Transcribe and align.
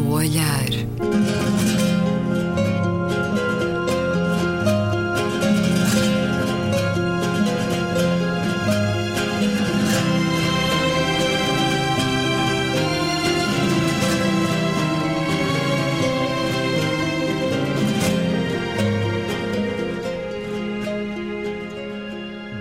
certo 0.00 0.08
olhar. 0.08 0.66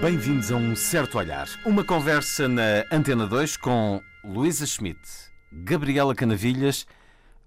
Bem-vindos 0.01 0.51
a 0.51 0.55
um 0.55 0.75
certo 0.75 1.17
olhar. 1.17 1.47
Uma 1.65 1.83
conversa 1.83 2.47
na 2.47 2.83
Antena 2.91 3.25
2 3.27 3.57
com 3.57 4.01
Luísa 4.23 4.65
Schmidt, 4.65 4.99
Gabriela 5.51 6.15
Canavilhas, 6.15 6.85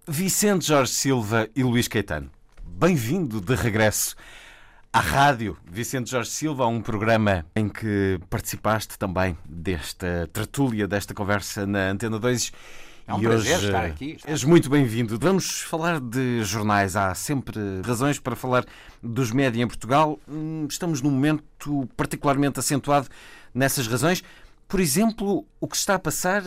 Vicente 0.09 0.67
Jorge 0.67 0.91
Silva 0.93 1.49
e 1.55 1.63
Luís 1.63 1.87
Caetano. 1.87 2.29
Bem-vindo 2.65 3.41
de 3.41 3.55
regresso 3.55 4.17
à 4.93 4.99
rádio, 4.99 5.57
Vicente 5.65 6.11
Jorge 6.11 6.29
Silva, 6.29 6.65
a 6.65 6.67
um 6.67 6.81
programa 6.83 7.47
em 7.55 7.69
que 7.69 8.19
participaste 8.29 8.99
também 8.99 9.39
desta 9.49 10.29
tertúlia, 10.33 10.89
desta 10.89 11.15
conversa 11.15 11.65
na 11.69 11.91
Antena 11.91 12.19
2. 12.19 12.53
É 13.07 13.15
um 13.15 13.21
e 13.21 13.23
prazer 13.23 13.57
hoje, 13.57 13.67
estar 13.67 13.85
aqui. 13.85 14.17
És 14.27 14.43
muito 14.43 14.69
bem-vindo. 14.69 15.17
Vamos 15.21 15.61
falar 15.61 16.01
de 16.01 16.43
jornais. 16.43 16.97
Há 16.97 17.15
sempre 17.15 17.57
razões 17.85 18.19
para 18.19 18.35
falar 18.35 18.65
dos 19.01 19.31
média 19.31 19.63
em 19.63 19.69
Portugal. 19.69 20.19
Hum, 20.29 20.67
Estamos 20.69 21.01
num 21.01 21.11
momento 21.11 21.89
particularmente 21.97 22.59
acentuado 22.59 23.09
nessas 23.55 23.87
razões. 23.87 24.25
Por 24.67 24.81
exemplo, 24.81 25.47
o 25.61 25.69
que 25.69 25.77
está 25.77 25.95
a 25.95 25.99
passar 25.99 26.43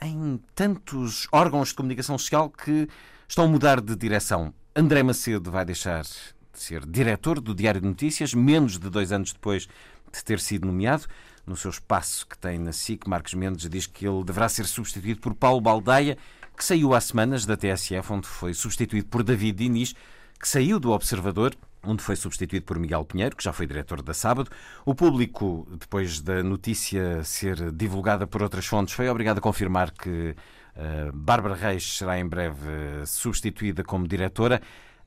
em 0.00 0.40
tantos 0.54 1.26
órgãos 1.32 1.68
de 1.68 1.74
comunicação 1.74 2.16
social 2.18 2.50
que 2.50 2.88
estão 3.28 3.44
a 3.44 3.48
mudar 3.48 3.80
de 3.80 3.94
direção. 3.96 4.52
André 4.74 5.02
Macedo 5.02 5.50
vai 5.50 5.64
deixar 5.64 6.02
de 6.02 6.10
ser 6.52 6.86
diretor 6.86 7.40
do 7.40 7.54
Diário 7.54 7.80
de 7.80 7.86
Notícias, 7.86 8.34
menos 8.34 8.78
de 8.78 8.88
dois 8.88 9.12
anos 9.12 9.32
depois 9.32 9.68
de 10.12 10.24
ter 10.24 10.40
sido 10.40 10.66
nomeado. 10.66 11.06
No 11.46 11.56
seu 11.56 11.70
espaço 11.70 12.26
que 12.26 12.36
tem 12.36 12.58
na 12.58 12.72
SIC, 12.72 13.08
Marcos 13.08 13.34
Mendes 13.34 13.68
diz 13.68 13.86
que 13.86 14.06
ele 14.06 14.22
deverá 14.22 14.48
ser 14.48 14.66
substituído 14.66 15.20
por 15.20 15.34
Paulo 15.34 15.60
Baldaia, 15.60 16.18
que 16.56 16.64
saiu 16.64 16.94
há 16.94 17.00
semanas 17.00 17.46
da 17.46 17.56
TSF, 17.56 18.12
onde 18.12 18.26
foi 18.26 18.52
substituído 18.52 19.08
por 19.08 19.22
David 19.22 19.58
Diniz, 19.58 19.94
que 20.38 20.48
saiu 20.48 20.78
do 20.78 20.90
Observador, 20.90 21.54
onde 21.82 22.02
foi 22.02 22.16
substituído 22.16 22.64
por 22.64 22.78
Miguel 22.78 23.04
Pinheiro, 23.04 23.36
que 23.36 23.44
já 23.44 23.52
foi 23.52 23.66
diretor 23.66 24.02
da 24.02 24.14
Sábado. 24.14 24.50
O 24.84 24.94
público, 24.94 25.66
depois 25.78 26.20
da 26.20 26.42
notícia 26.42 27.22
ser 27.24 27.70
divulgada 27.72 28.26
por 28.26 28.42
outras 28.42 28.66
fontes, 28.66 28.94
foi 28.94 29.08
obrigado 29.08 29.38
a 29.38 29.40
confirmar 29.40 29.90
que 29.90 30.34
uh, 30.76 31.12
Bárbara 31.12 31.54
Reis 31.54 31.96
será 31.96 32.18
em 32.18 32.26
breve 32.26 32.68
uh, 33.02 33.06
substituída 33.06 33.82
como 33.82 34.06
diretora. 34.06 34.60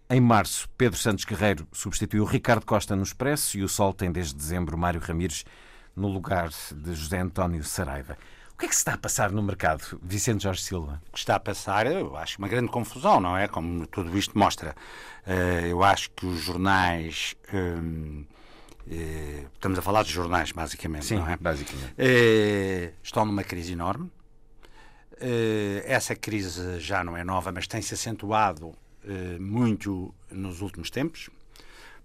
Em 0.10 0.20
março, 0.20 0.68
Pedro 0.78 1.00
Santos 1.00 1.24
Guerreiro 1.24 1.68
substituiu 1.72 2.26
Ricardo 2.26 2.66
Costa 2.66 2.96
no 2.96 3.04
Expresso 3.04 3.58
e 3.58 3.64
o 3.64 3.70
Sol 3.70 3.94
tem 3.94 4.12
desde 4.12 4.36
dezembro 4.36 4.78
Mário 4.78 5.00
Ramires 5.00 5.46
no 5.96 6.08
lugar 6.08 6.50
de 6.50 6.94
José 6.94 7.20
António 7.20 7.64
Saraiva. 7.64 8.18
O 8.62 8.64
que 8.64 8.68
é 8.68 8.70
que 8.70 8.76
se 8.76 8.82
está 8.82 8.94
a 8.94 8.98
passar 9.00 9.32
no 9.32 9.42
mercado, 9.42 10.00
Vicente 10.04 10.44
Jorge 10.44 10.62
Silva? 10.62 11.02
O 11.10 11.14
que 11.14 11.18
está 11.18 11.34
a 11.36 11.40
passar, 11.40 11.88
eu 11.88 12.16
acho 12.16 12.38
uma 12.38 12.48
grande 12.48 12.68
confusão, 12.70 13.20
não 13.20 13.36
é? 13.36 13.48
Como 13.48 13.88
tudo 13.88 14.16
isto 14.16 14.38
mostra. 14.38 14.76
Eh, 15.26 15.70
Eu 15.72 15.82
acho 15.84 16.12
que 16.12 16.28
os 16.28 16.42
jornais. 16.42 17.36
hum, 17.52 18.24
eh, 18.88 19.46
Estamos 19.56 19.80
a 19.80 19.82
falar 19.82 20.04
dos 20.04 20.12
jornais, 20.12 20.52
basicamente, 20.52 21.12
não 21.16 21.28
é? 21.28 21.38
basicamente. 21.38 21.92
Eh, 21.98 22.94
Estão 23.02 23.26
numa 23.26 23.44
crise 23.44 23.74
enorme. 23.74 24.12
Essa 25.86 26.16
crise 26.16 26.80
já 26.80 27.04
não 27.04 27.18
é 27.18 27.24
nova, 27.24 27.52
mas 27.52 27.66
tem-se 27.66 27.96
acentuado 27.96 28.76
muito 29.40 30.14
nos 30.30 30.62
últimos 30.62 30.92
tempos, 30.92 31.32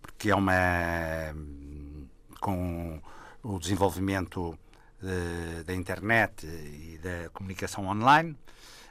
porque 0.00 0.31
é 0.31 0.34
uma. 0.34 0.54
com 2.41 2.98
o 3.42 3.58
desenvolvimento 3.58 4.58
da 5.64 5.74
internet 5.74 6.46
e 6.46 6.98
da 6.98 7.28
comunicação 7.30 7.86
online, 7.86 8.36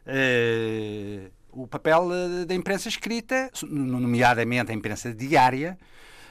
eh, 0.05 1.31
o 1.55 1.67
papel 1.67 2.09
eh, 2.13 2.45
da 2.45 2.53
imprensa 2.53 2.89
escrita, 2.89 3.49
nomeadamente 3.63 4.71
a 4.71 4.75
imprensa 4.75 5.13
diária, 5.13 5.77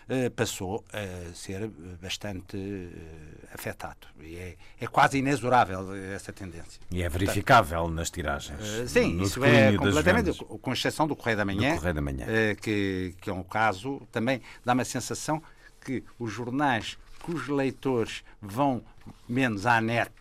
eh, 0.08 0.28
passou 0.28 0.84
a 0.92 1.34
ser 1.34 1.68
bastante 2.00 2.56
eh, 2.56 3.54
afetado. 3.54 4.06
E 4.20 4.36
é, 4.36 4.56
é 4.80 4.86
quase 4.86 5.18
inexorável 5.18 5.94
essa 6.14 6.32
tendência. 6.32 6.80
E 6.90 7.02
é 7.02 7.08
verificável 7.08 7.88
nas 7.88 8.10
tiragens. 8.10 8.60
Sim, 8.86 9.22
isso 9.22 9.42
é 9.44 9.74
completamente, 9.76 10.44
com 10.44 10.72
exceção 10.72 11.08
do 11.08 11.16
Correio 11.16 11.38
da 11.38 11.44
Manhã, 11.44 11.74
Correio 11.76 11.94
da 11.94 12.02
Manhã. 12.02 12.26
que, 12.60 13.14
que 13.20 13.30
é 13.30 13.32
um 13.32 13.42
caso, 13.42 14.06
também 14.12 14.42
dá 14.64 14.74
uma 14.74 14.84
sensação 14.84 15.42
que 15.80 16.04
os 16.18 16.30
jornais 16.32 16.98
cujos 17.24 17.48
leitores 17.48 18.22
vão 18.40 18.82
menos 19.28 19.64
à 19.64 19.80
net 19.80 20.12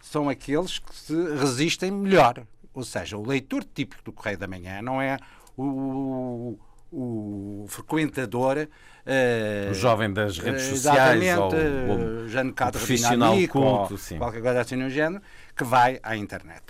são 0.00 0.28
aqueles 0.28 0.80
que 0.80 0.94
se 0.94 1.14
resistem 1.36 1.90
melhor. 1.92 2.42
Ou 2.74 2.82
seja, 2.82 3.16
o 3.16 3.24
leitor 3.24 3.62
típico 3.64 4.02
do 4.02 4.12
Correio 4.12 4.36
da 4.38 4.48
Manhã 4.48 4.82
não 4.82 5.00
é 5.00 5.16
o, 5.56 6.58
o 6.90 7.66
frequentador. 7.68 8.66
eh, 9.06 9.68
O 9.70 9.74
jovem 9.74 10.12
das 10.12 10.38
redes 10.38 10.62
eh, 10.64 10.70
sociais 10.74 11.38
ou, 11.38 11.44
ou 11.44 11.52
eh, 11.54 12.28
Jane 12.28 12.52
Cadre 12.52 12.78
profissional 12.78 13.34
culto, 13.48 13.94
ou 13.94 14.18
qualquer 14.18 14.42
coisa 14.42 14.60
assim 14.60 14.76
no 14.76 14.90
género, 14.90 15.22
que 15.56 15.62
vai 15.64 16.00
à 16.02 16.16
internet. 16.16 16.62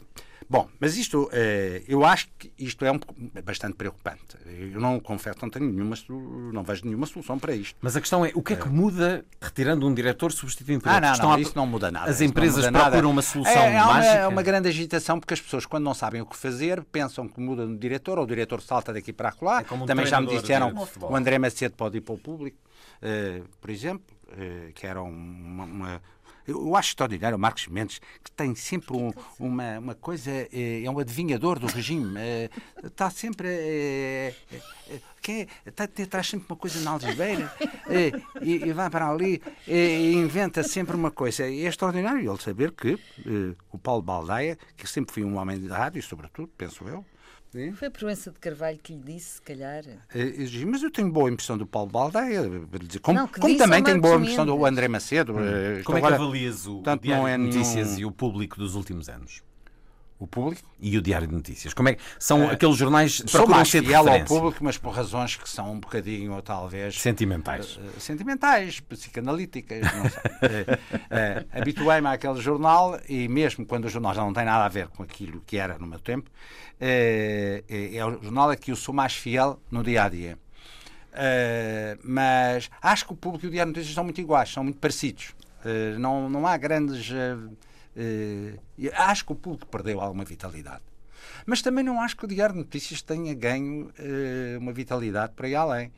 Bom, 0.52 0.68
mas 0.78 0.98
isto, 0.98 1.30
eh, 1.32 1.82
eu 1.88 2.04
acho 2.04 2.28
que 2.38 2.52
isto 2.58 2.84
é 2.84 2.92
um, 2.92 3.00
bastante 3.42 3.74
preocupante. 3.74 4.36
Eu 4.44 4.78
não 4.78 5.00
confesso, 5.00 5.38
não 5.40 5.48
tenho 5.48 5.64
nenhuma, 5.72 5.96
não 6.52 6.62
vejo 6.62 6.84
nenhuma 6.84 7.06
solução 7.06 7.38
para 7.38 7.54
isto. 7.54 7.74
Mas 7.80 7.96
a 7.96 8.00
questão 8.02 8.22
é, 8.22 8.30
o 8.34 8.42
que 8.42 8.52
é 8.52 8.56
que 8.56 8.68
muda 8.68 9.24
retirando 9.40 9.88
um 9.88 9.94
diretor 9.94 10.30
substituindo 10.30 10.82
por 10.82 10.90
Ah, 10.90 10.96
outro? 10.96 11.06
não, 11.06 11.12
Estão 11.14 11.28
não, 11.30 11.36
a- 11.36 11.40
isso 11.40 11.52
não 11.56 11.66
muda 11.66 11.90
nada. 11.90 12.10
As 12.10 12.20
não 12.20 12.26
empresas 12.26 12.56
muda 12.56 12.70
nada. 12.70 12.84
procuram 12.90 13.10
uma 13.10 13.22
solução 13.22 13.50
é, 13.62 13.74
é 13.76 13.82
uma, 13.82 13.94
mágica? 13.94 14.14
É 14.14 14.28
uma 14.28 14.42
grande 14.42 14.68
agitação 14.68 15.18
porque 15.18 15.32
as 15.32 15.40
pessoas, 15.40 15.64
quando 15.64 15.84
não 15.84 15.94
sabem 15.94 16.20
o 16.20 16.26
que 16.26 16.36
fazer, 16.36 16.84
pensam 16.84 17.26
que 17.26 17.40
muda 17.40 17.66
de 17.66 17.74
diretor, 17.78 18.19
ou 18.19 18.24
o 18.24 18.26
diretor 18.28 18.60
salta 18.60 18.92
daqui 18.92 19.10
para 19.10 19.32
lá. 19.40 19.62
É 19.66 19.74
um 19.74 19.86
Também 19.86 20.04
já 20.04 20.20
me 20.20 20.26
disseram 20.26 20.76
futebol. 20.84 21.12
o 21.12 21.16
André 21.16 21.38
Macedo 21.38 21.74
pode 21.76 21.96
ir 21.96 22.02
para 22.02 22.14
o 22.14 22.19
público, 22.19 22.58
eh, 23.00 23.40
por 23.58 23.70
exemplo, 23.70 24.14
eh, 24.36 24.70
que 24.74 24.86
era 24.86 25.00
uma. 25.00 25.64
uma- 25.64 26.02
eu 26.47 26.75
acho 26.76 26.91
extraordinário 26.91 27.36
o 27.36 27.41
Marcos 27.41 27.66
Mendes, 27.69 28.00
que 28.22 28.30
tem 28.32 28.54
sempre 28.54 28.97
um- 28.97 29.12
uma, 29.38 29.78
uma 29.78 29.94
coisa, 29.94 30.30
eh, 30.30 30.82
é 30.84 30.91
um 30.91 30.98
adivinhador 30.98 31.58
do 31.58 31.66
regime, 31.66 32.14
eh, 32.19 32.50
está 32.84 33.10
sempre. 33.10 33.48
eh, 33.48 34.34
eh, 34.52 35.00
que 35.22 35.32
é, 35.32 35.47
está, 35.69 35.86
traz 35.86 36.26
sempre 36.28 36.47
uma 36.50 36.56
coisa 36.56 36.81
na 36.81 36.91
algibeira 36.91 37.54
eh, 37.88 38.10
e, 38.42 38.56
e 38.56 38.72
vai 38.72 38.91
para 38.91 39.08
ali 39.08 39.41
e 39.69 40.12
inventa 40.14 40.64
sempre 40.64 40.97
uma 40.97 41.12
coisa. 41.12 41.48
E 41.48 41.64
é 41.64 41.69
extraordinário 41.69 42.28
ele 42.28 42.41
saber 42.42 42.72
que 42.72 42.98
o 43.72 43.78
Paulo 43.78 44.02
Baldaia, 44.02 44.58
que 44.76 44.84
sempre 44.86 45.14
foi 45.14 45.22
um 45.22 45.36
homem 45.38 45.60
de 45.60 45.69
rádio, 45.69 46.02
sobretudo, 46.02 46.50
penso 46.58 46.84
eu, 46.88 47.04
Foi 47.74 47.88
a 47.88 47.90
Proença 47.90 48.30
de 48.30 48.38
Carvalho 48.38 48.78
que 48.82 48.94
lhe 48.94 48.98
disse, 49.00 49.34
se 49.34 49.42
calhar. 49.42 49.84
Eh, 50.14 50.34
eu 50.38 50.66
Mas 50.66 50.82
eu 50.82 50.90
tenho 50.90 51.10
boa 51.12 51.30
impressão 51.30 51.58
do 51.58 51.66
Paulo 51.66 51.90
Baldeia, 51.90 52.42
como, 53.02 53.18
Não, 53.18 53.28
como 53.28 53.56
também 53.58 53.82
tenho 53.82 54.00
boa 54.00 54.16
impressão 54.16 54.46
do. 54.46 54.64
André 54.64 54.88
Macedo. 54.88 55.32
isto 55.78 55.84
Como 55.84 55.98
é 55.98 56.00
que 56.00 56.06
agora- 56.06 56.22
avalias 56.22 56.66
o, 56.66 56.78
o 56.80 56.82
Diário 56.98 57.26
é 57.26 57.36
de 57.36 57.44
Notícias 57.44 57.88
nenhum- 57.88 58.00
e 58.00 58.04
o 58.06 58.10
público 58.10 58.56
dos 58.56 58.74
últimos 58.74 59.08
anos? 59.08 59.42
O 60.22 60.26
público? 60.28 60.62
E 60.78 60.96
o 60.96 61.02
Diário 61.02 61.26
de 61.26 61.34
Notícias? 61.34 61.74
Como 61.74 61.88
é 61.88 61.94
que 61.94 62.02
são 62.16 62.48
aqueles 62.48 62.76
jornais 62.76 63.20
que 63.20 63.28
procuram 63.28 63.56
mais 63.56 63.69
ser 63.69 63.82
fiel 63.84 64.08
ao 64.08 64.24
público, 64.24 64.62
mas 64.62 64.78
por 64.78 64.94
razões 64.94 65.34
que 65.34 65.48
são 65.50 65.72
um 65.72 65.80
bocadinho, 65.80 66.40
talvez... 66.42 67.00
Sentimentais. 67.00 67.76
eh, 67.82 67.98
sentimentais, 67.98 68.78
psicanalíticas, 68.78 69.80
não 69.80 70.08
sei. 70.08 70.66
Eh, 71.10 71.44
Habituei-me 71.52 72.06
àquele 72.06 72.40
jornal 72.40 73.00
e 73.08 73.26
mesmo 73.26 73.66
quando 73.66 73.86
o 73.86 73.88
jornal 73.88 74.14
já 74.14 74.22
não 74.22 74.32
tem 74.32 74.44
nada 74.44 74.64
a 74.64 74.69
ver 74.69 74.86
com 74.88 75.02
aquilo 75.02 75.42
que 75.44 75.56
era 75.56 75.76
no 75.76 75.88
meu 75.88 75.98
tempo, 75.98 76.30
é 76.78 77.64
o 78.06 78.22
jornal 78.22 78.50
a 78.50 78.56
que 78.56 78.70
eu 78.70 78.76
sou 78.76 78.94
mais 78.94 79.14
fiel 79.14 79.60
no 79.72 79.82
dia 79.82 80.04
a 80.04 80.08
dia. 80.08 80.38
Mas 82.04 82.70
acho 82.80 83.06
que 83.06 83.12
o 83.12 83.16
público 83.16 83.44
e 83.46 83.48
o 83.48 83.50
Diário 83.50 83.72
de 83.72 83.76
Notícias 83.78 83.94
são 83.94 84.04
muito 84.04 84.20
iguais, 84.20 84.50
são 84.52 84.62
muito 84.62 84.78
parecidos. 84.78 85.34
Não, 85.98 86.30
não 86.30 86.46
há 86.46 86.56
grandes. 86.56 87.10
Eh, 87.96 88.58
acho 88.94 89.24
que 89.24 89.32
o 89.32 89.36
público 89.36 89.66
perdeu 89.66 90.00
alguma 90.00 90.24
vitalidade. 90.24 90.82
Mas 91.46 91.62
também 91.62 91.84
não 91.84 92.00
acho 92.00 92.16
que 92.16 92.24
o 92.24 92.28
Diário 92.28 92.54
de 92.54 92.60
Notícias 92.60 93.02
tenha 93.02 93.34
ganho 93.34 93.90
eh, 93.98 94.56
uma 94.58 94.72
vitalidade 94.72 95.32
para 95.34 95.48
ir 95.48 95.54
além. 95.54 95.92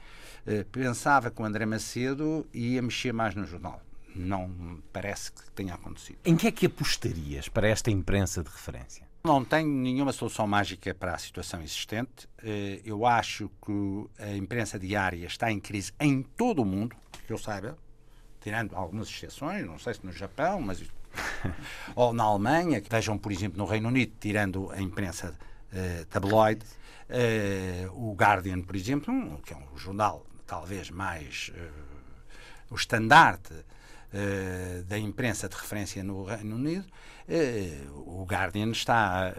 Eh, 0.46 0.64
pensava 0.70 1.30
que 1.30 1.40
o 1.40 1.44
André 1.44 1.64
Macedo 1.66 2.46
ia 2.52 2.80
mexer 2.82 3.12
mais 3.12 3.34
no 3.34 3.46
jornal. 3.46 3.80
Não 4.14 4.46
me 4.46 4.80
parece 4.92 5.32
que 5.32 5.50
tenha 5.52 5.74
acontecido. 5.74 6.18
Em 6.24 6.36
que 6.36 6.46
é 6.46 6.52
que 6.52 6.66
apostarias 6.66 7.48
para 7.48 7.68
esta 7.68 7.90
imprensa 7.90 8.42
de 8.44 8.50
referência? 8.50 9.04
Não 9.24 9.42
tenho 9.44 9.68
nenhuma 9.68 10.12
solução 10.12 10.46
mágica 10.46 10.94
para 10.94 11.14
a 11.14 11.18
situação 11.18 11.62
existente. 11.62 12.28
Eh, 12.42 12.80
Eu 12.84 13.06
acho 13.06 13.50
que 13.64 14.06
a 14.22 14.36
imprensa 14.36 14.78
diária 14.78 15.26
está 15.26 15.50
em 15.50 15.58
crise 15.58 15.92
em 15.98 16.22
todo 16.22 16.60
o 16.62 16.64
mundo, 16.64 16.94
que 17.26 17.32
eu 17.32 17.38
saiba, 17.38 17.76
tirando 18.40 18.76
algumas 18.76 19.08
exceções, 19.08 19.64
não 19.64 19.78
sei 19.78 19.94
se 19.94 20.04
no 20.04 20.12
Japão, 20.12 20.60
mas 20.60 20.82
ou 21.94 22.12
na 22.12 22.24
Alemanha, 22.24 22.82
vejam, 22.90 23.18
por 23.18 23.32
exemplo, 23.32 23.58
no 23.58 23.64
Reino 23.64 23.88
Unido, 23.88 24.12
tirando 24.20 24.70
a 24.70 24.80
imprensa 24.80 25.34
uh, 25.72 26.04
tabloide. 26.06 26.64
Uh, 27.04 28.10
o 28.10 28.14
Guardian, 28.14 28.62
por 28.62 28.76
exemplo, 28.76 29.12
um, 29.12 29.36
que 29.36 29.52
é 29.52 29.56
um 29.56 29.76
jornal 29.76 30.26
talvez 30.46 30.90
mais 30.90 31.50
o 32.70 32.74
estandarte 32.74 33.54
da 34.86 34.96
imprensa 34.98 35.48
de 35.48 35.56
referência 35.56 36.04
no 36.04 36.24
Reino 36.24 36.54
Unido, 36.54 36.84
o 38.06 38.24
Guardian 38.24 38.70
está 38.70 39.34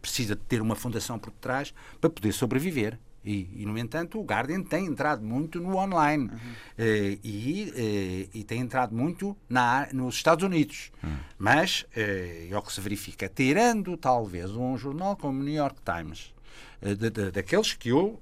precisa 0.00 0.34
de 0.34 0.42
ter 0.42 0.60
uma 0.62 0.74
fundação 0.74 1.18
por 1.18 1.30
trás 1.32 1.72
para 2.00 2.10
poder 2.10 2.32
sobreviver. 2.32 2.98
E, 3.24 3.62
e, 3.62 3.66
no 3.66 3.76
entanto, 3.76 4.18
o 4.18 4.24
Guardian 4.24 4.62
tem 4.62 4.86
entrado 4.86 5.22
muito 5.22 5.60
no 5.60 5.76
online 5.76 6.24
uhum. 6.24 6.36
uh, 6.36 7.20
e, 7.22 7.70
uh, 7.70 8.38
e, 8.38 8.44
tem 8.44 8.60
entrado 8.60 8.94
muito 8.94 9.36
na, 9.48 9.88
nos 9.92 10.14
Estados 10.14 10.42
Unidos. 10.42 10.90
Uhum. 11.02 11.16
Mas, 11.38 11.84
é 11.94 12.56
o 12.56 12.62
que 12.62 12.72
se 12.72 12.80
verifica, 12.80 13.28
tirando 13.28 13.96
talvez 13.96 14.50
um 14.52 14.76
jornal 14.76 15.16
como 15.16 15.40
o 15.40 15.42
New 15.42 15.54
York 15.54 15.78
Times, 15.84 16.34
de, 16.82 17.10
de, 17.10 17.30
daqueles 17.30 17.74
que 17.74 17.90
eu, 17.90 18.20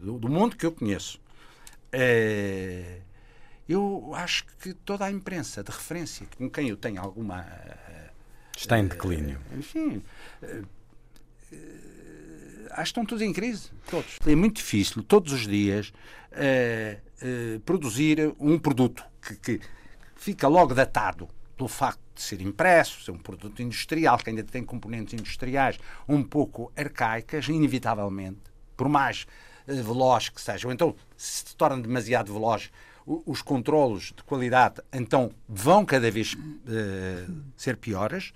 do, 0.00 0.18
do, 0.18 0.28
mundo 0.28 0.56
que 0.56 0.66
eu 0.66 0.72
conheço, 0.72 1.20
eu 3.68 4.12
acho 4.14 4.46
que 4.60 4.74
toda 4.74 5.04
a 5.04 5.10
imprensa 5.12 5.62
de 5.62 5.70
referência 5.70 6.26
com 6.36 6.50
quem 6.50 6.68
eu 6.68 6.76
tenho 6.76 7.00
alguma. 7.00 7.46
Está 8.56 8.78
em 8.78 8.86
declínio. 8.86 9.38
enfim 9.56 10.02
acho 12.74 12.92
que 12.92 13.00
estão 13.00 13.06
todos 13.06 13.22
em 13.22 13.32
crise. 13.32 13.70
Todos. 13.90 14.18
É 14.26 14.34
muito 14.34 14.56
difícil, 14.56 15.02
todos 15.02 15.32
os 15.32 15.46
dias, 15.46 15.92
uh, 16.32 17.56
uh, 17.56 17.60
produzir 17.60 18.34
um 18.38 18.58
produto 18.58 19.04
que, 19.22 19.36
que, 19.36 19.60
fica 20.16 20.48
logo 20.48 20.74
datado 20.74 21.28
pelo 21.56 21.68
facto 21.68 22.00
de 22.14 22.22
ser 22.22 22.40
impresso, 22.40 23.02
ser 23.02 23.10
um 23.10 23.18
produto 23.18 23.60
industrial, 23.62 24.18
que 24.18 24.30
ainda 24.30 24.42
tem 24.42 24.64
componentes 24.64 25.14
industriais 25.14 25.78
um 26.08 26.22
pouco 26.22 26.72
arcaicas, 26.76 27.48
inevitavelmente, 27.48 28.40
por 28.76 28.88
mais 28.88 29.26
uh, 29.68 29.82
veloz 29.82 30.28
que 30.28 30.40
seja, 30.40 30.66
ou 30.66 30.72
então 30.72 30.94
se 31.16 31.54
torna 31.56 31.80
demasiado 31.80 32.32
veloz, 32.32 32.70
os 33.06 33.42
controlos 33.42 34.14
de 34.16 34.22
qualidade 34.22 34.80
então 34.90 35.30
vão 35.46 35.84
cada 35.84 36.10
vez 36.10 36.34
ser 37.54 37.76
piores. 37.76 38.32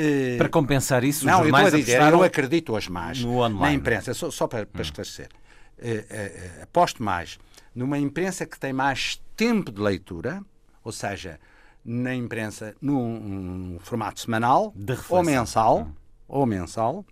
Eh, 0.00 0.36
para 0.38 0.48
compensar 0.48 1.02
isso, 1.02 1.26
não, 1.26 1.40
os 1.40 1.48
jornais 1.48 1.72
eu, 1.72 1.80
dizer, 1.80 2.00
eu 2.00 2.22
acredito 2.22 2.72
hoje 2.72 2.88
mais 2.88 3.20
na 3.24 3.72
imprensa, 3.72 4.14
só, 4.14 4.30
só 4.30 4.46
para, 4.46 4.64
para 4.64 4.78
hum. 4.78 4.82
esclarecer. 4.82 5.28
Uh, 5.76 6.60
uh, 6.60 6.62
aposto 6.62 7.02
mais 7.02 7.38
numa 7.74 7.98
imprensa 7.98 8.46
que 8.46 8.58
tem 8.58 8.72
mais 8.72 9.20
tempo 9.36 9.72
de 9.72 9.80
leitura, 9.80 10.40
ou 10.84 10.92
seja, 10.92 11.40
na 11.84 12.14
imprensa 12.14 12.76
num, 12.80 13.18
num 13.18 13.78
formato 13.80 14.20
semanal 14.20 14.72
ou 15.08 15.22
mensal, 15.24 15.80
hum. 15.80 15.92
ou 16.28 16.46
mensal, 16.46 17.04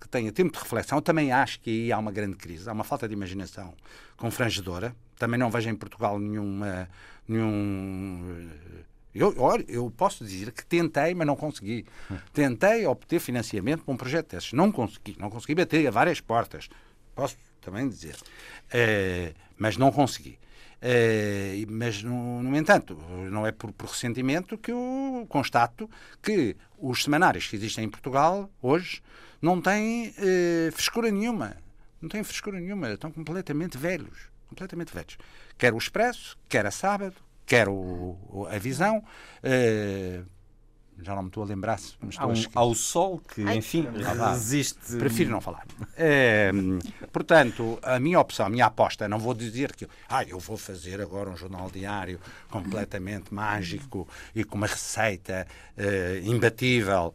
que 0.00 0.08
tenha 0.08 0.32
tempo 0.32 0.52
de 0.52 0.58
reflexão. 0.58 0.96
Eu 0.98 1.02
também 1.02 1.30
acho 1.30 1.60
que 1.60 1.70
aí 1.70 1.92
há 1.92 1.98
uma 1.98 2.12
grande 2.12 2.36
crise, 2.36 2.68
há 2.68 2.72
uma 2.72 2.84
falta 2.84 3.06
de 3.06 3.14
imaginação 3.14 3.74
confrangedora. 4.16 4.94
Também 5.18 5.38
não 5.38 5.50
vejo 5.50 5.68
em 5.68 5.74
Portugal 5.74 6.18
nenhuma, 6.18 6.88
nenhum 7.28 8.50
eu, 9.14 9.34
olha, 9.38 9.64
eu 9.68 9.90
posso 9.90 10.24
dizer 10.24 10.52
que 10.52 10.64
tentei, 10.64 11.14
mas 11.14 11.26
não 11.26 11.36
consegui. 11.36 11.84
Tentei 12.32 12.86
obter 12.86 13.20
financiamento 13.20 13.84
para 13.84 13.92
um 13.92 13.96
projeto 13.96 14.30
desses. 14.30 14.52
Não 14.52 14.72
consegui. 14.72 15.16
Não 15.18 15.28
consegui 15.28 15.54
bater 15.54 15.86
a 15.86 15.90
várias 15.90 16.20
portas. 16.20 16.68
Posso 17.14 17.36
também 17.60 17.88
dizer. 17.88 18.16
Uh, 18.16 19.34
mas 19.58 19.76
não 19.76 19.92
consegui. 19.92 20.38
Uh, 20.82 21.70
mas, 21.70 22.02
no, 22.02 22.42
no, 22.42 22.56
entanto, 22.56 22.96
não 23.30 23.46
é 23.46 23.52
por, 23.52 23.70
por, 23.72 23.90
ressentimento 23.90 24.56
que 24.56 24.72
eu 24.72 25.26
constato 25.28 25.88
que 26.20 26.56
os 26.78 27.04
semanários 27.04 27.46
que 27.46 27.54
existem 27.54 27.84
em 27.84 27.88
Portugal 27.88 28.50
hoje 28.60 29.02
não 29.40 29.60
têm 29.60 30.08
uh, 30.08 30.72
frescura 30.72 31.10
nenhuma. 31.10 31.56
Não 32.00 32.08
têm 32.08 32.24
frescura 32.24 32.58
nenhuma. 32.58 32.90
Estão 32.90 33.12
completamente 33.12 33.76
velhos. 33.76 34.30
Completamente 34.48 34.92
velhos. 34.92 35.18
Quer 35.58 35.74
o 35.74 35.78
Expresso, 35.78 36.36
quer 36.48 36.66
a 36.66 36.70
Sábado, 36.70 37.14
quer 37.46 37.68
o, 37.68 38.46
a 38.50 38.58
visão. 38.58 39.02
Uh, 39.42 40.24
já 41.00 41.16
não 41.16 41.22
me 41.22 41.28
estou 41.28 41.42
a 41.42 41.46
lembrar 41.46 41.78
se 41.78 41.96
há 42.16 42.26
um, 42.26 42.32
ao 42.54 42.74
sol 42.74 43.18
que, 43.18 43.42
Ai, 43.42 43.56
enfim, 43.56 43.88
resiste. 44.30 44.96
Prefiro 44.98 45.30
não 45.30 45.40
falar. 45.40 45.66
É, 45.96 46.52
portanto, 47.10 47.78
a 47.82 47.98
minha 47.98 48.20
opção, 48.20 48.46
a 48.46 48.48
minha 48.48 48.66
aposta, 48.66 49.08
não 49.08 49.18
vou 49.18 49.34
dizer 49.34 49.74
que 49.74 49.88
ah, 50.08 50.22
eu 50.22 50.38
vou 50.38 50.56
fazer 50.56 51.00
agora 51.00 51.28
um 51.28 51.36
jornal 51.36 51.68
diário 51.70 52.20
completamente 52.48 53.34
mágico 53.34 54.06
e 54.34 54.44
com 54.44 54.56
uma 54.56 54.68
receita 54.68 55.46
uh, 55.76 56.30
imbatível. 56.30 57.14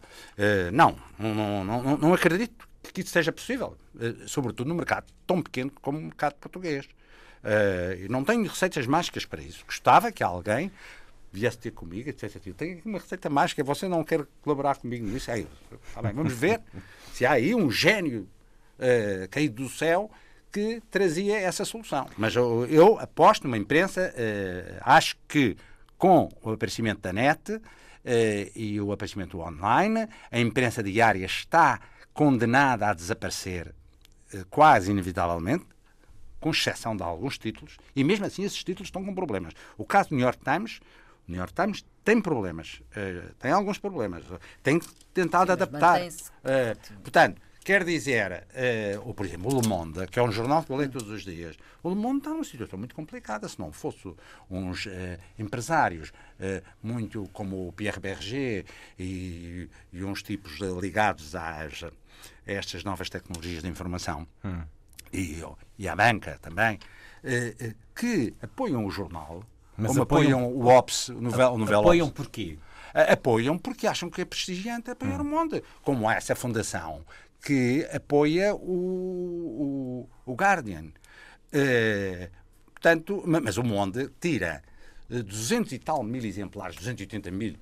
Não, 0.73 0.97
não, 1.17 1.63
não, 1.63 1.97
não 1.97 2.13
acredito 2.13 2.67
que 2.93 3.01
isso 3.01 3.11
seja 3.11 3.31
possível, 3.31 3.77
sobretudo 4.25 4.67
no 4.67 4.75
mercado 4.75 5.05
tão 5.25 5.41
pequeno 5.41 5.71
como 5.81 5.97
o 5.97 6.01
mercado 6.01 6.35
português. 6.35 6.87
Uh, 7.43 8.11
não 8.11 8.23
tenho 8.23 8.43
receitas 8.43 8.85
mágicas 8.87 9.25
para 9.25 9.41
isso. 9.41 9.63
Gostava 9.65 10.11
que 10.11 10.23
alguém 10.23 10.71
viesse 11.31 11.57
ter 11.57 11.71
comigo 11.71 12.09
e 12.09 12.13
dissesse 12.13 12.37
assim, 12.37 12.53
tenho 12.53 12.81
uma 12.85 12.99
receita 12.99 13.29
mágica, 13.29 13.63
você 13.63 13.87
não 13.87 14.03
quer 14.03 14.25
colaborar 14.41 14.77
comigo 14.77 15.05
nisso? 15.05 15.29
Aí, 15.31 15.47
tá 15.93 16.01
bem, 16.01 16.13
vamos 16.13 16.33
ver 16.33 16.61
se 17.13 17.25
há 17.25 17.33
aí 17.33 17.53
um 17.53 17.69
gênio 17.69 18.27
uh, 18.79 19.29
caído 19.29 19.63
do 19.63 19.69
céu 19.69 20.09
que 20.51 20.81
trazia 20.89 21.37
essa 21.39 21.65
solução. 21.65 22.07
Mas 22.17 22.35
eu, 22.35 22.65
eu 22.67 22.99
aposto 22.99 23.43
numa 23.43 23.57
imprensa, 23.57 24.13
uh, 24.13 24.81
acho 24.81 25.17
que 25.27 25.57
com 25.97 26.29
o 26.41 26.51
aparecimento 26.51 27.01
da 27.01 27.13
net 27.13 27.51
uh, 27.51 27.61
e 28.55 28.79
o 28.79 28.91
aparecimento 28.91 29.39
online, 29.39 30.07
a 30.31 30.39
imprensa 30.39 30.81
diária 30.81 31.25
está 31.25 31.79
condenada 32.13 32.87
a 32.87 32.93
desaparecer 32.93 33.73
quase 34.49 34.91
inevitavelmente 34.91 35.65
com 36.39 36.49
exceção 36.49 36.95
de 36.95 37.03
alguns 37.03 37.37
títulos, 37.37 37.77
e 37.95 38.03
mesmo 38.03 38.25
assim 38.25 38.43
esses 38.43 38.63
títulos 38.63 38.87
estão 38.87 39.03
com 39.03 39.13
problemas. 39.13 39.53
O 39.77 39.85
caso 39.85 40.09
do 40.09 40.15
New 40.15 40.23
York 40.23 40.43
Times, 40.43 40.79
o 41.27 41.31
New 41.31 41.39
York 41.39 41.53
Times 41.53 41.85
tem 42.03 42.21
problemas, 42.21 42.81
uh, 42.91 43.33
tem 43.39 43.51
alguns 43.51 43.77
problemas, 43.77 44.23
tem 44.63 44.79
tentado 45.13 45.47
Sim, 45.47 45.51
adaptar. 45.53 46.01
Uh, 46.01 46.99
portanto, 47.01 47.41
quer 47.67 47.83
dizer, 47.83 48.31
uh, 48.31 49.05
ou 49.05 49.13
por 49.13 49.25
exemplo, 49.25 49.53
o 49.53 49.61
Le 49.61 49.67
Monde, 49.67 50.07
que 50.07 50.17
é 50.17 50.23
um 50.23 50.31
jornal 50.31 50.63
que 50.63 50.71
eu 50.71 50.77
leio 50.77 50.89
todos 50.89 51.09
os 51.09 51.25
dias, 51.25 51.57
o 51.83 51.89
Le 51.89 51.95
Monde 51.95 52.19
está 52.19 52.29
numa 52.29 52.45
situação 52.45 52.79
muito 52.79 52.95
complicada. 52.95 53.45
Se 53.49 53.59
não 53.59 53.73
fosse 53.73 54.07
uns 54.49 54.85
uh, 54.85 54.89
empresários, 55.37 56.09
uh, 56.09 56.63
muito 56.81 57.27
como 57.33 57.67
o 57.67 57.73
Pierre 57.73 57.99
Berger 57.99 58.65
e, 58.97 59.69
e 59.91 60.01
uns 60.01 60.23
tipos 60.23 60.59
ligados 60.81 61.35
às, 61.35 61.83
a 61.83 61.91
estas 62.45 62.85
novas 62.85 63.09
tecnologias 63.09 63.61
de 63.61 63.67
informação. 63.67 64.25
Hum 64.45 64.61
e, 65.13 65.43
e 65.77 65.87
à 65.87 65.95
banca 65.95 66.37
também, 66.41 66.79
eh, 67.23 67.55
eh, 67.59 67.73
que 67.95 68.33
apoiam 68.41 68.85
o 68.85 68.91
jornal, 68.91 69.43
Mas 69.75 69.91
como 69.91 70.03
apoiam, 70.03 70.45
apoiam 70.45 70.55
o 70.55 70.67
OPS, 70.67 71.09
o 71.09 71.21
Novel, 71.21 71.53
o 71.53 71.57
Novel 71.57 71.79
Apoiam 71.79 72.09
porquê? 72.09 72.57
Apoiam 72.93 73.57
porque 73.57 73.85
acham 73.85 74.09
que 74.09 74.21
é 74.21 74.25
prestigiante 74.25 74.89
apoiar 74.89 75.19
hum. 75.19 75.21
o 75.21 75.25
mundo. 75.25 75.61
Como 75.83 76.09
essa 76.09 76.35
fundação 76.35 77.05
que 77.43 77.87
apoia 77.93 78.55
o, 78.55 80.07
o, 80.25 80.31
o 80.31 80.33
Guardian. 80.33 80.91
Uh, 81.53 82.29
portanto, 82.73 83.23
mas 83.25 83.57
o 83.57 83.63
Monde 83.63 84.09
tira 84.19 84.61
200 85.09 85.71
e 85.71 85.79
tal 85.79 86.03
mil 86.03 86.23
exemplares, 86.25 86.75
280 86.75 87.31
mil 87.31 87.55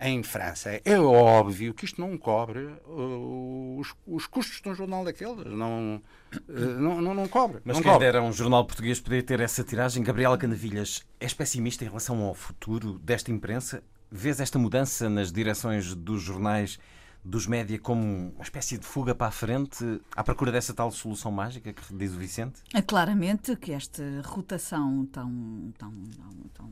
em 0.00 0.22
França, 0.22 0.80
é 0.84 0.98
óbvio 0.98 1.74
que 1.74 1.84
isto 1.84 2.00
não 2.00 2.16
cobre 2.16 2.66
uh, 2.86 3.76
os, 3.78 3.94
os, 4.06 4.26
custos 4.26 4.60
de 4.60 4.68
um 4.68 4.74
jornal 4.74 5.04
daqueles. 5.04 5.44
Não, 5.46 6.00
uh, 6.48 6.52
não, 6.52 7.00
não, 7.00 7.14
não, 7.14 7.28
cobre. 7.28 7.60
Mas 7.64 7.76
não 7.76 7.82
quem 7.82 7.98
dera 7.98 8.22
um 8.22 8.32
jornal 8.32 8.64
português 8.64 9.00
poder 9.00 9.22
ter 9.22 9.40
essa 9.40 9.64
tiragem. 9.64 10.02
Gabriela 10.02 10.38
Canavilhas, 10.38 11.04
és 11.18 11.34
pessimista 11.34 11.84
em 11.84 11.88
relação 11.88 12.22
ao 12.22 12.34
futuro 12.34 12.98
desta 13.00 13.30
imprensa? 13.32 13.82
Vês 14.10 14.40
esta 14.40 14.58
mudança 14.58 15.08
nas 15.08 15.32
direções 15.32 15.94
dos 15.94 16.22
jornais, 16.22 16.78
dos 17.24 17.46
média, 17.46 17.78
como 17.78 18.32
uma 18.34 18.42
espécie 18.42 18.78
de 18.78 18.86
fuga 18.86 19.14
para 19.14 19.26
a 19.26 19.30
frente, 19.30 20.00
à 20.16 20.24
procura 20.24 20.52
dessa 20.52 20.72
tal 20.72 20.90
solução 20.90 21.30
mágica 21.30 21.72
que 21.72 21.94
diz 21.94 22.14
o 22.14 22.18
Vicente? 22.18 22.62
É 22.72 22.80
claramente 22.80 23.54
que 23.56 23.72
esta 23.72 24.02
rotação 24.24 25.04
tão, 25.06 25.72
tão, 25.76 25.92
tão, 25.92 26.32
tão 26.54 26.70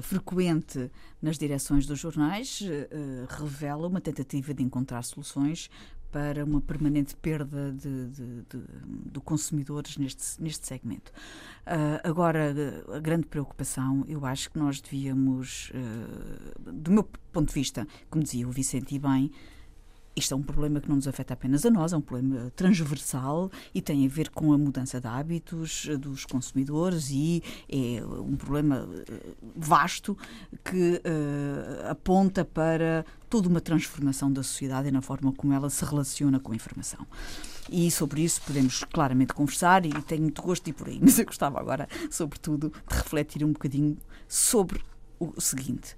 frequente 0.00 0.90
nas 1.20 1.36
direções 1.36 1.86
dos 1.86 1.98
jornais 1.98 2.60
uh, 2.60 3.26
revela 3.28 3.86
uma 3.86 4.00
tentativa 4.00 4.54
de 4.54 4.62
encontrar 4.62 5.02
soluções 5.02 5.68
para 6.12 6.44
uma 6.44 6.60
permanente 6.60 7.16
perda 7.16 7.72
de, 7.72 8.08
de, 8.08 8.42
de, 8.42 8.62
de 9.12 9.20
consumidores 9.20 9.96
neste, 9.96 10.40
neste 10.40 10.66
segmento. 10.66 11.10
Uh, 11.66 12.06
agora, 12.06 12.54
a 12.94 13.00
grande 13.00 13.26
preocupação, 13.26 14.04
eu 14.06 14.24
acho 14.26 14.50
que 14.50 14.58
nós 14.58 14.80
devíamos, 14.80 15.72
uh, 15.74 16.70
do 16.70 16.90
meu 16.90 17.04
ponto 17.32 17.48
de 17.48 17.54
vista, 17.54 17.88
como 18.10 18.22
dizia 18.22 18.46
o 18.46 18.52
Vicente 18.52 18.94
e 18.94 18.98
bem, 18.98 19.32
isto 20.14 20.34
é 20.34 20.36
um 20.36 20.42
problema 20.42 20.80
que 20.80 20.88
não 20.88 20.96
nos 20.96 21.08
afeta 21.08 21.34
apenas 21.34 21.64
a 21.64 21.70
nós, 21.70 21.92
é 21.92 21.96
um 21.96 22.00
problema 22.00 22.52
transversal 22.54 23.50
e 23.74 23.80
tem 23.80 24.04
a 24.04 24.08
ver 24.08 24.28
com 24.30 24.52
a 24.52 24.58
mudança 24.58 25.00
de 25.00 25.06
hábitos 25.06 25.86
dos 25.98 26.26
consumidores 26.26 27.10
e 27.10 27.42
é 27.68 28.04
um 28.04 28.36
problema 28.36 28.86
eh, 29.08 29.34
vasto 29.56 30.16
que 30.62 30.96
uh, 30.96 31.90
aponta 31.90 32.44
para 32.44 33.06
toda 33.30 33.48
uma 33.48 33.60
transformação 33.60 34.30
da 34.30 34.42
sociedade 34.42 34.88
e 34.88 34.90
na 34.90 35.00
forma 35.00 35.32
como 35.32 35.54
ela 35.54 35.70
se 35.70 35.82
relaciona 35.84 36.38
com 36.38 36.52
a 36.52 36.54
informação. 36.54 37.06
E 37.70 37.90
sobre 37.90 38.22
isso 38.22 38.42
podemos 38.42 38.84
claramente 38.84 39.32
conversar 39.32 39.86
e 39.86 39.90
tenho 40.02 40.22
muito 40.22 40.42
gosto 40.42 40.64
de 40.64 40.70
ir 40.70 40.74
por 40.74 40.88
aí. 40.88 40.98
Mas 41.02 41.18
eu 41.18 41.24
gostava 41.24 41.58
agora, 41.58 41.88
sobretudo, 42.10 42.70
de 42.86 42.96
refletir 42.96 43.44
um 43.44 43.52
bocadinho 43.52 43.96
sobre 44.28 44.84
o 45.18 45.40
seguinte 45.40 45.96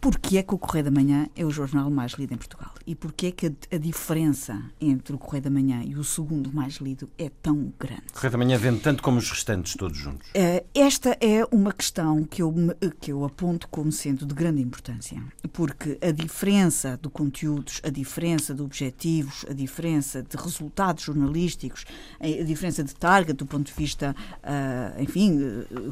Porquê 0.00 0.38
é 0.38 0.42
que 0.42 0.54
o 0.54 0.58
Correio 0.58 0.86
da 0.86 0.90
Manhã 0.90 1.28
é 1.36 1.44
o 1.44 1.50
jornal 1.50 1.90
mais 1.90 2.12
lido 2.12 2.32
em 2.32 2.36
Portugal? 2.38 2.72
E 2.86 2.94
porquê 2.94 3.26
é 3.26 3.30
que 3.30 3.46
a, 3.48 3.50
a, 3.72 3.78
diferença 3.78 4.58
entre 4.80 5.14
o 5.14 5.18
Correio 5.18 5.42
da 5.44 5.50
Manhã 5.50 5.82
e 5.84 5.94
o 5.94 6.02
segundo 6.02 6.50
mais 6.52 6.76
lido 6.76 7.06
é 7.18 7.28
tão 7.42 7.70
grande? 7.78 8.04
O 8.08 8.14
Correio 8.14 8.32
da 8.32 8.38
Manhã 8.38 8.56
vende 8.56 8.80
tanto 8.80 9.02
como 9.02 9.18
os 9.18 9.28
restantes, 9.30 9.74
todos 9.74 9.98
juntos. 9.98 10.26
Uh, 10.30 10.64
esta 10.74 11.18
é 11.20 11.44
uma 11.52 11.70
questão 11.70 12.24
que 12.24 12.40
eu, 12.40 12.54
que 12.98 13.12
eu 13.12 13.26
aponto 13.26 13.68
como 13.68 13.92
sendo 13.92 14.24
de 14.24 14.34
grande 14.34 14.62
importância, 14.62 15.22
porque 15.52 15.98
a 16.00 16.10
diferença 16.10 16.98
de 17.00 17.10
conteúdos, 17.10 17.82
a 17.84 17.90
diferença 17.90 18.54
de 18.54 18.62
objetivos, 18.62 19.44
a 19.50 19.52
diferença 19.52 20.22
de 20.22 20.34
resultados 20.34 21.04
jornalísticos, 21.04 21.84
a 22.18 22.42
diferença 22.42 22.82
de 22.82 22.94
target 22.94 23.36
do 23.36 23.44
ponto 23.44 23.66
de 23.66 23.74
vista, 23.74 24.16
uh, 24.38 25.02
enfim, 25.02 25.38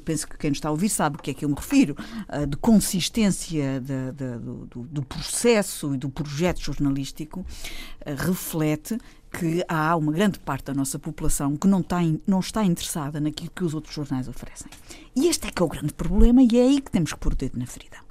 penso 0.02 0.26
que 0.26 0.38
quem 0.38 0.48
nos 0.48 0.56
está 0.56 0.68
a 0.68 0.72
ouvir 0.72 0.88
sabe 0.88 1.16
o 1.16 1.18
que 1.22 1.30
é 1.30 1.34
que 1.34 1.44
eu 1.44 1.48
me 1.50 1.54
refiro, 1.54 1.94
uh, 2.30 2.46
de 2.46 2.56
consistência 2.56 3.82
de 4.12 4.38
do, 4.38 4.66
do, 4.84 5.02
processo 5.02 5.94
e 5.94 5.98
do 5.98 6.08
projeto 6.08 6.60
jornalístico 6.60 7.44
eh, 8.00 8.14
reflete 8.14 8.98
que 9.30 9.64
há 9.68 9.94
uma 9.96 10.12
grande 10.12 10.38
parte 10.38 10.66
da 10.66 10.74
nossa 10.74 10.98
população 10.98 11.56
que 11.56 11.66
não 11.66 11.80
está, 11.80 11.98
não 12.26 12.40
está 12.40 12.64
interessada 12.64 13.20
naquilo 13.20 13.50
que 13.54 13.64
os 13.64 13.74
outros 13.74 13.94
jornais 13.94 14.26
oferecem. 14.28 14.70
E 15.14 15.28
este 15.28 15.48
é 15.48 15.50
que 15.50 15.60
é 15.60 15.64
o 15.64 15.68
grande 15.68 15.92
problema 15.92 16.42
e 16.42 16.48
é 16.56 16.62
aí 16.62 16.80
que 16.80 16.90
temos 16.90 17.12
que 17.12 17.18
pôr 17.18 17.32
o 17.32 17.36
dedo 17.36 17.58
na 17.58 17.66
ferida 17.66 18.07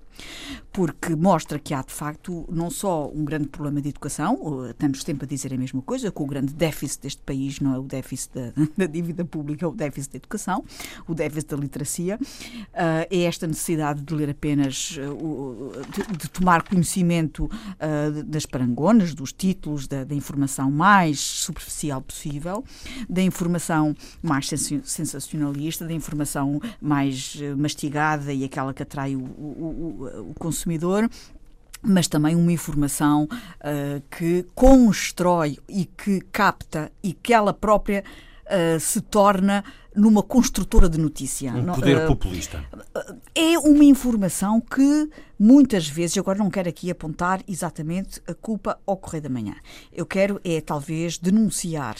porque 0.72 1.16
mostra 1.16 1.58
que 1.58 1.74
há, 1.74 1.82
de 1.82 1.92
facto, 1.92 2.46
não 2.52 2.70
só 2.70 3.10
um 3.10 3.26
grande 3.26 3.48
problema 3.48 3.82
de 3.82 3.90
educação, 3.90 4.70
estamos 4.70 5.02
sempre 5.02 5.26
a 5.26 5.28
dizer 5.28 5.54
a 5.54 5.58
mesma 5.58 5.82
coisa, 5.82 6.12
que 6.12 6.22
o 6.22 6.26
grande 6.26 6.54
déficit 6.54 7.02
deste 7.02 7.22
país 7.24 7.60
não 7.60 7.74
é 7.74 7.80
o 7.80 7.84
déficit 7.84 8.34
da, 8.36 8.54
da 8.78 8.86
dívida 8.86 9.26
pública, 9.26 9.66
é 9.66 9.68
o 9.68 9.72
déficit 9.72 10.12
da 10.12 10.18
educação, 10.18 10.64
o 11.08 11.16
déficit 11.16 11.50
da 11.50 11.58
literacia, 11.58 12.20
uh, 12.22 13.08
é 13.10 13.24
esta 13.24 13.48
necessidade 13.48 14.02
de 14.02 14.14
ler 14.14 14.30
apenas, 14.30 14.98
uh, 14.98 15.72
de, 15.92 16.18
de, 16.18 16.30
tomar 16.30 16.62
conhecimento 16.62 17.46
uh, 17.46 18.24
das 18.24 18.46
parangonas, 18.46 19.16
dos 19.16 19.34
títulos, 19.34 19.88
da, 19.88 20.04
da, 20.04 20.14
informação 20.14 20.70
mais 20.70 21.20
superficial 21.20 22.02
possível, 22.02 22.64
da 23.10 23.22
informação 23.22 23.96
mais 24.22 24.48
sensacionalista, 24.84 25.86
da 25.86 25.94
informação 25.94 26.62
mais 26.80 27.36
mastigada 27.58 28.32
e 28.32 28.44
aquela 28.44 28.74
que 28.74 28.84
atrai 28.84 29.16
o, 29.16 29.22
o, 29.22 30.07
o 30.20 30.34
consumidor 30.34 31.10
mas 31.82 32.08
também 32.08 32.36
uma 32.36 32.52
informação 32.52 33.26
uh, 33.26 34.02
que 34.10 34.46
constrói 34.56 35.58
e 35.70 35.86
que 35.86 36.22
capta 36.32 36.92
e 37.04 37.14
que 37.14 37.34
ela 37.34 37.54
própria 37.54 38.04
uh, 38.46 38.80
se 38.80 39.00
torna 39.00 39.64
numa 39.96 40.22
construtora 40.22 40.88
de 40.88 41.00
notícia. 41.00 41.52
Um 41.52 41.74
poder 41.74 42.04
uh, 42.04 42.08
populista. 42.08 42.64
É 43.34 43.58
uma 43.58 43.84
informação 43.84 44.62
que 44.62 45.10
muitas 45.40 45.88
vezes, 45.88 46.18
agora 46.18 46.38
não 46.38 46.50
quero 46.50 46.70
aqui 46.70 46.92
apontar 46.92 47.42
exatamente 47.48 48.22
a 48.28 48.34
culpa 48.34 48.80
ao 48.86 48.98
Correio 48.98 49.24
da 49.24 49.30
Manhã. 49.30 49.56
Eu 49.92 50.06
quero 50.06 50.40
é 50.44 50.62
talvez 50.62 51.18
denunciar 51.18 51.96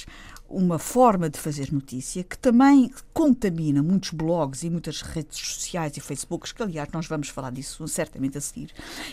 uma 0.50 0.80
forma 0.80 1.30
de 1.30 1.40
fazer 1.40 1.72
notícia 1.72 2.24
que 2.24 2.38
também 2.38 2.92
contamina 3.14 3.84
muitos 3.84 4.12
blogs 4.12 4.64
e 4.64 4.70
muitas 4.70 5.02
redes 5.02 5.38
sociais 5.38 5.98
e 5.98 6.00
Facebooks, 6.00 6.52
que 6.52 6.64
aliás 6.64 6.90
nós 6.94 7.08
vamos 7.08 7.30
falar 7.30 7.52
disso 7.52 7.88
certamente 7.88 8.38
a 8.38 8.42
seguir, 8.42 8.72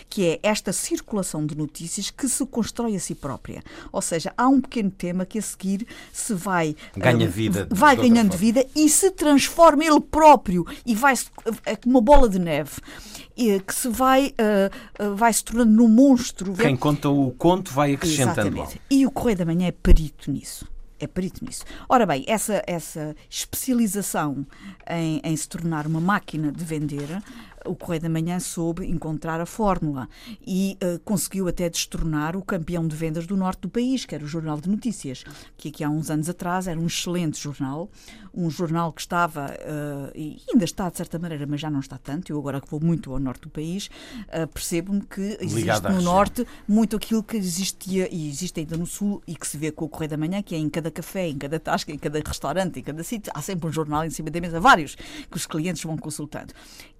que 0.09 0.25
é 0.25 0.39
esta 0.43 0.71
circulação 0.71 1.45
de 1.45 1.55
notícias 1.55 2.09
que 2.09 2.27
se 2.29 2.45
constrói 2.45 2.95
a 2.95 2.99
si 2.99 3.15
própria. 3.15 3.63
Ou 3.91 4.01
seja, 4.01 4.33
há 4.37 4.47
um 4.47 4.61
pequeno 4.61 4.91
tema 4.91 5.25
que 5.25 5.39
a 5.39 5.41
seguir 5.41 5.85
se 6.11 6.33
vai 6.33 6.75
ganha 6.95 7.27
uh, 7.27 7.31
vida, 7.31 7.67
vai 7.69 7.95
ganhando 7.95 8.31
forma. 8.31 8.37
vida 8.37 8.65
e 8.75 8.89
se 8.89 9.11
transforma 9.11 9.83
ele 9.83 9.99
próprio 9.99 10.65
e 10.85 10.95
vai 10.95 11.15
é 11.65 11.75
como 11.75 11.95
uma 11.95 12.01
bola 12.01 12.29
de 12.29 12.39
neve 12.39 12.73
que 13.35 13.75
se 13.75 13.89
vai 13.89 14.27
uh, 14.39 15.03
uh, 15.03 15.15
vai 15.15 15.33
se 15.33 15.43
tornando 15.43 15.71
num 15.71 15.89
monstro. 15.89 16.53
Quem 16.53 16.77
conta 16.77 17.09
o 17.09 17.31
conto 17.31 17.71
vai 17.73 17.93
acrescentando. 17.93 18.47
Exatamente. 18.47 18.81
E 18.89 19.05
o 19.05 19.11
Correio 19.11 19.37
da 19.37 19.45
Manhã 19.45 19.67
é 19.67 19.71
perito 19.71 20.31
nisso 20.31 20.65
é 21.05 21.07
perito 21.07 21.43
nisso. 21.43 21.63
Ora 21.87 22.05
bem, 22.05 22.25
essa, 22.27 22.61
essa 22.67 23.15
especialização 23.29 24.45
em, 24.89 25.21
em 25.23 25.35
se 25.35 25.47
tornar 25.47 25.87
uma 25.87 26.01
máquina 26.01 26.51
de 26.51 26.63
vender 26.63 27.21
o 27.65 27.75
Correio 27.75 28.01
da 28.01 28.09
Manhã 28.09 28.39
soube 28.39 28.85
encontrar 28.85 29.39
a 29.39 29.45
fórmula 29.45 30.07
e 30.45 30.77
uh, 30.83 30.99
conseguiu 30.99 31.47
até 31.47 31.69
destornar 31.69 32.35
o 32.35 32.41
campeão 32.41 32.87
de 32.87 32.95
vendas 32.95 33.25
do 33.25 33.35
norte 33.35 33.61
do 33.61 33.69
país, 33.69 34.05
que 34.05 34.15
era 34.15 34.23
o 34.23 34.27
Jornal 34.27 34.59
de 34.59 34.69
Notícias, 34.69 35.23
que 35.57 35.69
aqui 35.69 35.83
há 35.83 35.89
uns 35.89 36.09
anos 36.09 36.29
atrás 36.29 36.67
era 36.67 36.79
um 36.79 36.87
excelente 36.87 37.41
jornal, 37.41 37.89
um 38.33 38.49
jornal 38.49 38.91
que 38.91 39.01
estava, 39.01 39.45
uh, 39.45 40.11
e 40.13 40.41
ainda 40.51 40.65
está 40.65 40.89
de 40.89 40.97
certa 40.97 41.17
maneira, 41.17 41.45
mas 41.47 41.61
já 41.61 41.69
não 41.69 41.79
está 41.79 41.97
tanto, 41.97 42.31
eu 42.31 42.37
agora 42.37 42.59
que 42.59 42.69
vou 42.69 42.79
muito 42.79 43.11
ao 43.11 43.19
norte 43.19 43.41
do 43.41 43.49
país, 43.49 43.89
uh, 44.27 44.47
percebo-me 44.47 45.01
que 45.01 45.37
existe 45.39 45.89
no 45.89 46.01
norte 46.01 46.45
muito 46.67 46.95
aquilo 46.95 47.23
que 47.23 47.37
existia 47.37 48.13
e 48.13 48.29
existe 48.29 48.59
ainda 48.59 48.77
no 48.77 48.85
sul 48.85 49.21
e 49.25 49.35
que 49.35 49.47
se 49.47 49.57
vê 49.57 49.71
com 49.71 49.85
o 49.85 49.89
Correio 49.89 50.11
da 50.11 50.17
Manhã, 50.17 50.41
que 50.41 50.53
é 50.53 50.57
em 50.57 50.69
cada 50.69 50.91
café, 50.91 51.27
em 51.29 51.37
cada 51.37 51.59
tasca, 51.59 51.91
em 51.91 51.97
cada 51.97 52.19
restaurante, 52.19 52.79
em 52.79 52.83
cada 52.83 53.03
sítio, 53.03 53.31
há 53.35 53.41
sempre 53.41 53.67
um 53.67 53.71
jornal 53.71 54.05
em 54.05 54.09
cima 54.09 54.29
da 54.29 54.39
mesa, 54.41 54.59
vários, 54.59 54.95
que 54.95 55.37
os 55.37 55.45
clientes 55.45 55.83
vão 55.83 55.97
consultando. 55.97 56.53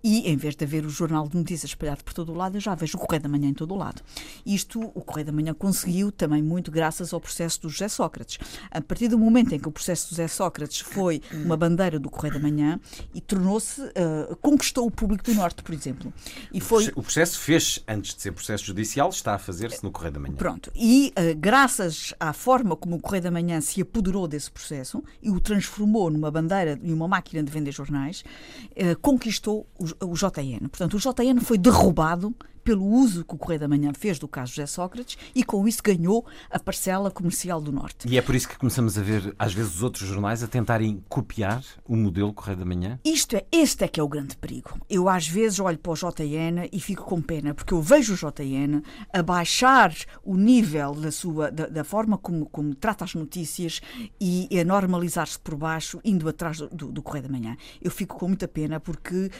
E 0.03 0.29
em 0.29 0.37
vez 0.37 0.54
de 0.57 0.65
haver 0.65 0.85
o 0.85 0.89
jornal 0.89 1.27
de 1.27 1.37
notícias 1.37 1.71
espalhado 1.71 2.03
por 2.03 2.13
todo 2.13 2.31
o 2.31 2.35
lado, 2.35 2.57
eu 2.57 2.61
já 2.61 2.75
vejo 2.75 2.97
o 2.97 3.01
Correio 3.01 3.23
da 3.23 3.29
Manhã 3.29 3.49
em 3.49 3.53
todo 3.53 3.73
o 3.73 3.77
lado. 3.77 4.01
Isto 4.45 4.91
o 4.93 5.01
Correio 5.01 5.27
da 5.27 5.31
Manhã 5.31 5.53
conseguiu 5.53 6.11
também 6.11 6.41
muito 6.41 6.71
graças 6.71 7.13
ao 7.13 7.19
processo 7.19 7.61
do 7.61 7.69
José 7.69 7.87
Sócrates. 7.87 8.37
A 8.71 8.81
partir 8.81 9.07
do 9.07 9.17
momento 9.17 9.53
em 9.53 9.59
que 9.59 9.67
o 9.67 9.71
processo 9.71 10.07
do 10.07 10.09
José 10.11 10.27
Sócrates 10.27 10.79
foi 10.79 11.21
uma 11.33 11.57
bandeira 11.57 11.99
do 11.99 12.09
Correio 12.09 12.35
da 12.35 12.39
Manhã 12.39 12.79
e 13.13 13.21
tornou-se, 13.21 13.81
uh, 13.81 14.35
conquistou 14.41 14.85
o 14.85 14.91
público 14.91 15.23
do 15.23 15.33
Norte, 15.33 15.63
por 15.63 15.73
exemplo. 15.73 16.13
E 16.53 16.59
foi... 16.59 16.91
O 16.95 17.01
processo 17.01 17.39
fez, 17.39 17.83
antes 17.87 18.15
de 18.15 18.21
ser 18.21 18.31
processo 18.31 18.65
judicial, 18.65 19.09
está 19.09 19.35
a 19.35 19.39
fazer-se 19.39 19.83
no 19.83 19.91
Correio 19.91 20.13
da 20.13 20.19
Manhã. 20.19 20.35
Pronto. 20.35 20.71
E 20.75 21.13
uh, 21.17 21.37
graças 21.37 22.13
à 22.19 22.33
forma 22.33 22.75
como 22.75 22.95
o 22.95 22.99
Correio 22.99 23.23
da 23.23 23.31
Manhã 23.31 23.59
se 23.61 23.81
apoderou 23.81 24.27
desse 24.27 24.51
processo 24.51 25.03
e 25.21 25.29
o 25.29 25.39
transformou 25.39 26.09
numa 26.09 26.31
bandeira 26.31 26.79
e 26.81 26.93
uma 26.93 27.07
máquina 27.07 27.43
de 27.43 27.51
vender 27.51 27.71
jornais, 27.71 28.23
uh, 28.71 28.99
conquistou 29.01 29.67
o, 29.77 30.05
o 30.07 30.15
JN. 30.45 30.67
Portanto, 30.67 30.95
o 30.95 30.99
JN 30.99 31.39
foi 31.41 31.57
derrubado 31.57 32.33
pelo 32.65 32.83
uso 32.83 33.23
que 33.23 33.35
o 33.35 33.37
Correio 33.37 33.59
da 33.59 33.67
Manhã 33.67 33.93
fez 33.93 34.17
do 34.17 34.27
caso 34.27 34.53
José 34.53 34.65
Sócrates 34.65 35.17
e 35.35 35.43
com 35.43 35.67
isso 35.67 35.83
ganhou 35.83 36.25
a 36.49 36.59
parcela 36.59 37.11
comercial 37.11 37.61
do 37.61 37.71
Norte. 37.71 38.09
E 38.09 38.17
é 38.17 38.21
por 38.23 38.33
isso 38.33 38.49
que 38.49 38.57
começamos 38.57 38.97
a 38.97 39.03
ver, 39.03 39.35
às 39.37 39.53
vezes, 39.53 39.75
os 39.75 39.83
outros 39.83 40.07
jornais 40.07 40.41
a 40.41 40.47
tentarem 40.47 41.03
copiar 41.07 41.63
o 41.87 41.95
modelo 41.95 42.33
Correio 42.33 42.57
da 42.57 42.65
Manhã? 42.65 42.99
Isto 43.05 43.35
é, 43.35 43.45
este 43.51 43.83
é 43.83 43.87
que 43.87 43.99
é 43.99 44.03
o 44.03 44.07
grande 44.07 44.35
perigo. 44.35 44.79
Eu, 44.89 45.07
às 45.07 45.27
vezes, 45.27 45.59
olho 45.59 45.77
para 45.77 45.91
o 45.91 45.95
JN 45.95 46.67
e 46.71 46.79
fico 46.79 47.03
com 47.03 47.21
pena, 47.21 47.53
porque 47.53 47.73
eu 47.73 47.81
vejo 47.81 48.15
o 48.15 48.17
JN 48.17 48.81
a 49.13 49.21
baixar 49.21 49.93
o 50.23 50.35
nível 50.35 50.95
da, 50.95 51.11
sua, 51.11 51.51
da, 51.51 51.67
da 51.67 51.83
forma 51.83 52.17
como, 52.17 52.47
como 52.47 52.73
trata 52.73 53.05
as 53.05 53.13
notícias 53.13 53.79
e 54.19 54.49
a 54.59 54.63
normalizar-se 54.63 55.37
por 55.37 55.55
baixo, 55.55 55.99
indo 56.03 56.27
atrás 56.27 56.57
do, 56.57 56.91
do, 56.91 57.03
Correio 57.03 57.27
da 57.27 57.31
Manhã. 57.31 57.55
Eu 57.79 57.91
fico 57.91 58.17
com 58.17 58.27
muita 58.27 58.47
pena 58.47 58.79
porque 58.79 59.25
uh, 59.25 59.31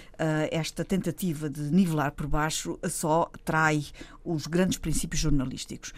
esta 0.52 0.86
tentativa 0.86 1.50
de 1.50 1.62
nivelar 1.62 2.12
por 2.12 2.28
baixo 2.28 2.78
só 2.88 3.15
trai 3.44 3.86
os 4.24 4.48
grandes 4.48 4.78
princípios 4.78 5.22
jornalísticos. 5.22 5.94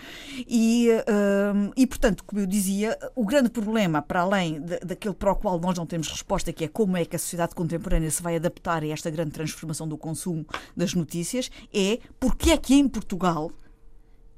E, 0.47 0.89
uh, 0.91 1.71
e, 1.75 1.87
portanto, 1.87 2.23
como 2.23 2.41
eu 2.41 2.45
dizia, 2.45 2.97
o 3.15 3.25
grande 3.25 3.49
problema, 3.49 4.01
para 4.01 4.21
além 4.21 4.61
de, 4.61 4.79
daquele 4.79 5.15
para 5.15 5.31
o 5.31 5.35
qual 5.35 5.59
nós 5.59 5.77
não 5.77 5.85
temos 5.85 6.09
resposta, 6.09 6.51
que 6.51 6.65
é 6.65 6.67
como 6.67 6.97
é 6.97 7.05
que 7.05 7.15
a 7.15 7.19
sociedade 7.19 7.55
contemporânea 7.55 8.11
se 8.11 8.21
vai 8.21 8.35
adaptar 8.35 8.83
a 8.83 8.87
esta 8.87 9.09
grande 9.09 9.31
transformação 9.31 9.87
do 9.87 9.97
consumo 9.97 10.45
das 10.75 10.93
notícias, 10.93 11.49
é 11.73 11.99
porque 12.19 12.51
é 12.51 12.57
que 12.57 12.75
em 12.75 12.87
Portugal 12.87 13.51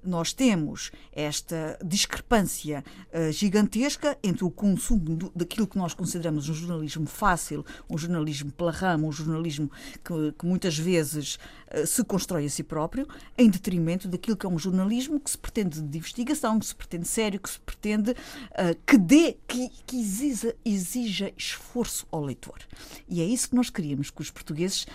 nós 0.03 0.33
temos 0.33 0.91
esta 1.11 1.77
discrepância 1.83 2.83
uh, 3.13 3.31
gigantesca 3.31 4.17
entre 4.23 4.43
o 4.43 4.51
consumo 4.51 5.15
do, 5.15 5.31
daquilo 5.35 5.67
que 5.67 5.77
nós 5.77 5.93
consideramos 5.93 6.47
um 6.47 6.53
jornalismo 6.53 7.05
fácil, 7.05 7.65
um 7.89 7.97
jornalismo 7.97 8.51
pela 8.51 8.71
rama, 8.71 9.07
um 9.07 9.11
jornalismo 9.11 9.69
que, 10.03 10.31
que 10.37 10.45
muitas 10.45 10.77
vezes 10.77 11.37
se 11.85 12.03
constrói 12.03 12.45
a 12.45 12.49
si 12.49 12.63
próprio 12.63 13.07
em 13.37 13.49
detrimento 13.49 14.07
daquilo 14.07 14.35
que 14.35 14.45
é 14.45 14.49
um 14.49 14.57
jornalismo 14.57 15.19
que 15.19 15.29
se 15.29 15.37
pretende 15.37 15.81
de 15.81 15.97
investigação, 15.97 16.59
que 16.59 16.65
se 16.65 16.75
pretende 16.75 17.07
sério, 17.07 17.39
que 17.39 17.49
se 17.49 17.59
pretende 17.59 18.11
uh, 18.11 18.75
que 18.85 18.97
dê, 18.97 19.37
que, 19.47 19.69
que 19.85 19.99
exija, 19.99 20.55
exija 20.65 21.31
esforço 21.37 22.07
ao 22.11 22.23
leitor. 22.23 22.59
E 23.07 23.21
é 23.21 23.25
isso 23.25 23.49
que 23.49 23.55
nós 23.55 23.69
queríamos, 23.69 24.09
que 24.09 24.21
os 24.21 24.31
portugueses, 24.31 24.85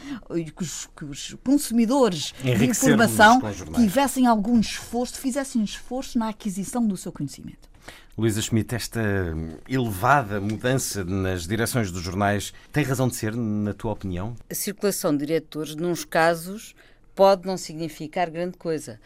que 0.57 0.63
os, 0.63 0.89
que 0.97 1.05
os 1.05 1.37
consumidores 1.45 2.35
de 2.43 2.65
informação 2.67 3.41
tivessem 3.75 4.27
algum 4.27 4.59
esforço, 4.59 5.19
fizessem 5.19 5.63
esforço 5.63 6.19
na 6.19 6.29
aquisição 6.29 6.87
do 6.87 6.97
seu 6.97 7.13
conhecimento. 7.13 7.74
Luísa 8.17 8.41
Schmidt, 8.41 8.75
esta 8.75 9.01
elevada 9.69 10.41
mudança 10.41 11.05
nas 11.05 11.47
direções 11.47 11.91
dos 11.91 12.01
jornais 12.01 12.53
tem 12.71 12.85
razão 12.85 13.09
de 13.09 13.17
ser, 13.17 13.35
na 13.35 13.75
tua 13.75 13.93
opinião? 13.93 14.37
A 14.49 14.55
circulação 14.55 15.13
de 15.13 15.27
diretores, 15.27 15.75
nos 15.75 16.05
casos, 16.05 16.75
pode 17.15 17.47
não 17.47 17.57
significar 17.57 18.31
grande 18.31 18.57
coisa. 18.57 19.01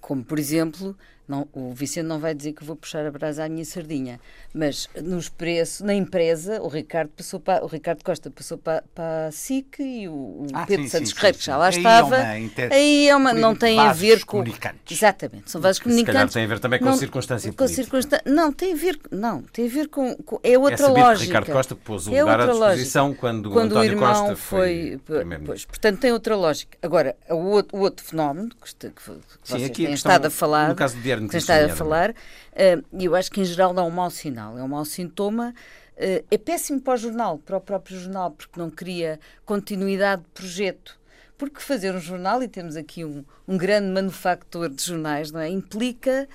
Como, 0.00 0.24
por 0.24 0.38
exemplo, 0.38 0.96
não, 1.26 1.48
o 1.52 1.72
Vicente 1.72 2.04
não 2.04 2.18
vai 2.18 2.34
dizer 2.34 2.52
que 2.52 2.62
vou 2.62 2.76
puxar 2.76 3.06
a 3.06 3.10
brasa 3.10 3.44
à 3.44 3.48
minha 3.48 3.64
sardinha, 3.64 4.20
mas 4.52 4.88
nos 5.02 5.28
preços, 5.28 5.80
na 5.80 5.94
empresa, 5.94 6.60
o 6.60 6.68
Ricardo 6.68 7.10
passou 7.16 7.40
para, 7.40 7.64
o 7.64 7.66
Ricardo 7.66 8.04
Costa 8.04 8.30
passou 8.30 8.58
para, 8.58 8.84
para 8.94 9.28
a 9.28 9.32
SIC 9.32 9.80
e 9.80 10.08
o, 10.08 10.12
o 10.12 10.46
ah, 10.52 10.66
Pedro 10.66 10.84
sim, 10.84 10.90
Santos 10.90 11.10
sim, 11.10 11.16
Reis, 11.18 11.36
que 11.38 11.44
já 11.44 11.56
lá 11.56 11.66
aí 11.66 11.76
estava. 11.76 12.16
É 12.16 12.38
inter... 12.38 12.72
Aí 12.72 13.08
é 13.08 13.16
uma, 13.16 13.32
não 13.32 13.54
tem 13.54 13.78
a 13.78 13.92
ver 13.92 14.24
com. 14.24 14.44
Exatamente, 14.90 15.50
são 15.50 15.60
vasos 15.60 15.80
comunicantes. 15.80 16.12
Se 16.12 16.14
calhar 16.14 16.32
tem 16.32 16.44
a 16.44 16.46
ver 16.46 16.58
também 16.60 16.78
com 16.78 16.84
não, 16.86 16.96
circunstância 16.96 17.52
com 17.52 17.68
circunstância, 17.68 18.22
Não, 18.26 18.52
tem 18.52 18.72
a 18.72 18.76
ver, 18.76 18.98
não, 19.10 19.42
tem 19.42 19.66
a 19.66 19.70
ver 19.70 19.88
com. 19.88 20.14
com 20.16 20.38
é 20.42 20.58
outra 20.58 20.86
é 20.86 20.88
lógica. 20.88 21.18
Que 21.18 21.26
Ricardo 21.26 21.52
Costa 21.52 21.74
pôs 21.74 22.06
o 22.06 22.14
é 22.14 22.20
lugar 22.20 22.40
à 22.40 22.46
disposição 22.46 23.06
lógica. 23.06 23.20
quando, 23.20 23.50
quando 23.50 23.72
o 23.72 23.78
António 23.78 23.98
Costa 23.98 24.36
foi. 24.36 25.00
foi 25.04 25.24
pois, 25.46 25.64
portanto, 25.64 26.00
tem 26.00 26.12
outra 26.12 26.36
lógica. 26.36 26.76
Agora, 26.82 27.16
o 27.30 27.36
outro, 27.36 27.78
o 27.78 27.80
outro 27.80 28.04
fenómeno 28.04 28.50
que, 28.50 28.74
que, 28.74 28.90
que 28.90 29.02
sim, 29.02 29.18
vocês 29.44 29.70
têm 29.70 29.92
estado 29.92 30.26
a 30.26 30.30
falar. 30.30 30.68
No 30.68 30.74
caso 30.74 30.96
do 30.96 31.02
Diário 31.20 31.22
Notícias, 31.22 31.50
a 31.50 31.74
falar 31.74 31.74
falar, 31.74 32.14
eh, 32.54 32.80
e 32.92 33.04
eu 33.04 33.14
acho 33.14 33.30
que 33.30 33.40
em 33.40 33.44
geral 33.44 33.72
dá 33.72 33.82
um 33.82 33.90
mau 33.90 34.10
sinal, 34.10 34.58
é 34.58 34.62
um 34.62 34.68
mau 34.68 34.84
sintoma. 34.84 35.54
Eh, 35.96 36.24
é 36.30 36.38
péssimo 36.38 36.80
para 36.80 36.94
o 36.94 36.96
jornal, 36.96 37.38
para 37.38 37.56
o 37.56 37.60
próprio 37.60 37.98
jornal, 37.98 38.30
porque 38.30 38.58
não 38.58 38.70
cria 38.70 39.20
continuidade 39.44 40.22
de 40.22 40.28
projeto. 40.28 40.98
Porque 41.36 41.60
fazer 41.60 41.94
um 41.94 42.00
jornal, 42.00 42.42
e 42.42 42.48
temos 42.48 42.76
aqui 42.76 43.04
um, 43.04 43.24
um 43.46 43.56
grande 43.56 43.88
manufactor 43.88 44.68
de 44.68 44.82
jornais, 44.82 45.30
não 45.32 45.40
é? 45.40 45.48
implica 45.48 46.28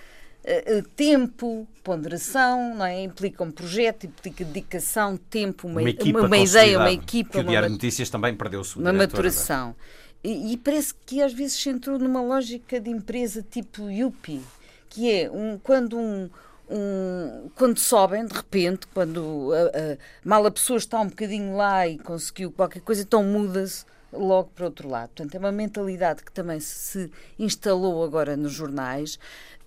uh, 0.43 0.83
tempo, 0.95 1.67
ponderação, 1.83 2.75
não 2.75 2.85
é? 2.85 3.03
implica 3.03 3.43
um 3.43 3.49
projeto, 3.49 4.05
implica 4.05 4.43
dedicação, 4.43 5.15
tempo, 5.15 5.67
uma, 5.67 5.81
uma, 5.81 5.89
uma, 5.89 6.21
uma 6.21 6.37
ideia, 6.37 6.77
uma 6.77 6.91
equipa. 6.91 7.31
Que 7.31 7.39
o 7.39 7.43
Diário 7.43 7.69
de 7.69 7.73
Notícias 7.73 8.09
também 8.09 8.35
perdeu-se 8.35 8.77
Uma 8.77 8.91
maturação. 8.91 9.73
E, 10.21 10.51
e, 10.51 10.57
parece 10.57 10.93
que 11.05 11.21
às 11.21 11.31
vezes 11.31 11.53
se 11.53 11.69
entrou 11.69 11.97
numa 11.97 12.21
lógica 12.21 12.77
de 12.77 12.89
empresa 12.89 13.41
tipo 13.41 13.89
Yuppie 13.89 14.41
que 14.89 15.11
é 15.11 15.31
um, 15.31 15.57
quando 15.57 15.97
um, 15.97 16.29
um, 16.69 17.49
quando 17.55 17.79
sobem 17.79 18.25
de 18.25 18.33
repente, 18.33 18.87
quando 18.93 19.51
a, 19.53 19.93
a, 19.93 19.97
mal 20.23 20.45
a 20.45 20.51
pessoa 20.51 20.77
está 20.77 20.99
um 20.99 21.07
bocadinho 21.07 21.55
lá 21.55 21.87
e 21.87 21.97
conseguiu 21.97 22.51
qualquer 22.51 22.81
coisa, 22.81 23.01
então 23.01 23.23
muda-se 23.23 23.85
logo 24.11 24.49
para 24.55 24.65
outro 24.65 24.89
lado. 24.89 25.09
Portanto, 25.09 25.35
é 25.35 25.39
uma 25.39 25.51
mentalidade 25.51 26.23
que 26.23 26.31
também 26.31 26.59
se 26.59 27.11
instalou 27.37 28.03
agora 28.03 28.35
nos 28.35 28.51
jornais, 28.51 29.19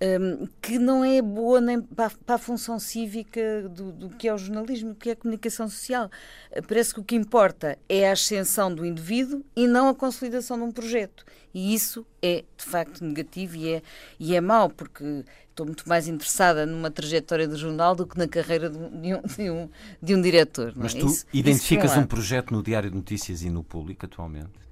um, 0.03 0.47
que 0.61 0.77
não 0.77 1.03
é 1.03 1.21
boa 1.21 1.61
nem 1.61 1.81
para, 1.81 2.11
para 2.25 2.35
a 2.35 2.37
função 2.37 2.77
cívica 2.77 3.69
do, 3.69 3.91
do, 3.91 4.09
que 4.09 4.27
é 4.27 4.33
o 4.33 4.37
jornalismo, 4.37 4.89
do 4.89 4.95
que 4.95 5.09
é 5.09 5.13
a 5.13 5.15
comunicação 5.15 5.67
social. 5.69 6.09
Parece 6.67 6.93
que 6.93 6.99
o 6.99 7.03
que 7.03 7.15
importa 7.15 7.77
é 7.87 8.09
a 8.09 8.13
ascensão 8.13 8.73
do 8.73 8.85
indivíduo 8.85 9.43
e 9.55 9.65
não 9.65 9.87
a 9.87 9.95
consolidação 9.95 10.57
de 10.57 10.63
um 10.63 10.71
projeto. 10.71 11.23
E 11.53 11.73
isso 11.73 12.05
é, 12.21 12.43
de 12.57 12.65
facto, 12.65 13.03
negativo 13.03 13.55
e 13.55 13.69
é, 13.69 13.81
e 14.19 14.35
é 14.35 14.41
mau, 14.41 14.69
porque 14.69 15.23
estou 15.49 15.65
muito 15.65 15.87
mais 15.87 16.07
interessada 16.07 16.65
numa 16.65 16.89
trajetória 16.89 17.47
do 17.47 17.55
jornal 17.55 17.95
do 17.95 18.07
que 18.07 18.17
na 18.17 18.27
carreira 18.27 18.69
de 18.69 18.77
um, 18.77 19.21
de 19.21 19.49
um, 19.51 19.69
de 20.01 20.15
um 20.15 20.21
diretor. 20.21 20.73
Mas 20.75 20.95
é? 20.95 20.99
tu 20.99 21.07
identificas 21.31 21.95
um 21.95 22.05
projeto 22.05 22.51
no 22.51 22.63
Diário 22.63 22.89
de 22.89 22.95
Notícias 22.95 23.43
e 23.43 23.49
no 23.49 23.63
Público 23.63 24.05
atualmente? 24.05 24.62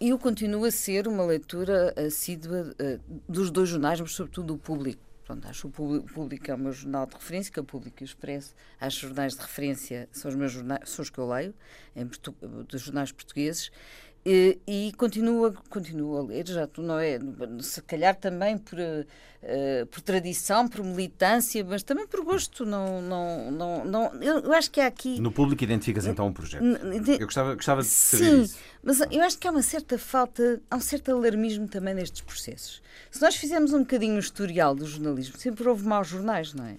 Eu 0.00 0.18
continuo 0.18 0.64
a 0.64 0.70
ser 0.70 1.06
uma 1.06 1.24
leitura 1.24 1.94
assídua 1.96 2.74
uh, 2.80 3.20
dos 3.28 3.50
dois 3.50 3.68
jornais, 3.68 4.00
mas 4.00 4.10
sobretudo 4.12 4.48
do 4.48 4.58
Público. 4.58 5.00
Pronto, 5.24 5.48
acho 5.48 5.68
o 5.68 5.70
Público 5.70 6.50
é 6.50 6.54
o 6.54 6.58
meu 6.58 6.72
jornal 6.72 7.06
de 7.06 7.14
referência, 7.14 7.50
que 7.50 7.58
é 7.58 7.62
o 7.62 7.64
Público 7.64 8.02
e 8.02 8.04
o 8.04 8.04
Expresso. 8.04 8.54
Acho 8.78 9.06
jornais 9.06 9.34
de 9.34 9.40
referência 9.40 10.06
são 10.12 10.30
os 10.30 10.36
meus 10.36 10.52
jornais, 10.52 10.90
são 10.90 11.02
os 11.02 11.08
que 11.08 11.18
eu 11.18 11.26
leio, 11.26 11.54
em, 11.96 12.04
dos 12.68 12.82
jornais 12.82 13.10
portugueses. 13.10 13.70
E, 14.26 14.58
e 14.66 14.92
continua, 14.96 15.52
continua 15.68 16.20
a 16.20 16.22
ler, 16.22 16.48
já 16.48 16.66
tu 16.66 16.80
não 16.80 16.98
é, 16.98 17.18
se 17.60 17.82
calhar 17.82 18.16
também 18.16 18.56
por, 18.56 18.78
uh, 18.78 19.86
por 19.90 20.00
tradição, 20.00 20.66
por 20.66 20.82
militância, 20.82 21.62
mas 21.62 21.82
também 21.82 22.06
por 22.06 22.24
gosto. 22.24 22.64
Não, 22.64 23.02
não, 23.02 23.50
não, 23.50 23.84
não, 23.84 24.14
eu 24.22 24.52
acho 24.54 24.70
que 24.70 24.80
há 24.80 24.86
aqui. 24.86 25.20
No 25.20 25.30
público 25.30 25.62
identificas 25.62 26.06
então 26.06 26.28
um 26.28 26.32
projeto. 26.32 26.64
Eu 26.64 27.26
gostava, 27.26 27.54
gostava 27.54 27.82
de 27.82 27.88
saber 27.88 28.24
sim, 28.24 28.42
isso. 28.44 28.58
mas 28.82 29.00
eu 29.10 29.22
acho 29.22 29.38
que 29.38 29.46
há 29.46 29.50
uma 29.50 29.62
certa 29.62 29.98
falta, 29.98 30.58
há 30.70 30.76
um 30.76 30.80
certo 30.80 31.12
alarmismo 31.12 31.68
também 31.68 31.92
nestes 31.92 32.22
processos. 32.22 32.80
Se 33.10 33.20
nós 33.20 33.36
fizermos 33.36 33.74
um 33.74 33.80
bocadinho 33.80 34.16
o 34.16 34.20
historial 34.20 34.74
do 34.74 34.86
jornalismo, 34.86 35.36
sempre 35.36 35.68
houve 35.68 35.86
maus 35.86 36.08
jornais, 36.08 36.54
não 36.54 36.64
é? 36.64 36.76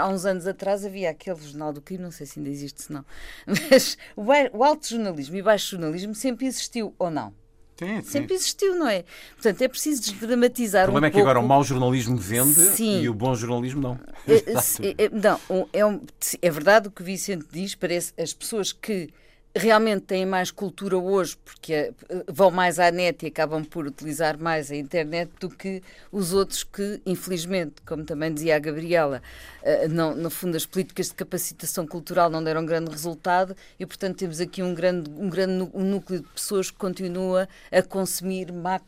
Há 0.00 0.08
uns 0.08 0.24
anos 0.24 0.46
atrás 0.46 0.84
havia 0.84 1.10
aquele 1.10 1.40
jornal 1.40 1.72
do 1.72 1.80
crime, 1.80 2.02
não 2.02 2.10
sei 2.10 2.26
se 2.26 2.38
ainda 2.38 2.50
existe, 2.50 2.82
se 2.82 2.92
não, 2.92 3.04
mas 3.46 3.96
o, 4.16 4.64
alto 4.64 4.88
jornalismo 4.88 5.36
e 5.36 5.40
o 5.40 5.44
baixo 5.44 5.70
jornalismo 5.72 6.14
sempre 6.14 6.46
existiu, 6.46 6.94
ou 6.98 7.10
não? 7.10 7.32
Sim. 7.76 8.02
Sempre 8.02 8.34
existiu, 8.34 8.76
não 8.76 8.86
é? 8.86 9.04
Portanto, 9.34 9.62
é 9.62 9.66
preciso 9.66 10.02
desdramatizar 10.02 10.84
um 10.84 10.92
pouco. 10.92 10.98
O 10.98 11.00
problema 11.00 11.06
é 11.08 11.10
que 11.10 11.20
agora 11.20 11.40
o 11.40 11.46
mau 11.46 11.64
jornalismo 11.64 12.16
vende 12.16 12.54
sim. 12.54 13.02
e 13.02 13.08
o 13.08 13.14
bom 13.14 13.34
jornalismo 13.34 13.80
não. 13.80 13.98
É, 14.28 15.04
é, 15.04 15.08
não, 15.08 15.40
é, 15.72 15.84
um, 15.84 16.00
é 16.40 16.50
verdade 16.50 16.86
o 16.86 16.90
que 16.92 17.02
o 17.02 17.04
Vicente 17.04 17.44
diz, 17.50 17.74
parece 17.74 18.12
as 18.16 18.32
pessoas 18.32 18.72
que 18.72 19.10
realmente 19.56 20.02
têm 20.02 20.26
mais 20.26 20.50
cultura 20.50 20.98
hoje 20.98 21.36
porque 21.44 21.72
eh, 21.72 21.92
vão 22.26 22.50
mais 22.50 22.80
à 22.80 22.90
net 22.90 23.24
e 23.24 23.28
acabam 23.28 23.64
por 23.64 23.86
utilizar 23.86 24.36
mais 24.36 24.70
a 24.70 24.76
internet 24.76 25.30
do 25.38 25.48
que 25.48 25.80
os 26.10 26.32
outros 26.32 26.64
que, 26.64 27.00
infelizmente, 27.06 27.74
como 27.86 28.04
também 28.04 28.34
dizia 28.34 28.56
a 28.56 28.58
Gabriela, 28.58 29.22
eh, 29.62 29.86
não, 29.86 30.12
no 30.14 30.28
fundo 30.28 30.56
as 30.56 30.66
políticas 30.66 31.08
de 31.08 31.14
capacitação 31.14 31.86
cultural 31.86 32.28
não 32.28 32.42
deram 32.42 32.66
grande 32.66 32.90
resultado 32.90 33.56
e, 33.78 33.86
portanto, 33.86 34.16
temos 34.16 34.40
aqui 34.40 34.60
um 34.60 34.74
grande, 34.74 35.08
um 35.10 35.30
grande 35.30 35.70
núcleo 35.72 36.20
de 36.20 36.28
pessoas 36.28 36.70
que 36.70 36.76
continua 36.76 37.48
a 37.70 37.80
consumir 37.80 38.52
má, 38.52 38.80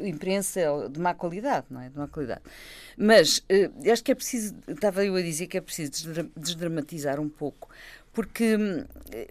imprensa 0.00 0.60
de 0.90 1.00
má 1.00 1.12
qualidade, 1.12 1.66
não 1.68 1.80
é? 1.80 1.88
De 1.88 1.98
má 1.98 2.06
qualidade. 2.06 2.42
Mas 2.96 3.44
acho 3.90 4.04
que 4.04 4.12
é 4.12 4.14
preciso, 4.14 4.54
estava 4.68 5.04
eu 5.04 5.16
a 5.16 5.22
dizer 5.22 5.48
que 5.48 5.58
é 5.58 5.60
preciso 5.60 5.90
desdramatizar 6.36 7.18
um 7.18 7.28
pouco 7.28 7.68
porque 8.14 8.56
hum, 8.56 8.84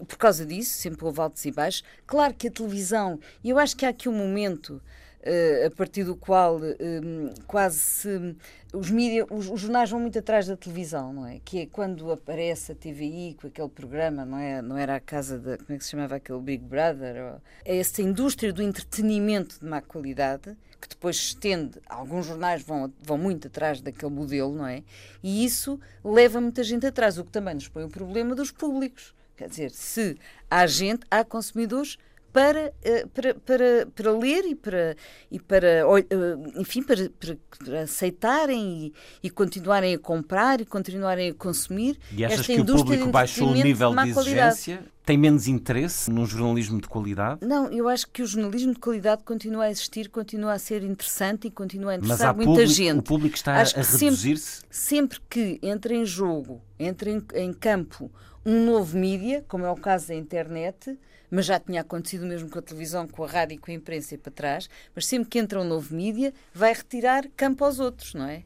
por 0.06 0.18
causa 0.18 0.46
disso 0.46 0.74
sempre 0.78 1.04
houve 1.04 1.20
altos 1.20 1.44
e 1.44 1.50
baixos. 1.50 1.82
Claro 2.06 2.34
que 2.34 2.48
a 2.48 2.50
televisão, 2.50 3.18
e 3.42 3.50
eu 3.50 3.58
acho 3.58 3.76
que 3.76 3.84
há 3.84 3.88
aqui 3.88 4.08
um 4.08 4.16
momento 4.16 4.80
uh, 5.24 5.66
a 5.66 5.70
partir 5.70 6.04
do 6.04 6.14
qual 6.14 6.58
um, 6.58 7.32
quase 7.46 7.78
se, 7.78 8.36
os, 8.72 8.90
mídia, 8.90 9.26
os, 9.30 9.48
os, 9.48 9.60
jornais 9.60 9.90
vão 9.90 10.00
muito 10.00 10.18
atrás 10.18 10.46
da 10.46 10.56
televisão, 10.56 11.12
não 11.12 11.26
é? 11.26 11.40
Que 11.44 11.60
é 11.60 11.66
quando 11.66 12.10
aparece 12.12 12.72
a 12.72 12.74
TVI 12.74 13.36
com 13.40 13.46
aquele 13.46 13.68
programa, 13.68 14.24
não 14.24 14.38
é? 14.38 14.60
Não 14.60 14.76
era 14.76 14.96
a 14.96 15.00
casa 15.00 15.38
da, 15.38 15.56
como 15.56 15.72
é 15.72 15.78
que 15.78 15.84
se 15.84 15.90
chamava 15.90 16.16
aquele 16.16 16.40
Big 16.40 16.62
Brother? 16.62 17.16
Ou, 17.22 17.40
é 17.64 17.78
essa 17.78 18.02
indústria 18.02 18.52
do 18.52 18.62
entretenimento 18.62 19.58
de 19.58 19.66
má 19.66 19.80
qualidade 19.80 20.56
que 20.84 20.90
depois 20.90 21.16
estende, 21.16 21.80
alguns 21.88 22.26
jornais 22.26 22.62
vão, 22.62 22.92
vão 23.02 23.16
muito 23.16 23.48
atrás 23.48 23.80
daquele 23.80 24.12
modelo, 24.12 24.54
não 24.54 24.66
é? 24.66 24.82
E 25.22 25.44
isso 25.44 25.80
leva 26.04 26.40
muita 26.40 26.62
gente 26.62 26.86
atrás, 26.86 27.18
o 27.18 27.24
que 27.24 27.30
também 27.30 27.54
nos 27.54 27.68
põe 27.68 27.84
o 27.84 27.88
problema 27.88 28.34
dos 28.34 28.52
públicos. 28.52 29.14
Quer 29.34 29.48
dizer, 29.48 29.70
se 29.70 30.16
há 30.50 30.66
gente, 30.66 31.06
há 31.10 31.24
consumidores 31.24 31.98
para, 32.34 32.74
eh, 32.82 33.06
para, 33.14 33.32
para, 33.34 33.86
para 33.94 34.12
ler 34.12 34.44
e 34.44 34.56
para, 34.56 34.96
e 35.30 35.38
para 35.38 35.68
eh, 35.68 36.36
enfim, 36.56 36.82
para, 36.82 37.08
para 37.56 37.82
aceitarem 37.82 38.92
e, 39.22 39.26
e, 39.28 39.30
continuarem 39.30 39.94
a 39.94 39.98
comprar 40.00 40.60
e 40.60 40.66
continuarem 40.66 41.30
a 41.30 41.34
consumir. 41.34 41.96
E 42.10 42.24
achas 42.24 42.44
que 42.44 42.60
o 42.60 42.66
público 42.66 43.06
baixou 43.06 43.50
o 43.50 43.54
nível 43.54 43.94
de, 43.94 44.02
de 44.02 44.10
exigência? 44.10 44.74
Qualidade. 44.78 44.94
Tem 45.06 45.16
menos 45.16 45.46
interesse 45.46 46.10
num 46.10 46.26
jornalismo 46.26 46.80
de 46.80 46.88
qualidade? 46.88 47.46
Não, 47.46 47.70
eu 47.70 47.88
acho 47.88 48.08
que 48.10 48.20
o 48.20 48.26
jornalismo 48.26 48.74
de 48.74 48.80
qualidade 48.80 49.22
continua 49.22 49.66
a 49.66 49.70
existir, 49.70 50.08
continua 50.08 50.54
a 50.54 50.58
ser 50.58 50.82
interessante 50.82 51.46
e 51.46 51.50
continua 51.52 51.92
a 51.92 51.96
interessar 51.96 52.34
muita 52.34 52.50
público, 52.50 52.72
gente. 52.72 52.98
O 52.98 53.02
público 53.02 53.36
está 53.36 53.60
acho 53.60 53.78
a 53.78 53.82
reduzir-se? 53.82 54.62
Sempre, 54.70 55.18
sempre, 55.18 55.18
que 55.30 55.60
entra 55.62 55.94
em 55.94 56.04
jogo, 56.04 56.60
entra 56.80 57.10
em, 57.10 57.22
em 57.34 57.52
campo 57.52 58.10
um 58.44 58.64
novo 58.64 58.98
mídia, 58.98 59.44
como 59.46 59.64
é 59.64 59.70
o 59.70 59.76
caso 59.76 60.08
da 60.08 60.14
internet, 60.14 60.98
mas 61.34 61.46
já 61.46 61.58
tinha 61.58 61.80
acontecido 61.80 62.24
mesmo 62.24 62.48
com 62.48 62.60
a 62.60 62.62
televisão, 62.62 63.08
com 63.08 63.24
a 63.24 63.26
rádio 63.26 63.56
e 63.56 63.58
com 63.58 63.68
a 63.72 63.74
imprensa 63.74 64.14
e 64.14 64.18
para 64.18 64.30
trás, 64.30 64.70
mas 64.94 65.04
sempre 65.04 65.28
que 65.28 65.38
entra 65.40 65.60
um 65.60 65.64
novo 65.64 65.92
mídia, 65.92 66.32
vai 66.54 66.72
retirar 66.72 67.24
campo 67.36 67.64
aos 67.64 67.80
outros, 67.80 68.14
não 68.14 68.24
é? 68.26 68.44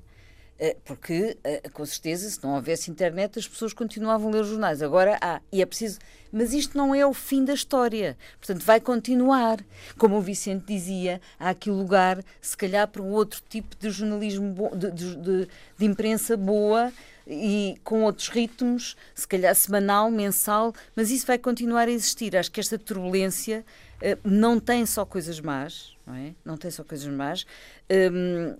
Eh, 0.59 0.75
porque, 0.87 1.37
eh, 1.45 1.69
com 1.71 1.85
certeza, 1.85 2.29
se 2.29 2.43
não 2.43 2.55
houvesse 2.55 2.91
internet, 2.91 3.39
as 3.39 3.47
pessoas 3.47 3.75
continuavam 3.75 4.31
a 4.31 4.33
ler 4.33 4.41
os 4.41 4.49
jornais. 4.49 4.83
Agora 4.83 5.19
há, 5.21 5.41
e 5.53 5.61
é 5.61 5.67
preciso. 5.67 5.99
Mas 6.33 6.53
isto 6.53 6.77
não 6.77 6.95
é 6.95 7.07
o 7.07 7.13
fim 7.13 7.45
da 7.45 7.53
história. 7.53 8.17
Portanto, 8.41 8.65
vai 8.65 8.81
continuar. 8.81 9.65
Como 9.97 10.17
o 10.17 10.21
Vicente 10.21 10.65
dizia, 10.67 11.21
há 11.39 11.51
aqui 11.51 11.71
lugar, 11.71 12.25
se 12.41 12.57
calhar, 12.57 12.89
para 12.89 13.03
um 13.03 13.13
outro 13.13 13.41
tipo 13.49 13.77
de 13.77 13.91
jornalismo, 13.91 14.71
de, 14.75 14.91
de, 14.91 15.17
de, 15.17 15.49
de 15.79 15.85
imprensa 15.85 16.37
boa 16.37 16.93
e 17.29 17.79
com 17.85 18.05
outros 18.05 18.29
ritmos, 18.29 18.97
se 19.15 19.29
calhar 19.29 19.55
semanal, 19.55 20.11
mensal, 20.11 20.75
mas 20.97 21.11
isso 21.11 21.27
vai 21.27 21.37
continuar 21.37 21.87
a 21.87 21.91
existir. 21.91 22.35
Acho 22.35 22.51
que 22.51 22.59
esta 22.59 22.79
turbulência 22.79 23.65
uh, 23.97 24.29
não 24.29 24.59
tem 24.59 24.87
só 24.87 25.05
coisas 25.05 25.39
más, 25.39 25.95
não 26.07 26.15
é? 26.15 26.35
Não 26.43 26.57
tem 26.57 26.71
só 26.71 26.83
coisas 26.83 27.07
más. 27.13 27.45
Um, 27.91 28.57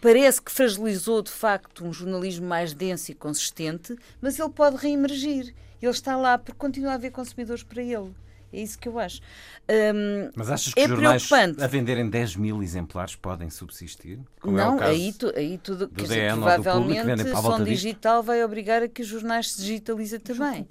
parece 0.00 0.42
que 0.42 0.52
fragilizou 0.52 1.22
de 1.22 1.30
facto 1.30 1.84
um 1.84 1.92
jornalismo 1.92 2.46
mais 2.46 2.74
denso 2.74 3.10
e 3.10 3.14
consistente, 3.14 3.96
mas 4.20 4.38
ele 4.38 4.50
pode 4.50 4.76
reemergir. 4.76 5.54
Ele 5.80 5.90
está 5.90 6.16
lá 6.16 6.36
porque 6.36 6.58
continua 6.58 6.92
a 6.92 6.94
haver 6.94 7.12
consumidores 7.12 7.62
para 7.62 7.82
ele. 7.82 8.14
É 8.54 8.60
isso 8.60 8.78
que 8.78 8.88
eu 8.88 8.98
acho. 8.98 9.20
Um, 9.68 10.30
Mas 10.36 10.50
achas 10.50 10.74
que 10.74 10.80
é 10.80 10.86
jornais 10.86 11.28
a 11.60 11.66
venderem 11.66 12.08
10 12.08 12.36
mil 12.36 12.62
exemplares 12.62 13.16
podem 13.16 13.50
subsistir? 13.50 14.20
Como 14.40 14.56
não, 14.56 14.80
é 14.80 14.86
aí, 14.86 15.12
tu, 15.12 15.32
aí 15.34 15.58
tudo. 15.58 15.88
Quer 15.88 16.02
dizer, 16.02 16.32
provavelmente 16.34 17.28
a 17.28 17.36
som 17.36 17.64
digital 17.64 18.22
vai 18.22 18.44
obrigar 18.44 18.82
a 18.82 18.88
que 18.88 19.02
os 19.02 19.08
jornais 19.08 19.52
se 19.52 19.62
digitalizem 19.62 20.20
também. 20.20 20.66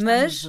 Mas, 0.00 0.44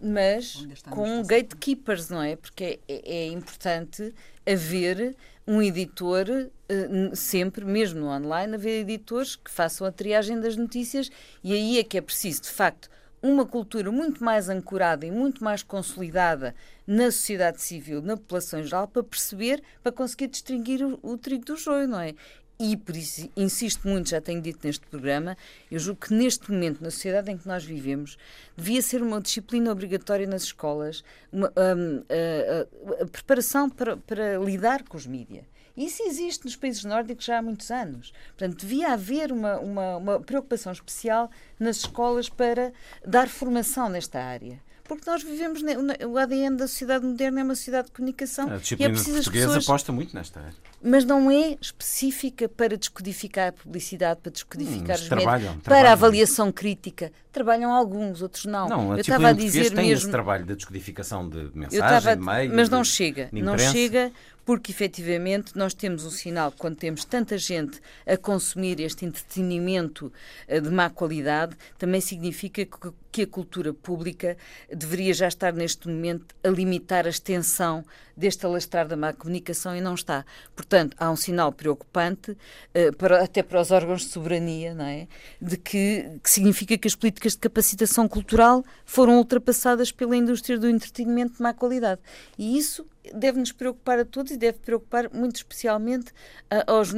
mas 0.00 0.64
com 0.90 1.22
gatekeepers, 1.22 2.08
não 2.08 2.22
é? 2.22 2.36
Porque 2.36 2.78
é, 2.88 3.02
é 3.04 3.26
importante 3.28 4.14
haver 4.46 5.16
um 5.46 5.60
editor 5.60 6.26
uh, 6.28 7.16
sempre, 7.16 7.64
mesmo 7.64 8.00
no 8.00 8.08
online, 8.08 8.54
haver 8.54 8.80
editores 8.80 9.36
que 9.36 9.50
façam 9.50 9.86
a 9.86 9.92
triagem 9.92 10.40
das 10.40 10.56
notícias 10.56 11.10
e 11.42 11.52
aí 11.52 11.78
é 11.78 11.84
que 11.84 11.98
é 11.98 12.00
preciso, 12.00 12.42
de 12.42 12.50
facto, 12.50 12.88
uma 13.22 13.46
cultura 13.46 13.92
muito 13.92 14.22
mais 14.24 14.48
ancorada 14.48 15.06
e 15.06 15.10
muito 15.10 15.44
mais 15.44 15.62
consolidada 15.62 16.54
na 16.86 17.04
sociedade 17.04 17.62
civil, 17.62 18.02
na 18.02 18.16
população 18.16 18.60
em 18.60 18.64
geral, 18.64 18.88
para 18.88 19.02
perceber, 19.02 19.62
para 19.82 19.92
conseguir 19.92 20.26
distinguir 20.26 20.84
o, 20.84 20.98
o 21.02 21.16
trigo 21.16 21.44
do 21.44 21.56
joio, 21.56 21.86
não 21.86 22.00
é? 22.00 22.14
E 22.58 22.76
por 22.76 22.94
isso 22.96 23.28
insisto 23.36 23.88
muito, 23.88 24.10
já 24.10 24.20
tenho 24.20 24.40
dito 24.40 24.64
neste 24.64 24.86
programa, 24.86 25.36
eu 25.70 25.80
julgo 25.80 26.00
que 26.00 26.14
neste 26.14 26.50
momento, 26.50 26.80
na 26.80 26.90
sociedade 26.90 27.30
em 27.30 27.36
que 27.36 27.48
nós 27.48 27.64
vivemos, 27.64 28.16
devia 28.56 28.80
ser 28.80 29.02
uma 29.02 29.20
disciplina 29.20 29.72
obrigatória 29.72 30.26
nas 30.26 30.44
escolas, 30.44 31.02
uma, 31.32 31.48
um, 31.48 32.04
a, 32.08 33.00
a, 33.00 33.02
a, 33.02 33.06
preparação 33.06 33.68
para, 33.68 33.96
para 33.96 34.38
lidar 34.38 34.84
com 34.84 34.96
os 34.96 35.06
mídias. 35.06 35.44
Isso 35.76 36.02
existe 36.02 36.44
nos 36.44 36.56
países 36.56 36.84
nórdicos 36.84 37.24
já 37.24 37.38
há 37.38 37.42
muitos 37.42 37.70
anos. 37.70 38.12
Portanto, 38.36 38.60
devia 38.60 38.92
haver 38.92 39.32
uma, 39.32 39.58
uma, 39.58 39.96
uma 39.96 40.20
preocupação 40.20 40.72
especial 40.72 41.30
nas 41.58 41.78
escolas 41.78 42.28
para 42.28 42.72
dar 43.06 43.28
formação 43.28 43.88
nesta 43.88 44.20
área. 44.20 44.60
Porque 44.84 45.08
nós 45.08 45.22
vivemos 45.22 45.62
o 46.06 46.18
ADN 46.18 46.56
da 46.56 46.66
sociedade 46.66 47.06
moderna 47.06 47.40
é 47.40 47.44
uma 47.44 47.54
sociedade 47.54 47.86
de 47.86 47.92
comunicação 47.92 48.52
a 48.52 48.56
disciplina 48.56 48.90
e 48.90 49.00
é 49.00 49.02
portuguesa 49.02 49.46
pessoas, 49.46 49.64
aposta 49.64 49.92
muito 49.92 50.14
nesta 50.14 50.40
área. 50.40 50.54
Mas 50.82 51.04
não 51.04 51.30
é 51.30 51.56
específica 51.60 52.48
para 52.48 52.76
descodificar 52.76 53.48
a 53.48 53.52
publicidade 53.52 54.20
para 54.20 54.32
descodificar 54.32 54.98
hum, 54.98 55.02
os 55.02 55.08
trabalham, 55.08 55.30
médios 55.32 55.62
trabalham. 55.62 55.82
para 55.82 55.88
a 55.88 55.92
avaliação 55.92 56.52
crítica. 56.52 57.12
Trabalham 57.30 57.72
alguns 57.72 58.20
outros 58.20 58.44
não, 58.44 58.68
não 58.68 58.92
a 58.92 58.96
eu 58.96 59.00
estava 59.00 59.28
a 59.28 59.32
dizer 59.32 59.70
tem 59.70 59.88
mesmo 59.88 60.02
esse 60.02 60.10
trabalho 60.10 60.44
da 60.44 60.54
descodificação 60.54 61.26
de 61.26 61.50
mensagem 61.54 62.16
de 62.18 62.22
meio, 62.22 62.54
mas 62.54 62.68
não 62.68 62.82
de, 62.82 62.88
chega 62.88 63.30
de 63.32 63.40
não 63.40 63.56
chega 63.56 64.12
porque 64.44 64.72
efetivamente 64.72 65.56
nós 65.56 65.74
temos 65.74 66.04
um 66.04 66.10
sinal 66.10 66.52
quando 66.52 66.76
temos 66.76 67.04
tanta 67.04 67.38
gente 67.38 67.80
a 68.06 68.16
consumir 68.16 68.80
este 68.80 69.04
entretenimento 69.04 70.12
eh, 70.48 70.60
de 70.60 70.70
má 70.70 70.90
qualidade, 70.90 71.56
também 71.78 72.00
significa 72.00 72.66
que 73.10 73.22
a 73.22 73.26
cultura 73.26 73.74
pública 73.74 74.36
deveria 74.70 75.12
já 75.12 75.28
estar 75.28 75.52
neste 75.52 75.86
momento 75.86 76.34
a 76.42 76.48
limitar 76.48 77.06
a 77.06 77.10
extensão 77.10 77.84
deste 78.16 78.44
alastrar 78.44 78.88
da 78.88 78.96
má 78.96 79.12
comunicação 79.12 79.76
e 79.76 79.80
não 79.80 79.94
está. 79.94 80.24
Portanto, 80.56 80.96
há 80.98 81.10
um 81.10 81.16
sinal 81.16 81.52
preocupante, 81.52 82.36
eh, 82.74 82.90
até 83.22 83.42
para 83.42 83.60
os 83.60 83.70
órgãos 83.70 84.02
de 84.02 84.08
soberania, 84.08 84.74
não 84.74 84.84
é? 84.84 85.06
de 85.40 85.56
que, 85.56 86.18
que 86.22 86.30
significa 86.30 86.76
que 86.76 86.88
as 86.88 86.94
políticas 86.94 87.32
de 87.32 87.38
capacitação 87.38 88.08
cultural 88.08 88.64
foram 88.84 89.18
ultrapassadas 89.18 89.92
pela 89.92 90.16
indústria 90.16 90.58
do 90.58 90.68
entretenimento 90.68 91.36
de 91.36 91.42
má 91.42 91.52
qualidade. 91.52 92.00
E 92.38 92.56
isso 92.58 92.86
deve-nos 93.14 93.52
preocupar 93.52 93.98
a 93.98 94.04
todos 94.04 94.32
e 94.32 94.36
deve 94.36 94.58
preocupar 94.58 95.10
muito 95.12 95.36
especialmente 95.36 96.12
a, 96.50 96.70
aos, 96.72 96.92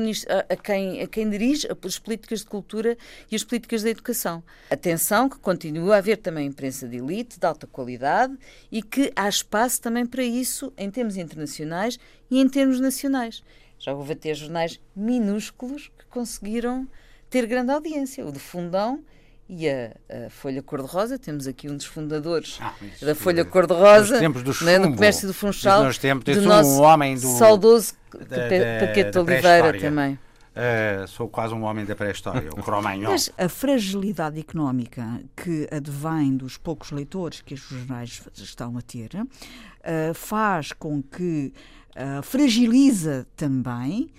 a, 0.48 0.56
quem, 0.56 1.00
a 1.00 1.06
quem 1.06 1.28
dirige 1.30 1.66
as 1.84 1.98
políticas 1.98 2.40
de 2.40 2.46
cultura 2.46 2.96
e 3.30 3.36
as 3.36 3.44
políticas 3.44 3.82
da 3.82 3.90
educação. 3.90 4.42
Atenção 4.70 5.28
que 5.28 5.38
continua 5.38 5.96
a 5.96 5.98
haver 5.98 6.18
também 6.18 6.46
imprensa 6.46 6.86
de 6.86 6.98
elite, 6.98 7.38
de 7.38 7.46
alta 7.46 7.66
qualidade 7.66 8.36
e 8.70 8.82
que 8.82 9.12
há 9.16 9.28
espaço 9.28 9.80
também 9.80 10.04
para 10.04 10.22
isso 10.22 10.72
em 10.76 10.90
termos 10.90 11.16
internacionais 11.16 11.98
e 12.30 12.40
em 12.40 12.48
termos 12.48 12.80
nacionais. 12.80 13.42
Já 13.78 13.94
houve 13.94 14.12
até 14.12 14.32
jornais 14.34 14.80
minúsculos 14.94 15.90
que 15.98 16.06
conseguiram 16.06 16.88
ter 17.28 17.46
grande 17.46 17.72
audiência. 17.72 18.24
O 18.24 18.32
de 18.32 18.38
Fundão 18.38 19.04
e 19.48 19.68
a, 19.68 19.92
a 20.26 20.30
Folha 20.30 20.62
Cor-de-Rosa. 20.62 21.18
Temos 21.18 21.46
aqui 21.46 21.68
um 21.68 21.76
dos 21.76 21.86
fundadores 21.86 22.58
ah, 22.60 22.74
da 23.02 23.14
Folha 23.14 23.44
Cor-de-Rosa, 23.44 24.20
né, 24.62 24.78
no 24.78 24.94
comércio 24.94 25.26
do 25.26 25.34
Funchal, 25.34 25.84
nos 25.84 25.98
tempos, 25.98 26.34
do 26.34 26.42
nosso 26.42 26.80
um 26.80 26.82
homem 26.82 27.14
do, 27.14 27.28
saudoso 27.38 27.94
Paquete 28.10 29.18
Oliveira 29.18 29.78
também. 29.78 30.18
Uh, 30.54 31.08
sou 31.08 31.28
quase 31.28 31.52
um 31.52 31.64
homem 31.64 31.84
da 31.84 31.96
pré-história, 31.96 32.48
o 32.52 32.62
Cromanhon. 32.62 33.10
Mas 33.10 33.28
a 33.36 33.48
fragilidade 33.48 34.38
económica 34.38 35.20
que 35.34 35.68
advém 35.68 36.36
dos 36.36 36.56
poucos 36.56 36.92
leitores 36.92 37.40
que 37.40 37.54
os 37.54 37.60
jornais 37.60 38.22
estão 38.36 38.78
a 38.78 38.80
ter 38.80 39.10
uh, 39.16 40.14
faz 40.14 40.70
com 40.70 41.02
que 41.02 41.52
uh, 41.96 42.22
fragiliza 42.22 43.26
também, 43.34 44.10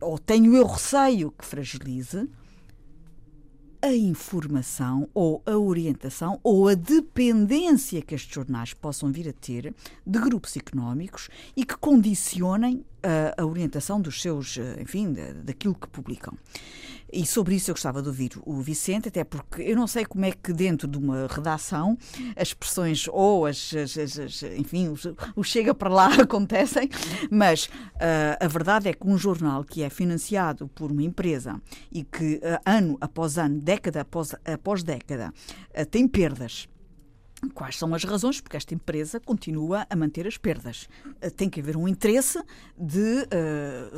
ou 0.00 0.20
tenho 0.20 0.54
eu 0.54 0.66
receio 0.66 1.32
que 1.32 1.44
fragilize, 1.44 2.28
a 3.82 3.92
informação 3.92 5.08
ou 5.12 5.42
a 5.44 5.58
orientação 5.58 6.38
ou 6.44 6.68
a 6.68 6.74
dependência 6.74 8.00
que 8.00 8.14
estes 8.14 8.32
jornais 8.32 8.72
possam 8.72 9.10
vir 9.10 9.28
a 9.28 9.32
ter 9.32 9.74
de 10.06 10.18
grupos 10.20 10.56
económicos 10.56 11.28
e 11.56 11.64
que 11.64 11.76
condicionem 11.76 12.84
a, 13.02 13.42
a 13.42 13.44
orientação 13.44 14.00
dos 14.00 14.22
seus, 14.22 14.56
eh, 14.56 14.80
enfim, 14.80 15.12
daquilo 15.42 15.74
que 15.74 15.88
publicam. 15.88 16.32
E 17.12 17.26
sobre 17.26 17.54
isso 17.54 17.70
eu 17.70 17.74
gostava 17.74 18.00
de 18.00 18.08
ouvir 18.08 18.32
o 18.46 18.60
Vicente, 18.60 19.08
até 19.08 19.22
porque 19.22 19.60
eu 19.62 19.76
não 19.76 19.86
sei 19.86 20.06
como 20.06 20.24
é 20.24 20.32
que 20.32 20.52
dentro 20.52 20.88
de 20.88 20.96
uma 20.96 21.26
redação 21.28 21.96
as 22.34 22.48
expressões 22.48 23.06
ou 23.08 23.44
as, 23.44 23.74
as, 23.74 24.18
as 24.18 24.42
enfim, 24.56 24.94
o 25.36 25.42
chega 25.42 25.74
para 25.74 25.90
lá 25.90 26.06
acontecem, 26.22 26.88
mas 27.30 27.66
uh, 27.66 28.38
a 28.40 28.48
verdade 28.48 28.88
é 28.88 28.94
que 28.94 29.06
um 29.06 29.18
jornal 29.18 29.62
que 29.62 29.82
é 29.82 29.90
financiado 29.90 30.68
por 30.68 30.90
uma 30.90 31.02
empresa 31.02 31.60
e 31.90 32.02
que 32.02 32.36
uh, 32.36 32.60
ano 32.64 32.96
após 33.00 33.36
ano, 33.36 33.60
década 33.60 34.00
após, 34.00 34.34
após 34.44 34.82
década, 34.82 35.34
uh, 35.78 35.86
tem 35.86 36.08
perdas 36.08 36.66
Quais 37.54 37.76
são 37.76 37.92
as 37.92 38.04
razões? 38.04 38.40
Porque 38.40 38.56
esta 38.56 38.72
empresa 38.72 39.18
continua 39.18 39.84
a 39.90 39.96
manter 39.96 40.28
as 40.28 40.38
perdas. 40.38 40.88
Eh, 41.20 41.28
tem 41.28 41.50
que 41.50 41.58
haver 41.58 41.76
um 41.76 41.88
interesse 41.88 42.40
de. 42.78 43.26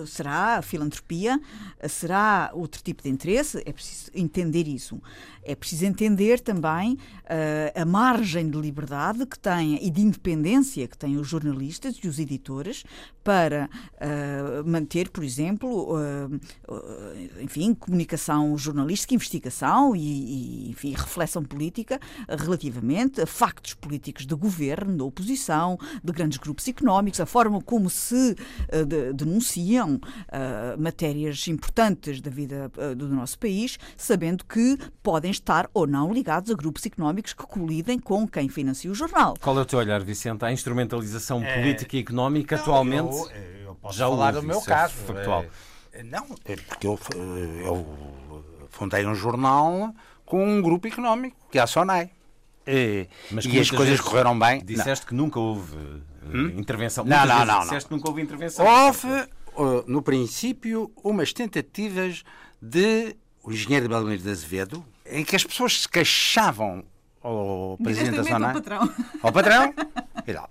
Uh, 0.00 0.06
será 0.06 0.56
a 0.56 0.62
filantropia? 0.62 1.38
Será 1.86 2.50
outro 2.54 2.82
tipo 2.82 3.02
de 3.02 3.10
interesse? 3.10 3.62
É 3.66 3.72
preciso 3.72 4.10
entender 4.14 4.66
isso. 4.66 5.00
É 5.42 5.54
preciso 5.54 5.84
entender 5.84 6.40
também 6.40 6.94
uh, 6.94 7.80
a 7.80 7.84
margem 7.84 8.48
de 8.48 8.58
liberdade 8.58 9.26
que 9.26 9.38
têm 9.38 9.78
e 9.86 9.90
de 9.90 10.00
independência 10.00 10.88
que 10.88 10.96
têm 10.96 11.18
os 11.18 11.28
jornalistas 11.28 11.96
e 12.02 12.08
os 12.08 12.18
editores 12.18 12.82
para 13.24 13.70
uh, 13.94 14.68
manter, 14.68 15.08
por 15.08 15.24
exemplo, 15.24 15.96
uh, 15.96 16.40
enfim, 17.40 17.74
comunicação 17.74 18.56
jornalística, 18.58 19.14
investigação 19.14 19.96
e, 19.96 20.68
e 20.68 20.70
enfim, 20.70 20.92
reflexão 20.92 21.42
política 21.42 21.98
relativamente 22.28 23.22
a 23.22 23.26
factos 23.26 23.72
políticos 23.72 24.26
de 24.26 24.34
governo, 24.34 24.98
da 24.98 25.04
oposição, 25.04 25.78
de 26.02 26.12
grandes 26.12 26.36
grupos 26.36 26.68
económicos, 26.68 27.18
a 27.18 27.26
forma 27.26 27.62
como 27.62 27.88
se 27.88 28.36
de, 28.86 29.12
denunciam 29.14 29.98
matérias 30.78 31.48
importantes 31.48 32.20
da 32.20 32.30
vida 32.30 32.70
do 32.96 33.08
nosso 33.08 33.38
país, 33.38 33.78
sabendo 33.96 34.44
que 34.44 34.76
podem 35.02 35.30
estar 35.30 35.70
ou 35.72 35.86
não 35.86 36.12
ligados 36.12 36.50
a 36.50 36.54
grupos 36.54 36.84
económicos 36.84 37.32
que 37.32 37.46
colidem 37.46 37.98
com 37.98 38.28
quem 38.28 38.48
financia 38.48 38.90
o 38.90 38.94
jornal. 38.94 39.34
Qual 39.40 39.58
é 39.58 39.62
o 39.62 39.64
teu 39.64 39.78
olhar, 39.78 40.02
Vicente, 40.02 40.44
à 40.44 40.52
instrumentalização 40.52 41.42
é... 41.42 41.54
política 41.56 41.96
e 41.96 42.00
económica 42.00 42.56
não, 42.56 42.62
atualmente? 42.62 43.13
Eu, 43.14 43.30
eu 43.66 43.74
posso 43.76 43.98
Já 43.98 44.08
falar 44.08 44.32
do 44.32 44.42
meu 44.42 44.58
é 44.58 44.64
caso. 44.64 44.94
É 44.94 45.06
factual. 45.06 45.44
É, 45.92 46.02
não, 46.02 46.26
é 46.44 46.56
porque 46.56 46.86
eu, 46.86 46.98
eu 47.64 48.44
fundei 48.70 49.06
um 49.06 49.14
jornal 49.14 49.94
com 50.26 50.44
um 50.44 50.60
grupo 50.60 50.88
económico, 50.88 51.36
que 51.50 51.58
é 51.58 51.62
a 51.62 51.66
SONAI. 51.66 52.10
É, 52.66 53.06
mas 53.30 53.44
e 53.44 53.60
as 53.60 53.70
coisas 53.70 54.00
correram 54.00 54.38
bem. 54.38 54.64
Disseste 54.64 55.04
não. 55.04 55.08
que 55.08 55.14
nunca 55.14 55.38
houve 55.38 55.76
hum? 56.24 56.52
intervenção. 56.56 57.04
Não, 57.04 57.26
não, 57.26 57.44
não. 57.44 57.60
Disseste 57.60 57.88
que 57.88 57.94
nunca 57.94 58.08
houve 58.08 58.22
intervenção. 58.22 58.66
Houve, 58.66 59.28
no 59.86 60.02
princípio, 60.02 60.90
umas 61.02 61.32
tentativas 61.32 62.24
de 62.60 63.14
o 63.42 63.52
engenheiro 63.52 63.88
Belmiro 63.88 64.22
de 64.22 64.30
Azevedo, 64.30 64.84
em 65.04 65.22
que 65.22 65.36
as 65.36 65.44
pessoas 65.44 65.82
se 65.82 65.88
queixavam 65.88 66.82
ao 67.24 67.78
presidente 67.82 68.16
da 68.16 68.22
zona. 68.22 68.48
Ao 68.48 68.54
patrão. 68.54 68.94
Ao 69.22 69.32
patrão. 69.32 69.74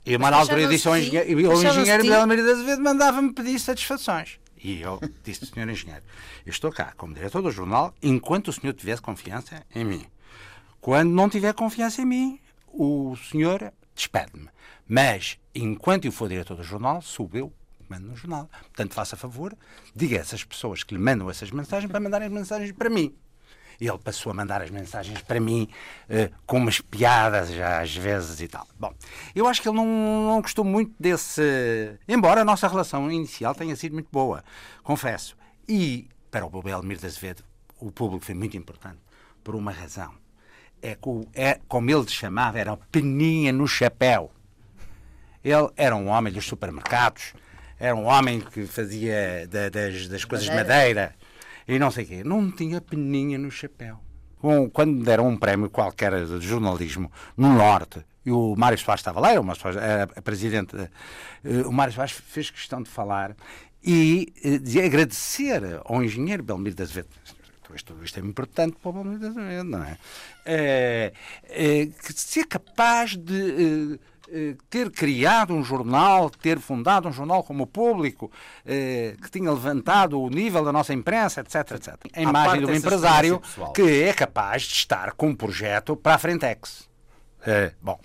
E 0.06 0.16
uma 0.16 0.30
na 0.30 0.38
altura 0.38 0.62
eu 0.62 0.70
disse 0.70 0.88
ao 0.88 0.96
engenheiro, 0.96 1.32
o 1.32 1.36
Queixavam-se 1.36 1.80
engenheiro? 1.80 2.04
Belmiro 2.04 2.44
de 2.44 2.52
Azevedo 2.52 2.84
mandava-me 2.84 3.34
pedir 3.34 3.58
satisfações. 3.58 4.38
E 4.64 4.82
eu 4.82 5.00
disse, 5.24 5.48
senhor 5.48 5.68
engenheiro, 5.68 6.04
eu 6.46 6.52
estou 6.52 6.72
cá 6.72 6.94
como 6.96 7.16
diretor 7.16 7.42
do 7.42 7.50
jornal 7.50 7.92
enquanto 8.00 8.50
o 8.50 8.54
senhor 8.54 8.74
tivesse 8.74 9.02
confiança 9.02 9.66
em 9.74 9.84
mim. 9.84 10.06
Quando 10.80 11.10
não 11.10 11.28
tiver 11.28 11.54
confiança 11.56 12.04
em 12.04 12.06
mim, 12.06 12.40
o 12.68 13.16
senhor 13.32 13.74
despede-me. 13.96 14.48
Mas, 14.88 15.40
enquanto 15.56 16.06
eu 16.06 16.12
for 16.12 16.30
diretor 16.30 16.56
do 16.56 16.64
jornal, 16.64 17.02
sou 17.02 17.28
eu 17.34 17.52
que 17.78 17.84
mando 17.90 18.08
no 18.08 18.16
jornal. 18.16 18.48
Portanto, 18.62 18.94
faça 18.94 19.18
favor, 19.18 19.58
diga 19.96 20.18
a 20.18 20.20
essas 20.20 20.44
pessoas 20.44 20.84
que 20.84 20.94
lhe 20.94 21.02
mandam 21.02 21.32
essas 21.32 21.50
mensagens 21.50 21.90
para 21.90 22.00
mandarem 22.00 22.28
as 22.28 22.34
mensagens 22.34 22.72
para 22.74 22.92
mim. 22.92 23.16
Ele 23.88 23.98
passou 23.98 24.32
a 24.32 24.34
mandar 24.36 24.62
as 24.62 24.70
mensagens 24.70 25.22
para 25.22 25.40
mim 25.40 25.68
eh, 26.10 26.30
com 26.46 26.58
umas 26.58 26.80
piadas 26.80 27.50
já 27.52 27.82
às 27.82 27.96
vezes 27.96 28.40
e 28.42 28.48
tal. 28.48 28.68
Bom, 28.80 28.94
eu 29.36 29.48
acho 29.48 29.62
que 29.62 29.68
ele 29.68 29.78
não, 29.78 29.86
não 29.86 30.42
gostou 30.42 30.64
muito 30.64 30.94
desse. 31.00 31.42
Embora 32.08 32.42
a 32.42 32.46
nossa 32.46 32.68
relação 32.68 33.12
inicial 33.12 33.54
tenha 33.56 33.76
sido 33.76 33.94
muito 33.94 34.10
boa, 34.12 34.44
confesso. 34.84 35.36
E 35.68 36.08
para 36.32 36.46
o 36.46 36.50
Belmiro 36.62 37.00
de 37.00 37.06
Azevedo, 37.06 37.44
o 37.80 37.92
público 37.92 38.26
foi 38.26 38.36
muito 38.36 38.56
importante 38.58 39.00
por 39.44 39.56
uma 39.56 39.72
razão. 39.72 40.12
É, 40.82 40.96
que 40.96 41.10
é 41.34 41.60
como 41.68 41.90
ele 41.90 42.08
chamava, 42.10 42.60
era 42.60 42.76
peninha 42.92 43.52
no 43.54 43.68
chapéu. 43.68 44.32
Ele 45.44 45.70
era 45.76 45.96
um 45.96 46.08
homem 46.08 46.32
dos 46.32 46.46
supermercados, 46.46 47.34
era 47.80 47.96
um 47.96 48.06
homem 48.06 48.40
que 48.40 48.66
fazia 48.66 49.48
da- 49.48 49.70
das, 49.70 50.08
das 50.08 50.24
coisas 50.26 50.46
de 50.48 50.54
madeira 50.56 51.16
e 51.68 51.80
não 51.80 51.92
sei 51.92 52.04
o 52.04 52.08
quê. 52.08 52.24
Não 52.24 52.52
tinha 52.52 52.82
peninha 52.82 53.38
no 53.38 53.52
chapéu. 53.52 54.00
Quando 54.74 55.04
deram 55.04 55.30
um 55.30 55.38
prémio 55.38 55.70
qualquer 55.70 56.26
de 56.26 56.46
jornalismo 56.46 57.10
no 57.38 57.54
Norte, 57.54 58.04
e 58.26 58.32
o 58.32 58.56
Mário 58.58 58.78
Soares 58.78 59.00
estava 59.00 59.20
lá, 59.20 59.32
era 59.32 59.56
Soares, 59.56 59.82
era 59.82 60.08
presidente, 60.22 60.76
eh, 60.76 61.62
o 61.66 61.72
Mário 61.72 61.94
Soares 61.94 62.14
fez 62.14 62.50
questão 62.50 62.82
de 62.82 62.90
falar 62.90 63.36
e 63.84 64.34
eh, 64.44 64.58
de 64.58 64.82
agradecer 64.82 65.62
ao 65.86 66.04
engenheiro 66.04 66.44
Belmiro 66.44 66.76
de 66.76 66.84
Azevedo. 66.84 67.10
Isto, 67.76 67.96
isto 68.04 68.20
é 68.20 68.24
importante 68.24 68.78
para 68.82 68.90
o 68.90 68.94
Belmiro 68.94 69.20
de 69.20 69.26
Azevedo, 69.28 69.64
não 69.64 69.84
é? 69.84 69.98
Eh, 70.46 71.14
eh, 71.46 71.86
que 71.88 72.14
ser 72.14 72.46
capaz 72.46 73.18
de 73.18 74.00
ter 74.70 74.90
criado 74.90 75.54
um 75.54 75.64
jornal, 75.64 76.30
ter 76.30 76.60
fundado 76.60 77.08
um 77.08 77.12
jornal 77.12 77.44
como 77.44 77.64
o 77.64 77.68
Público, 77.68 78.32
eh, 78.66 79.16
que 79.22 79.30
tinha 79.30 79.52
levantado 79.52 80.20
o 80.20 80.30
nível 80.30 80.64
da 80.64 80.72
nossa 80.72 80.94
imprensa, 80.94 81.42
etc, 81.42 81.72
etc. 81.72 81.96
A 82.14 82.22
imagem 82.22 82.62
de 82.62 82.66
um 82.66 82.74
empresário 82.74 83.42
que 83.74 84.04
é 84.04 84.14
capaz 84.14 84.64
de 84.64 84.74
estar 84.74 85.14
com 85.14 85.30
um 85.30 85.36
projeto 85.36 85.96
para 85.96 86.16
a 86.16 86.18
Frentex. 86.18 86.90
Eh, 87.46 87.74
bom, 87.82 88.00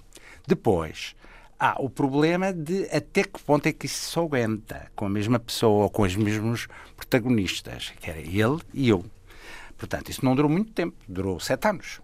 depois 0.46 1.14
há 1.58 1.76
o 1.80 1.88
problema 1.88 2.52
de 2.52 2.84
até 2.92 3.24
que 3.24 3.42
ponto 3.42 3.66
é 3.66 3.72
que 3.72 3.86
isso 3.86 4.12
se 4.12 4.18
aguenta 4.18 4.90
com 4.94 5.06
a 5.06 5.08
mesma 5.08 5.38
pessoa 5.38 5.84
ou 5.84 5.90
com 5.90 6.02
os 6.02 6.14
mesmos 6.14 6.68
protagonistas, 6.96 7.92
que 8.00 8.10
era 8.10 8.20
ele 8.20 8.60
e 8.72 8.88
eu. 8.88 9.04
Portanto, 9.76 10.10
isso 10.10 10.24
não 10.24 10.34
durou 10.34 10.50
muito 10.50 10.72
tempo, 10.72 10.96
durou 11.08 11.38
sete 11.40 11.68
anos. 11.68 12.00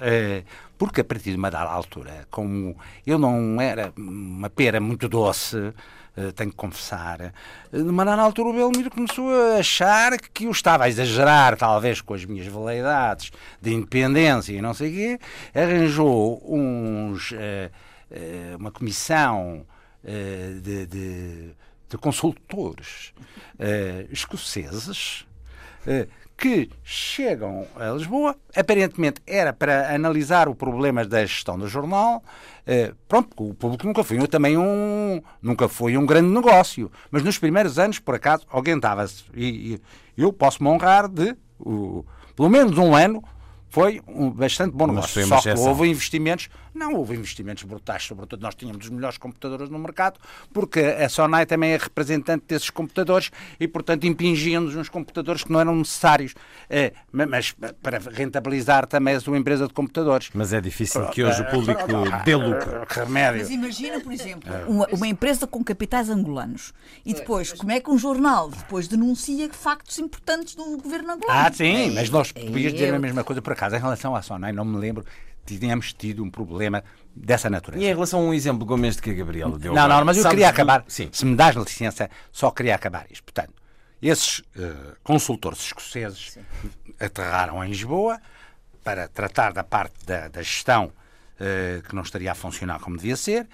Eh, 0.00 0.44
porque 0.78 1.00
a 1.00 1.04
partir 1.04 1.30
de 1.30 1.36
uma 1.36 1.50
dada 1.50 1.70
altura, 1.70 2.26
como 2.30 2.76
eu 3.06 3.18
não 3.18 3.60
era 3.60 3.92
uma 3.96 4.50
pera 4.50 4.80
muito 4.80 5.08
doce, 5.08 5.72
eh, 6.16 6.32
tenho 6.32 6.50
que 6.50 6.56
confessar, 6.56 7.20
eh, 7.20 7.32
de 7.72 7.82
uma 7.82 8.04
dada 8.04 8.22
altura 8.22 8.48
o 8.50 8.52
Belmiro 8.52 8.90
começou 8.90 9.28
a 9.32 9.58
achar 9.58 10.18
que 10.18 10.44
eu 10.44 10.50
estava 10.50 10.84
a 10.84 10.88
exagerar, 10.88 11.56
talvez 11.56 12.00
com 12.00 12.14
as 12.14 12.24
minhas 12.24 12.46
veleidades 12.46 13.30
de 13.60 13.72
independência 13.72 14.52
e 14.52 14.60
não 14.60 14.74
sei 14.74 14.90
o 14.90 14.94
quê, 14.94 15.20
arranjou 15.54 16.42
uns, 16.46 17.32
eh, 17.32 17.70
eh, 18.10 18.54
uma 18.58 18.70
comissão 18.70 19.66
eh, 20.04 20.58
de, 20.62 20.86
de- 20.86 21.50
de 21.88 21.96
consultores 21.98 23.12
eh, 23.58 24.06
escoceses 24.10 25.24
eh, 25.86 26.08
que 26.36 26.68
chegam 26.84 27.66
a 27.76 27.88
Lisboa, 27.90 28.36
aparentemente 28.54 29.22
era 29.26 29.52
para 29.52 29.94
analisar 29.94 30.48
o 30.48 30.54
problema 30.54 31.04
da 31.04 31.24
gestão 31.24 31.58
do 31.58 31.66
jornal. 31.66 32.22
eh, 32.66 32.92
Pronto, 33.08 33.28
o 33.38 33.54
público 33.54 33.86
nunca 33.86 34.04
foi 34.04 34.18
também 34.28 34.56
um, 34.58 35.22
nunca 35.40 35.66
foi 35.68 35.96
um 35.96 36.04
grande 36.04 36.28
negócio, 36.28 36.90
mas 37.10 37.22
nos 37.22 37.38
primeiros 37.38 37.78
anos, 37.78 37.98
por 37.98 38.14
acaso, 38.14 38.44
alguém 38.50 38.76
estava-se, 38.76 39.24
e, 39.34 39.80
e 40.16 40.22
eu 40.22 40.30
posso 40.32 40.62
me 40.62 40.68
honrar 40.68 41.08
de, 41.08 41.34
o- 41.58 42.04
pelo 42.36 42.50
menos 42.50 42.76
um 42.76 42.94
ano, 42.94 43.22
foi 43.68 44.00
um 44.06 44.30
bastante 44.30 44.72
bom 44.74 44.86
negócio. 44.86 45.26
Só 45.26 45.40
que 45.40 45.48
exceção. 45.48 45.68
houve 45.70 45.88
investimentos, 45.88 46.48
não 46.76 46.94
houve 46.94 47.14
investimentos 47.16 47.62
brutais, 47.64 48.02
sobretudo 48.04 48.42
nós 48.42 48.54
tínhamos 48.54 48.84
os 48.84 48.90
melhores 48.90 49.18
computadores 49.18 49.68
no 49.70 49.78
mercado, 49.78 50.20
porque 50.52 50.80
a 50.80 51.08
Sonai 51.08 51.46
também 51.46 51.70
é 51.72 51.76
representante 51.76 52.44
desses 52.48 52.70
computadores 52.70 53.30
e, 53.58 53.66
portanto, 53.66 54.04
impingia-nos 54.06 54.76
uns 54.76 54.88
computadores 54.88 55.42
que 55.44 55.50
não 55.52 55.60
eram 55.60 55.74
necessários, 55.76 56.34
Eh, 56.68 56.92
ma- 57.12 57.26
mas 57.26 57.54
para 57.82 57.98
rentabilizar 57.98 58.86
também 58.86 59.14
a 59.14 59.20
sua 59.20 59.38
empresa 59.38 59.66
de 59.68 59.72
computadores. 59.72 60.30
Mas 60.34 60.52
é 60.52 60.60
difícil 60.60 61.06
que 61.10 61.22
hoje 61.22 61.42
o 61.42 61.46
público 61.46 61.82
dê 62.24 62.34
lucro. 62.34 62.84
Que 62.86 62.98
remédio. 63.00 63.40
Mas 63.40 63.50
imagina, 63.50 64.00
por 64.00 64.12
exemplo, 64.12 64.50
uma, 64.66 64.86
uma 64.88 65.06
empresa 65.06 65.46
com 65.46 65.62
capitais 65.62 66.10
angolanos 66.10 66.72
e 67.04 67.14
depois, 67.14 67.52
como 67.52 67.70
é 67.70 67.80
que 67.80 67.88
um 67.90 67.96
jornal 67.98 68.50
depois 68.50 68.88
denuncia 68.88 69.48
factos 69.52 69.98
importantes 69.98 70.54
do 70.54 70.76
governo 70.78 71.12
angolano? 71.12 71.38
Ah, 71.46 71.52
sim, 71.52 71.90
mas 71.94 72.10
nós 72.10 72.32
podias 72.32 72.72
dizer 72.72 72.88
eu- 72.88 72.96
a 72.96 72.98
mesma 72.98 73.22
coisa 73.22 73.40
por 73.40 73.52
acaso. 73.52 73.76
Em 73.76 73.80
relação 73.80 74.14
à 74.16 74.22
Sonai, 74.22 74.52
não 74.52 74.64
me 74.64 74.76
lembro, 74.78 75.04
tínhamos 75.46 75.92
tido 75.92 76.24
um 76.24 76.30
problema 76.30 76.82
dessa 77.14 77.48
natureza. 77.48 77.82
E 77.84 77.86
em 77.86 77.92
relação 77.94 78.20
a 78.20 78.22
um 78.24 78.34
exemplo 78.34 78.66
Gomes 78.66 78.96
de 78.96 79.02
que 79.02 79.10
a 79.10 79.14
Gabriela 79.14 79.58
deu. 79.58 79.72
Não, 79.72 79.82
agora, 79.82 79.98
não, 80.00 80.04
mas 80.06 80.16
eu 80.18 80.28
queria 80.28 80.46
do- 80.46 80.50
acabar. 80.50 80.84
Sim. 80.88 81.08
Se 81.12 81.24
me 81.24 81.36
dás 81.36 81.54
licença, 81.56 82.10
só 82.32 82.50
queria 82.50 82.74
acabar 82.74 83.06
isto. 83.10 83.22
Portanto, 83.24 83.52
esses 84.02 84.42
eh, 84.58 84.72
consultores 85.02 85.60
escoceses 85.60 86.38
aterraram 87.00 87.62
em 87.64 87.68
Lisboa 87.68 88.20
para 88.84 89.08
tratar 89.08 89.52
da 89.52 89.64
parte 89.64 89.94
da, 90.04 90.28
da 90.28 90.42
gestão 90.42 90.92
eh, 91.40 91.80
que 91.88 91.94
não 91.94 92.02
estaria 92.02 92.30
a 92.32 92.34
funcionar 92.34 92.80
como 92.80 92.96
devia 92.96 93.16
ser. 93.16 93.46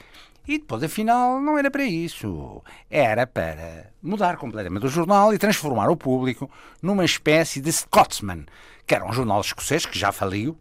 E 0.46 0.58
depois, 0.58 0.82
afinal, 0.82 1.40
não 1.40 1.56
era 1.56 1.70
para 1.70 1.84
isso. 1.84 2.60
Era 2.90 3.28
para 3.28 3.92
mudar 4.02 4.36
completamente 4.36 4.84
o 4.84 4.88
jornal 4.88 5.32
e 5.32 5.38
transformar 5.38 5.88
o 5.88 5.96
público 5.96 6.50
numa 6.82 7.04
espécie 7.04 7.60
de 7.60 7.70
Scotsman, 7.72 8.44
que 8.84 8.92
era 8.92 9.04
um 9.06 9.12
jornal 9.12 9.40
escocês 9.40 9.86
que 9.86 9.96
já 9.96 10.10
faliu 10.10 10.58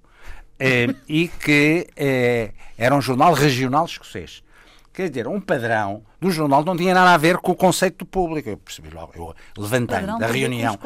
e 1.08 1.28
que 1.28 1.88
eh, 1.96 2.52
era 2.78 2.96
um 2.96 3.02
jornal 3.02 3.34
regional 3.34 3.86
escocês. 3.86 4.44
Quer 4.94 5.10
dizer, 5.10 5.28
um 5.28 5.40
padrão 5.40 6.04
do 6.20 6.30
jornal 6.30 6.64
não 6.66 6.76
tinha 6.76 6.94
nada 6.94 7.14
a 7.14 7.18
ver 7.18 7.38
com 7.38 7.54
o 7.54 7.56
conceito 7.56 8.00
do 8.00 8.06
público. 8.06 8.50
Eu 8.50 8.58
percebi 8.58 8.90
logo, 8.90 9.14
eu 9.16 9.34
levantei-me 9.58 10.06
da 10.20 10.28
reunião. 10.28 10.78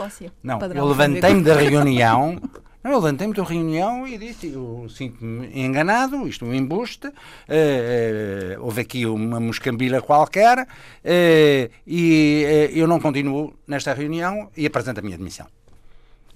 Não, 0.44 0.60
Padrão 0.60 0.84
eu 0.84 0.88
levantei-me 0.88 1.42
da 1.44 1.56
reunião. 1.56 2.40
Não, 2.84 2.92
eu 2.92 3.00
levantei-me 3.00 3.34
da 3.34 3.44
reunião 3.44 4.08
e 4.08 4.16
disse: 4.20 4.54
Eu 4.54 4.86
sinto-me 4.90 5.50
enganado, 5.60 6.28
isto 6.28 6.46
é 6.46 6.48
um 6.48 6.54
embuste. 6.54 7.08
eh, 7.08 8.54
eh, 8.54 8.60
houve 8.60 8.82
aqui 8.82 9.08
uma 9.08 9.40
moscambila 9.40 10.00
qualquer 10.04 10.68
eh, 11.04 11.72
e 11.88 12.44
eh, 12.46 12.70
eu 12.80 12.86
não 12.88 13.00
continuo 13.00 13.56
nesta 13.68 13.92
reunião 13.92 14.52
e 14.56 14.68
apresento 14.68 15.00
a 15.00 15.04
minha 15.04 15.18
demissão. 15.18 15.48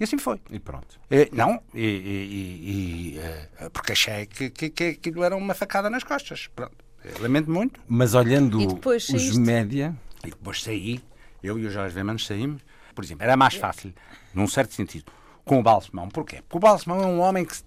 E 0.00 0.04
assim 0.04 0.16
foi. 0.16 0.40
E 0.50 0.58
pronto. 0.58 0.98
Eh, 1.10 1.28
não, 1.30 1.62
e, 1.74 1.80
e- 1.84 1.84
e- 1.84 3.14
e, 3.14 3.18
eh, 3.18 3.68
porque 3.70 3.92
achei 3.92 4.24
que, 4.26 4.48
que, 4.48 4.70
que 4.70 4.84
aquilo 4.84 5.22
era 5.22 5.36
uma 5.36 5.52
facada 5.52 5.90
nas 5.90 6.02
costas. 6.02 6.48
Pronto. 6.56 6.74
Lamento 7.20 7.50
muito. 7.50 7.78
Mas 7.86 8.14
olhando 8.14 8.60
E 8.62 8.66
os 8.66 9.06
saíste? 9.06 9.38
média. 9.38 9.94
E 10.24 10.30
depois 10.30 10.62
saí, 10.62 11.02
eu 11.42 11.58
e 11.58 11.66
o 11.66 11.70
Jorge 11.70 11.94
Vemans 11.94 12.26
saímos. 12.26 12.62
Por 12.94 13.04
exemplo, 13.04 13.24
era 13.24 13.36
mais 13.36 13.54
fácil, 13.54 13.92
num 14.34 14.46
certo 14.48 14.74
sentido, 14.74 15.12
com 15.44 15.60
o 15.60 15.62
Balsemão. 15.62 16.08
Porquê? 16.08 16.42
Porque 16.48 16.56
o 16.56 16.60
Balsemão 16.60 17.00
é 17.02 17.06
um 17.06 17.20
homem 17.20 17.44
que, 17.44 17.56
se- 17.56 17.64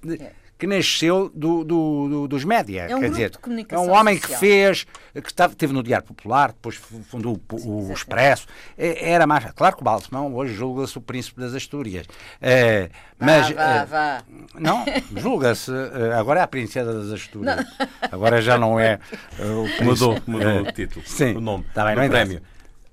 que 0.63 0.67
nasceu 0.67 1.30
do, 1.36 1.62
do- 1.65 2.08
do- 2.10 2.28
dos 2.30 2.45
média. 2.45 2.84
É 2.84 2.95
um 2.95 2.99
quer 2.99 3.08
grupo 3.08 3.12
dizer, 3.15 3.30
de 3.32 3.38
comunicação 3.38 3.84
é 3.84 3.88
um 3.88 3.91
homem 3.91 4.15
social. 4.17 4.32
que 4.39 4.39
fez, 4.39 4.86
que 5.13 5.19
estava, 5.30 5.54
teve 5.54 5.73
no 5.73 5.84
Diário 5.84 6.08
Popular, 6.08 6.54
depois 6.54 6.76
fundou 6.78 7.38
o, 7.52 7.89
o 7.89 7.91
Expresso. 7.91 8.47
É- 8.78 9.12
Era 9.12 9.28
mais. 9.28 9.43
Claro 9.52 9.76
que 9.76 9.82
o 9.82 9.84
Balsemão 9.84 10.34
hoje 10.34 10.54
julga-se 10.54 10.97
o 10.97 11.02
príncipe 11.02 11.41
das 11.41 11.54
Astúrias. 11.54 12.08
Eh, 12.41 12.89
mas, 13.19 13.49
vá, 13.49 13.56
vá, 13.56 13.82
eh, 13.82 13.86
vá. 13.86 14.23
não, 14.58 14.86
julga-se. 15.17 15.69
eh, 15.69 16.13
agora 16.17 16.39
é 16.39 16.43
a 16.43 16.47
princesa 16.47 16.93
das 16.93 17.12
Astúrias. 17.12 17.65
Agora 18.10 18.41
já 18.41 18.58
não 18.58 18.80
é 18.80 18.99
o. 19.38 19.84
Mudou, 19.84 20.17
mudou 20.26 20.62
o 20.62 20.71
título. 20.71 21.04
Sim, 21.06 21.36
o 21.36 21.41
nome. 21.41 21.65
Tá 21.73 21.84
bem, 21.84 21.95
não 21.97 22.08
prémio. 22.10 22.41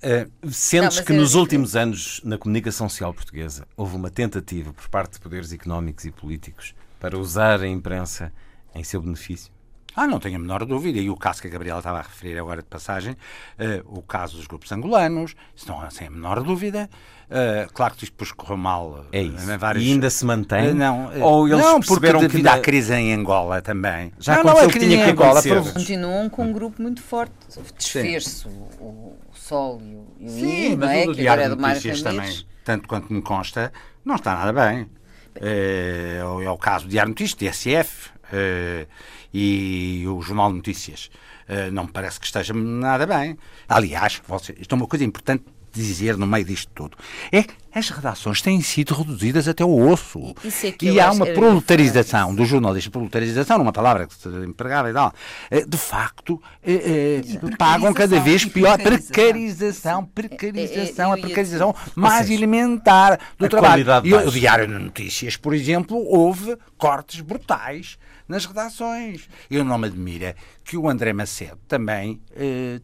Eh, 0.02 0.26
sentes 0.50 0.96
mas 0.96 1.00
que 1.06 1.12
é 1.12 1.16
nos 1.16 1.35
últimos 1.37 1.76
anos, 1.76 2.20
na 2.24 2.37
comunicação 2.37 2.88
social 2.88 3.14
portuguesa, 3.14 3.64
houve 3.76 3.94
uma 3.94 4.11
tentativa 4.11 4.72
por 4.72 4.88
parte 4.88 5.12
de 5.12 5.20
poderes 5.20 5.52
económicos 5.52 6.04
e 6.04 6.11
políticos 6.11 6.74
para 7.00 7.18
usar 7.18 7.60
a 7.60 7.66
imprensa 7.66 8.32
em 8.74 8.84
seu 8.84 9.00
benefício? 9.00 9.50
Ah, 9.96 10.06
não 10.06 10.20
tenho 10.20 10.36
a 10.36 10.38
menor 10.38 10.64
dúvida. 10.64 10.98
E 10.98 11.10
o 11.10 11.16
caso 11.16 11.42
que 11.42 11.48
a 11.48 11.50
Gabriela 11.50 11.80
estava 11.80 11.98
a 11.98 12.02
referir 12.02 12.38
agora 12.38 12.62
de 12.62 12.68
passagem, 12.68 13.12
uh, 13.12 13.98
o 13.98 14.02
caso 14.02 14.36
dos 14.36 14.46
grupos 14.46 14.70
angolanos, 14.70 15.34
isso 15.54 15.68
não 15.68 15.80
há 15.80 15.90
sem 15.90 16.06
a 16.06 16.10
menor 16.10 16.42
dúvida. 16.42 16.88
Uh, 17.28 17.72
claro 17.72 17.94
que 17.94 18.04
isto 18.04 18.12
depois 18.12 18.30
correu 18.32 18.56
mal. 18.56 19.06
É 19.12 19.22
isso. 19.22 19.58
Vários... 19.58 19.84
E 19.84 19.90
ainda 19.90 20.08
se 20.08 20.24
mantém? 20.24 20.70
Uh, 20.70 20.74
não, 20.74 21.10
Ou 21.20 21.48
eles 21.48 21.60
não 21.60 21.80
porque 21.80 22.12
devido 22.12 22.42
que... 22.42 22.48
à 22.48 22.60
crise 22.60 22.94
em 22.94 23.12
Angola 23.12 23.60
também. 23.60 24.12
Já 24.18 24.36
não, 24.36 24.54
não, 24.54 24.58
a 24.60 24.68
crise 24.68 24.94
em 24.94 25.02
Angola. 25.02 25.42
Por... 25.42 25.72
Continuam 25.72 26.28
com 26.28 26.44
um 26.44 26.52
grupo 26.52 26.80
muito 26.80 27.02
forte. 27.02 27.34
Desfez-se 27.76 28.46
o, 28.46 28.50
o, 28.80 29.16
Sol 29.32 29.80
e 29.82 29.94
o, 29.94 30.06
e 30.20 30.26
o 30.26 30.28
Sim, 30.28 30.76
mas 30.76 30.90
é? 30.90 31.04
o 31.04 31.10
que 31.12 31.20
Diário 31.20 31.42
é 31.42 31.48
de 31.48 31.56
Notícias 31.56 32.02
também, 32.02 32.44
tanto 32.64 32.86
quanto 32.86 33.12
me 33.12 33.22
consta, 33.22 33.72
não 34.04 34.14
está 34.14 34.34
nada 34.34 34.52
bem. 34.52 34.88
É, 35.35 36.19
é 36.21 36.51
o 36.51 36.59
caso 36.59 36.87
do 36.87 36.90
Diário 36.90 37.11
Notícias, 37.11 37.35
TSF, 37.35 38.11
uh, 38.33 38.87
e 39.33 40.05
o 40.07 40.21
Jornal 40.21 40.51
de 40.51 40.57
Notícias. 40.57 41.11
Uh, 41.49 41.71
não 41.73 41.85
me 41.85 41.90
parece 41.90 42.19
que 42.19 42.27
esteja 42.27 42.55
nada 42.55 43.07
bem. 43.07 43.37
Aliás, 43.69 44.23
isto 44.59 44.75
é 44.75 44.77
uma 44.77 44.87
coisa 44.87 45.05
importante 45.05 45.45
dizer 45.72 46.16
no 46.16 46.26
meio 46.26 46.44
disto 46.44 46.70
tudo. 46.74 46.96
É 47.30 47.42
que 47.42 47.54
as 47.72 47.88
redações 47.88 48.42
têm 48.42 48.61
sido 48.61 48.94
reduzidas 48.94 49.46
até 49.46 49.64
o 49.64 49.88
osso. 49.88 50.35
É 50.44 50.74
e 50.85 51.00
há 51.00 51.12
uma 51.12 51.26
proletarização 51.26 52.35
do 52.35 52.44
jornalismo, 52.44 52.90
proletarização, 52.90 53.59
numa 53.59 53.72
palavra 53.72 54.06
que 54.06 54.14
se 54.14 54.28
empregava 54.28 54.90
e 54.90 54.92
tal, 54.92 55.12
eh, 55.50 55.64
de 55.64 55.76
facto, 55.76 56.42
eh, 56.64 57.22
eh, 57.22 57.56
pagam 57.56 57.94
cada 57.94 58.18
vez 58.18 58.44
pior. 58.44 58.76
Precarização, 58.78 60.04
precarização, 60.04 61.12
a 61.12 61.18
precarização 61.18 61.74
mais 61.94 62.26
seja, 62.26 62.35
elementar 62.35 63.20
do 63.38 63.48
trabalho. 63.48 63.85
E 64.04 64.14
o 64.14 64.30
Diário 64.30 64.66
de 64.66 64.74
Notícias, 64.74 65.37
por 65.37 65.54
exemplo, 65.54 65.96
houve 65.96 66.56
cortes 66.76 67.20
brutais 67.20 67.98
nas 68.26 68.46
redações. 68.46 69.28
Eu 69.48 69.64
não 69.64 69.78
me 69.78 69.87
admira 69.87 70.35
que 70.64 70.76
o 70.76 70.88
André 70.88 71.12
Macedo 71.12 71.59
também 71.68 72.20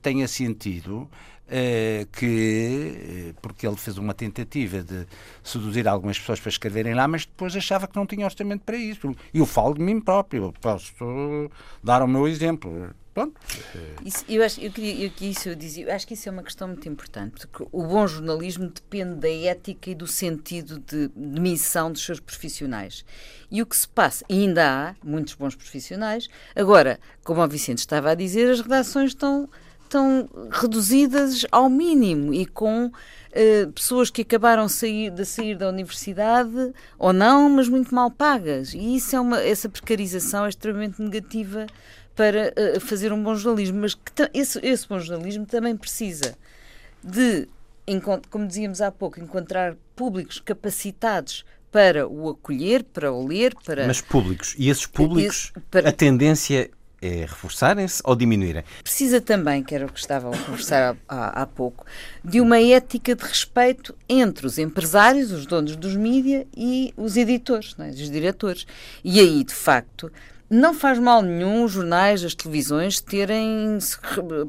tenha 0.03 0.27
sentido 0.29 1.09
eh, 1.11 1.36
que, 2.13 3.31
eh, 3.31 3.35
porque 3.41 3.67
ele 3.67 3.77
fez 3.77 3.99
uma 3.99 4.13
tentativa 4.13 4.83
de 4.83 5.07
seduzir 5.43 5.87
algumas 5.87 6.19
pessoas 6.19 6.41
para 6.41 6.51
escreverem 6.51 6.95
lá, 6.95 7.07
mas 7.07 7.25
depois 7.25 7.55
achava 7.55 7.87
que 7.87 7.97
não 7.97 8.07
tinha 8.07 8.25
orçamento 8.25 8.63
para 8.65 8.77
isso. 8.77 9.15
E 9.33 9.39
eu 9.39 9.47
falo 9.47 9.75
de 9.75 9.83
mim 9.83 10.01
próprio, 10.01 10.53
posso 10.61 10.93
dar 11.83 12.03
o 12.03 12.09
meu 12.09 12.27
exemplo. 12.27 12.91
Pronto. 13.17 13.41
Isso, 14.05 14.27
eu, 14.29 14.45
acho, 14.45 14.61
eu, 14.61 14.71
queria, 14.71 15.07
eu, 15.07 15.11
isso 15.23 15.49
eu, 15.49 15.55
dizia, 15.55 15.87
eu 15.87 15.95
acho 15.95 16.07
que 16.07 16.13
isso 16.13 16.29
é 16.29 16.33
uma 16.33 16.43
questão 16.43 16.69
muito 16.69 16.87
importante, 16.87 17.47
porque 17.47 17.67
o 17.73 17.83
bom 17.83 18.07
jornalismo 18.07 18.69
depende 18.69 19.15
da 19.15 19.31
ética 19.31 19.89
e 19.89 19.95
do 19.95 20.07
sentido 20.07 20.79
de, 20.81 21.09
de 21.09 21.41
missão 21.41 21.91
dos 21.91 22.05
seus 22.05 22.21
profissionais. 22.21 23.07
E 23.51 23.63
o 23.63 23.67
que 23.67 23.75
se 23.75 23.89
passa, 23.89 24.23
ainda 24.31 24.91
há 24.91 24.95
muitos 25.03 25.33
bons 25.33 25.55
profissionais, 25.55 26.29
agora, 26.55 27.01
como 27.25 27.43
o 27.43 27.49
Vicente 27.49 27.79
estava 27.79 28.11
a 28.11 28.15
dizer, 28.15 28.51
as 28.51 28.61
redações 28.61 29.13
estão 29.13 29.49
estão 29.87 30.29
reduzidas 30.51 31.47
ao 31.51 31.69
mínimo 31.69 32.35
e 32.35 32.45
com 32.45 32.87
uh, 32.87 33.73
pessoas 33.73 34.11
que 34.11 34.23
acabaram 34.23 34.69
sair, 34.69 35.11
de 35.11 35.25
sair 35.25 35.57
da 35.57 35.69
universidade 35.69 36.73
ou 36.99 37.13
não, 37.13 37.49
mas 37.49 37.69
muito 37.69 37.95
mal 37.95 38.11
pagas. 38.11 38.75
E 38.75 38.97
isso 38.97 39.17
é 39.17 39.21
uma, 39.21 39.41
essa 39.41 39.69
precarização 39.69 40.45
é 40.45 40.49
extremamente 40.49 41.01
negativa 41.01 41.67
para 42.15 42.53
uh, 42.77 42.81
fazer 42.81 43.13
um 43.13 43.23
bom 43.23 43.35
jornalismo. 43.35 43.81
Mas 43.81 43.97
esse, 44.35 44.59
esse 44.67 44.89
bom 44.89 44.99
jornalismo 44.99 45.47
também 45.47 45.77
precisa 45.77 46.37
de, 47.03 47.49
como 48.31 48.47
dizíamos 48.47 48.81
há 48.81 48.91
pouco, 48.91 49.21
encontrar 49.21 49.77
públicos 49.95 50.41
capacitados 50.41 51.45
para 51.71 52.09
o 52.09 52.31
acolher, 52.31 52.85
para 52.85 53.13
o 53.13 53.27
ler, 53.27 53.55
para... 53.65 53.87
Mas 53.87 54.01
públicos. 54.01 54.55
E 54.59 54.71
esses 54.71 54.87
públicos, 54.87 55.53
para... 55.71 55.89
a 55.89 55.93
tendência 55.93 56.71
é 57.07 57.21
reforçarem-se 57.21 58.03
ou 58.05 58.15
diminuírem? 58.15 58.65
Precisa 58.83 59.21
também, 59.21 59.63
que 59.63 59.75
era 59.75 59.87
o 59.87 59.93
que 59.93 59.99
estava 59.99 60.29
a 60.29 60.39
conversar 60.39 60.97
há, 61.09 61.43
há, 61.43 61.47
pouco, 61.47 61.85
de 62.25 62.41
uma 62.41 62.61
ética 62.61 63.15
de 63.15 63.25
respeito 63.25 63.95
entre 64.09 64.47
os 64.47 64.59
empresários, 64.59 65.33
os 65.33 65.47
donos 65.47 65.77
dos 65.77 65.95
mídias 65.97 66.47
e 66.57 66.93
os 66.97 67.17
editores, 67.17 67.75
é? 67.79 67.89
os 67.89 68.11
diretores. 68.11 68.67
E 69.05 69.21
aí, 69.21 69.45
de 69.45 69.55
facto, 69.55 70.11
não 70.49 70.73
faz 70.73 70.99
mal 70.99 71.23
nenhum 71.23 71.65
os 71.65 71.73
jornais, 71.73 72.25
as 72.25 72.35
televisões 72.35 73.01
terem 73.01 73.79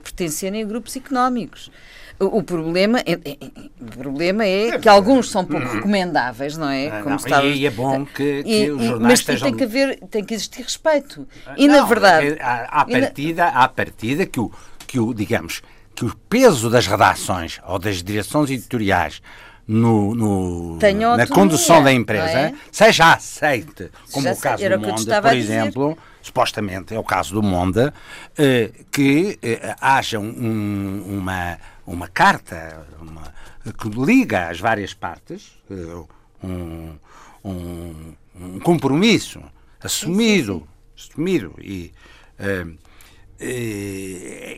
pertencerem 0.03 0.63
a 0.63 0.65
grupos 0.65 0.95
económicos. 0.95 1.71
O, 2.19 2.41
problema, 2.41 2.99
é, 2.99 3.11
é, 3.11 3.37
o 3.79 3.85
problema 3.97 4.43
é, 4.43 4.69
é 4.69 4.79
que 4.79 4.89
alguns 4.89 5.29
são 5.29 5.45
pouco 5.45 5.67
recomendáveis, 5.67 6.57
não 6.57 6.69
é? 6.69 6.87
Ah, 6.87 7.03
Como 7.03 7.15
não, 7.29 7.45
e 7.45 7.65
é 7.65 7.69
bom 7.69 8.05
que, 8.05 8.43
que 8.43 8.49
e, 8.65 8.71
os 8.71 8.83
jornais 8.83 9.01
mas 9.01 9.19
estejam... 9.19 9.49
tem 9.49 9.57
que 9.57 9.63
haver, 9.63 9.99
tem 10.09 10.23
que 10.23 10.33
existir 10.33 10.63
respeito. 10.63 11.27
E 11.55 11.67
não, 11.67 11.81
na 11.81 11.85
verdade, 11.85 12.37
à, 12.41 12.83
partida, 12.85 13.45
na... 13.45 13.63
à 13.63 13.67
partida 13.67 14.25
que 14.25 14.39
o 14.39 14.51
que 14.87 14.99
o 14.99 15.13
digamos 15.13 15.61
que 15.93 16.05
o 16.05 16.15
peso 16.29 16.69
das 16.69 16.87
redações 16.87 17.59
ou 17.67 17.77
das 17.77 18.01
direções 18.01 18.49
editoriais 18.49 19.21
no, 19.67 20.15
no 20.15 20.77
na 21.17 21.27
condução 21.27 21.83
da 21.83 21.91
empresa 21.91 22.39
é? 22.39 22.53
seja 22.71 23.13
aceite, 23.13 23.91
como 24.11 24.25
Já 24.25 24.33
o 24.33 24.37
caso 24.37 24.69
do 24.69 24.79
Monde, 24.79 25.21
por 25.21 25.35
exemplo, 25.35 25.97
supostamente 26.21 26.95
é 26.95 26.99
o 26.99 27.03
caso 27.03 27.33
do 27.33 27.43
Monde, 27.43 27.91
eh, 28.37 28.71
que 28.89 29.37
eh, 29.43 29.75
haja 29.81 30.19
um, 30.19 31.03
uma 31.05 31.57
uma 31.87 32.07
carta 32.09 32.85
uma, 33.01 33.33
que 33.73 33.89
liga 33.89 34.49
as 34.49 34.59
várias 34.59 34.93
partes, 34.93 35.57
eh, 35.71 36.45
um, 36.45 36.95
um, 37.43 38.13
um 38.35 38.59
compromisso 38.59 39.41
assumido, 39.81 40.67
assumido 40.95 41.55
e, 41.59 41.93
uh, 42.39 42.77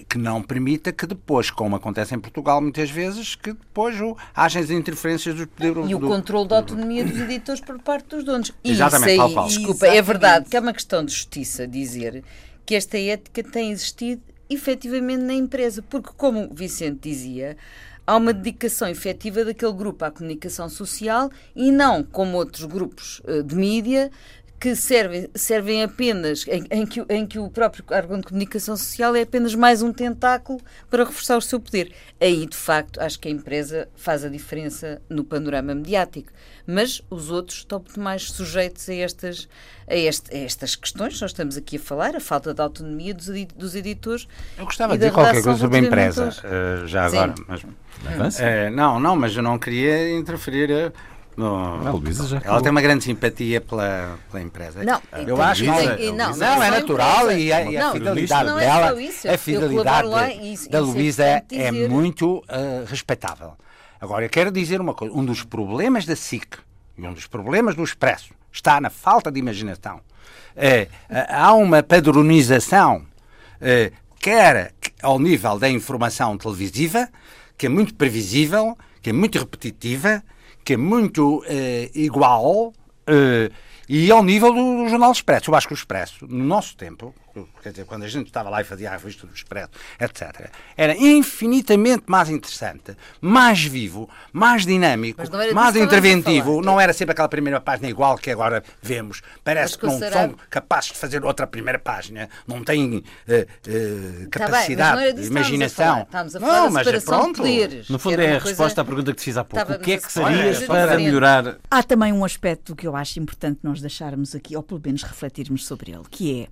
que 0.08 0.18
não 0.18 0.42
permita 0.42 0.92
que 0.94 1.06
depois, 1.06 1.52
como 1.52 1.76
acontece 1.76 2.16
em 2.16 2.20
Portugal 2.20 2.62
muitas 2.62 2.90
vezes, 2.90 3.36
que 3.36 3.52
depois 3.52 4.00
o, 4.00 4.18
haja 4.34 4.60
as 4.60 4.70
interferências 4.70 5.36
dos 5.36 5.46
poderes... 5.46 5.90
E 5.90 5.96
o 5.96 6.00
controle 6.00 6.48
da 6.48 6.58
autonomia 6.58 7.04
dos 7.04 7.20
editores 7.20 7.62
por 7.62 7.78
parte 7.80 8.08
dos 8.08 8.24
donos. 8.24 8.54
Exatamente, 8.64 9.12
isso 9.12 9.22
aí, 9.22 9.34
Paulo. 9.34 9.50
Desculpa, 9.50 9.72
Exatamente. 9.72 9.98
é 9.98 10.02
verdade 10.02 10.50
que 10.50 10.58
é 10.58 10.60
uma 10.62 10.74
questão 10.74 11.04
de 11.04 11.12
justiça 11.14 11.68
dizer 11.68 12.24
que 12.66 12.74
esta 12.74 12.98
ética 12.98 13.44
tem 13.44 13.72
existido 13.72 14.22
efetivamente 14.50 15.24
na 15.24 15.34
empresa, 15.34 15.82
porque, 15.82 16.10
como 16.18 16.46
o 16.46 16.54
Vicente 16.54 17.10
dizia, 17.10 17.56
há 18.10 18.18
uma 18.18 18.34
dedicação 18.34 18.88
efetiva 18.88 19.46
daquele 19.46 19.74
grupo 19.74 20.04
à 20.04 20.10
comunicação 20.10 20.68
social 20.68 21.30
e 21.56 21.72
não 21.72 22.04
como 22.04 22.38
outros 22.38 22.66
grupos 22.66 23.20
uh, 23.20 23.44
de 23.44 23.56
mídia 23.56 24.10
que 24.60 24.76
servem, 24.76 25.30
servem 25.34 25.84
apenas, 25.84 26.46
em, 26.48 26.66
em, 26.70 26.86
que, 26.86 27.06
em 27.08 27.26
que 27.26 27.40
o 27.40 27.50
próprio 27.50 27.84
órgão 27.90 28.20
de 28.20 28.26
comunicação 28.28 28.76
social 28.76 29.16
é 29.16 29.22
apenas 29.22 29.56
mais 29.56 29.82
um 29.82 29.94
tentáculo 29.94 30.60
para 30.90 31.06
reforçar 31.06 31.38
o 31.38 31.42
seu 31.42 31.60
poder. 31.60 31.94
Aí, 32.20 32.46
de 32.46 32.58
facto, 32.58 33.00
acho 33.00 33.18
que 33.20 33.30
a 33.30 33.32
empresa 33.32 33.88
faz 33.96 34.26
a 34.26 34.30
diferença 34.30 35.02
no 35.10 35.24
panorama 35.24 35.74
mediático. 35.74 36.32
Mas 36.68 37.02
os 37.10 37.32
outros 37.32 37.60
estão 37.60 37.80
muito 37.80 38.00
mais 38.00 38.24
sujeitos 38.32 38.90
a 38.90 38.94
estas, 38.96 39.48
a, 39.88 39.96
este, 39.96 40.36
a 40.36 40.40
estas 40.40 40.76
questões 40.76 41.16
que 41.16 41.22
nós 41.22 41.32
estamos 41.32 41.56
aqui 41.56 41.78
a 41.78 41.80
falar, 41.80 42.16
a 42.16 42.20
falta 42.20 42.54
de 42.54 42.62
autonomia 42.62 43.14
dos, 43.14 43.28
dos 43.56 43.76
editores. 43.76 44.28
Eu 44.58 44.66
gostava 44.66 44.94
de 44.94 45.00
dizer 45.00 45.14
qualquer 45.14 45.42
coisa 45.42 45.58
sobre 45.58 45.78
a 45.78 45.80
empresa, 45.80 46.30
uh, 46.30 46.86
já 46.86 47.06
agora. 47.06 47.34
Mas, 48.18 48.40
uh, 48.40 48.44
não, 48.74 49.00
não, 49.00 49.16
mas 49.16 49.36
eu 49.36 49.42
não 49.42 49.58
queria 49.58 50.18
interferir. 50.18 50.70
Uh, 50.70 51.19
no... 51.40 51.88
A 51.88 51.92
Luísa 51.92 52.28
já 52.28 52.42
Ela 52.44 52.62
tem 52.62 52.70
uma 52.70 52.82
grande 52.82 53.06
simpatia 53.06 53.62
pela, 53.62 54.18
pela 54.30 54.44
empresa. 54.44 54.84
Não, 54.84 55.02
eu 55.26 55.42
acho 55.42 55.64
que 55.64 56.12
não, 56.12 56.32
não, 56.32 56.38
não, 56.38 56.64
é 56.64 56.70
natural 56.70 57.32
e 57.32 57.54
a, 57.54 57.64
e 57.64 57.78
a 57.78 57.92
fidelidade 57.94 58.50
é 58.50 58.56
dela, 58.56 58.96
a 59.34 59.38
fidelidade 59.38 60.10
da 60.70 60.80
Luísa 60.82 61.24
é, 61.24 61.46
é 61.50 61.72
muito 61.72 62.40
uh, 62.40 62.86
respeitável. 62.86 63.54
Agora, 64.02 64.26
eu 64.26 64.30
quero 64.30 64.52
dizer 64.52 64.82
uma 64.82 64.94
coisa: 64.94 65.16
um 65.16 65.24
dos 65.24 65.44
problemas 65.44 66.06
da 66.06 66.16
SIC 66.16 66.58
e 66.98 67.08
um 67.08 67.14
dos 67.14 67.26
problemas 67.26 67.74
do 67.74 67.84
Expresso 67.84 68.34
está 68.52 68.82
na 68.82 68.90
falta 68.90 69.32
de 69.32 69.40
imaginação. 69.40 70.02
É, 70.56 70.90
há 71.30 71.54
uma 71.54 71.82
padronização, 71.82 73.06
é, 73.62 73.94
quer 74.20 74.74
ao 75.02 75.18
nível 75.18 75.58
da 75.58 75.70
informação 75.70 76.38
televisiva, 76.38 77.08
que 77.58 77.66
é 77.66 77.70
muito 77.70 77.94
previsível, 77.96 78.78
que 79.02 79.10
é 79.10 79.14
muito 79.14 79.40
repetitiva 79.40 80.22
que 80.64 80.74
é 80.74 80.78
muito 80.78 81.44
eh, 81.48 81.90
igual 81.94 82.74
eh, 83.08 83.50
e 83.88 84.12
ao 84.12 84.24
nível 84.24 84.54
do, 84.54 84.84
do 84.84 84.90
Jornal 84.90 85.12
Expresso. 85.12 85.50
Eu 85.50 85.56
acho 85.56 85.68
que 85.68 85.74
o 85.74 85.76
Expresso, 85.76 86.28
no 86.28 86.46
nosso 86.46 86.78
tempo, 86.78 87.14
quer 87.62 87.72
dizer, 87.72 87.86
quando 87.86 88.04
a 88.04 88.08
gente 88.08 88.28
estava 88.28 88.50
lá 88.50 88.62
e 88.62 88.64
fazia 88.64 88.90
a 88.90 88.94
revista 88.94 89.26
do 89.26 89.34
Expresso, 89.34 89.70
etc., 90.00 90.50
era 90.76 90.96
infinitamente 90.96 92.04
mais 92.08 92.30
interessante, 92.30 92.96
mais 93.22 93.64
vivo, 93.64 94.10
mais 94.32 94.66
dinâmico, 94.66 95.22
mais 95.54 95.76
interventivo. 95.76 96.62
Não 96.62 96.80
era 96.80 96.94
sempre 96.94 97.12
aquela 97.14 97.30
primeira 97.30 97.60
página 97.60 97.90
igual 97.90 98.18
que 98.18 98.32
agora 98.32 98.64
vemos. 98.82 99.22
Parece 99.44 99.78
que 99.78 99.86
não 99.86 100.00
são 100.00 100.36
capazes 100.50 100.92
de 100.92 100.98
fazer 100.98 101.24
outra 101.24 101.46
primeira 101.48 101.80
página, 101.80 102.30
não 102.48 102.64
têm 102.64 102.98
uh, 102.98 103.02
uh, 103.02 104.30
capacidade, 104.30 105.10
tá 105.10 105.14
bem, 105.14 105.26
imaginação. 105.26 106.02
Estamos 106.02 106.36
a 106.36 106.40
falar, 106.40 106.54
não, 106.54 106.72
mas 106.72 106.88
é 106.88 107.00
pronto. 107.00 107.38
Poderes, 107.38 107.90
no 107.90 108.00
fundo 108.00 108.22
é 108.22 108.36
a 108.36 108.40
resposta 108.40 108.82
à 108.82 108.86
pergunta 108.86 109.12
que 109.12 109.20
te 109.20 109.26
fiz 109.26 109.38
há 109.38 109.44
pouco. 109.44 109.74
O 109.74 109.80
que 109.80 109.94
é 109.94 109.98
que 109.98 110.12
serias 110.12 110.64
para 110.64 110.98
melhorar? 110.98 111.58
Há 111.70 111.84
também 111.84 112.12
um 112.12 112.26
aspecto 112.26 112.76
que 112.76 112.88
eu 112.88 112.96
acho 112.96 113.20
importante 113.20 113.60
nós 113.64 113.82
deixarmos 113.82 114.36
aqui, 114.36 114.56
ou 114.56 114.64
pelo 114.64 114.82
menos 114.84 115.04
refletirmos 115.04 115.66
sobre 115.66 115.92
ele, 115.92 116.04
que 116.10 116.42
é 116.42 116.48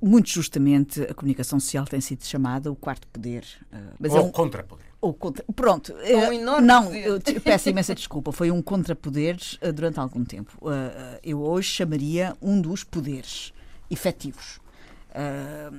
muito 0.00 0.28
justamente, 0.28 1.02
a 1.02 1.14
comunicação 1.14 1.60
social 1.60 1.84
tem 1.84 2.00
sido 2.00 2.24
chamada 2.24 2.70
o 2.70 2.76
quarto 2.76 3.06
poder. 3.08 3.44
Mas 3.98 4.12
Ou 4.12 4.18
é 4.18 4.20
um 4.22 4.30
contrapoder. 4.30 4.86
Ou 5.00 5.14
contra... 5.14 5.44
Pronto. 5.54 5.94
É 6.02 6.16
um 6.16 6.32
enorme 6.32 6.66
não, 6.66 6.84
poder. 6.84 7.06
eu 7.06 7.40
peço 7.40 7.68
imensa 7.68 7.94
desculpa. 7.94 8.32
Foi 8.32 8.50
um 8.50 8.60
contrapoder 8.60 9.36
durante 9.74 9.98
algum 9.98 10.24
tempo. 10.24 10.58
Eu 11.22 11.40
hoje 11.40 11.68
chamaria 11.68 12.36
um 12.40 12.60
dos 12.60 12.84
poderes 12.84 13.52
efetivos 13.90 14.60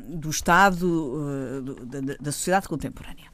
do 0.07 0.29
Estado, 0.29 1.63
da, 1.85 2.15
da 2.19 2.31
sociedade 2.31 2.67
contemporânea. 2.67 3.29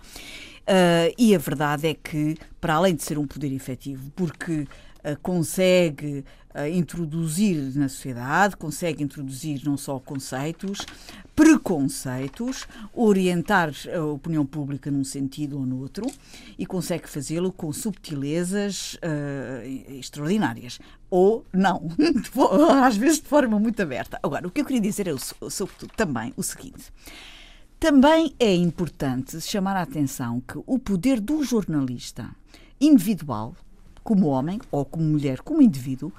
Uh, 0.67 1.15
e 1.17 1.33
a 1.33 1.37
verdade 1.37 1.87
é 1.87 1.93
que, 1.93 2.35
para 2.59 2.75
além 2.75 2.93
de 2.93 3.01
ser 3.01 3.17
um 3.17 3.25
poder 3.25 3.53
efetivo, 3.53 4.11
porque 4.13 4.67
consegue 5.21 6.23
uh, 6.53 6.67
introduzir 6.67 7.75
na 7.75 7.87
sociedade, 7.87 8.55
consegue 8.55 9.03
introduzir 9.03 9.61
não 9.65 9.77
só 9.77 9.99
conceitos, 9.99 10.85
preconceitos, 11.35 12.67
orientar 12.93 13.71
a 13.95 14.03
opinião 14.03 14.45
pública 14.45 14.89
num 14.89 15.03
sentido 15.03 15.59
ou 15.59 15.65
no 15.65 15.79
outro 15.79 16.05
e 16.57 16.65
consegue 16.65 17.07
fazê-lo 17.07 17.51
com 17.51 17.71
subtilezas 17.71 18.97
extraordinárias. 19.87 20.79
Ou 21.11 21.45
não, 21.53 21.89
às 22.83 22.97
vezes 22.97 23.21
de 23.21 23.27
forma 23.27 23.59
muito 23.59 23.79
aberta. 23.81 24.19
Agora, 24.23 24.47
o 24.47 24.51
que 24.51 24.61
eu 24.61 24.65
queria 24.65 24.81
dizer 24.81 25.07
é, 25.07 25.15
sobretudo, 25.49 25.93
também 25.95 26.33
o 26.35 26.41
seguinte. 26.41 26.91
Também 27.79 28.33
é 28.39 28.55
importante 28.55 29.39
chamar 29.39 29.75
a 29.75 29.83
atenção 29.83 30.41
que 30.41 30.59
o 30.65 30.79
poder 30.79 31.19
do 31.19 31.43
jornalista 31.43 32.27
individual, 32.81 33.55
como 34.07 34.27
homem 34.27 34.57
ou 34.71 34.85
como 34.85 35.03
mulher, 35.03 35.41
como 35.41 35.61
indivíduo, 35.61 36.13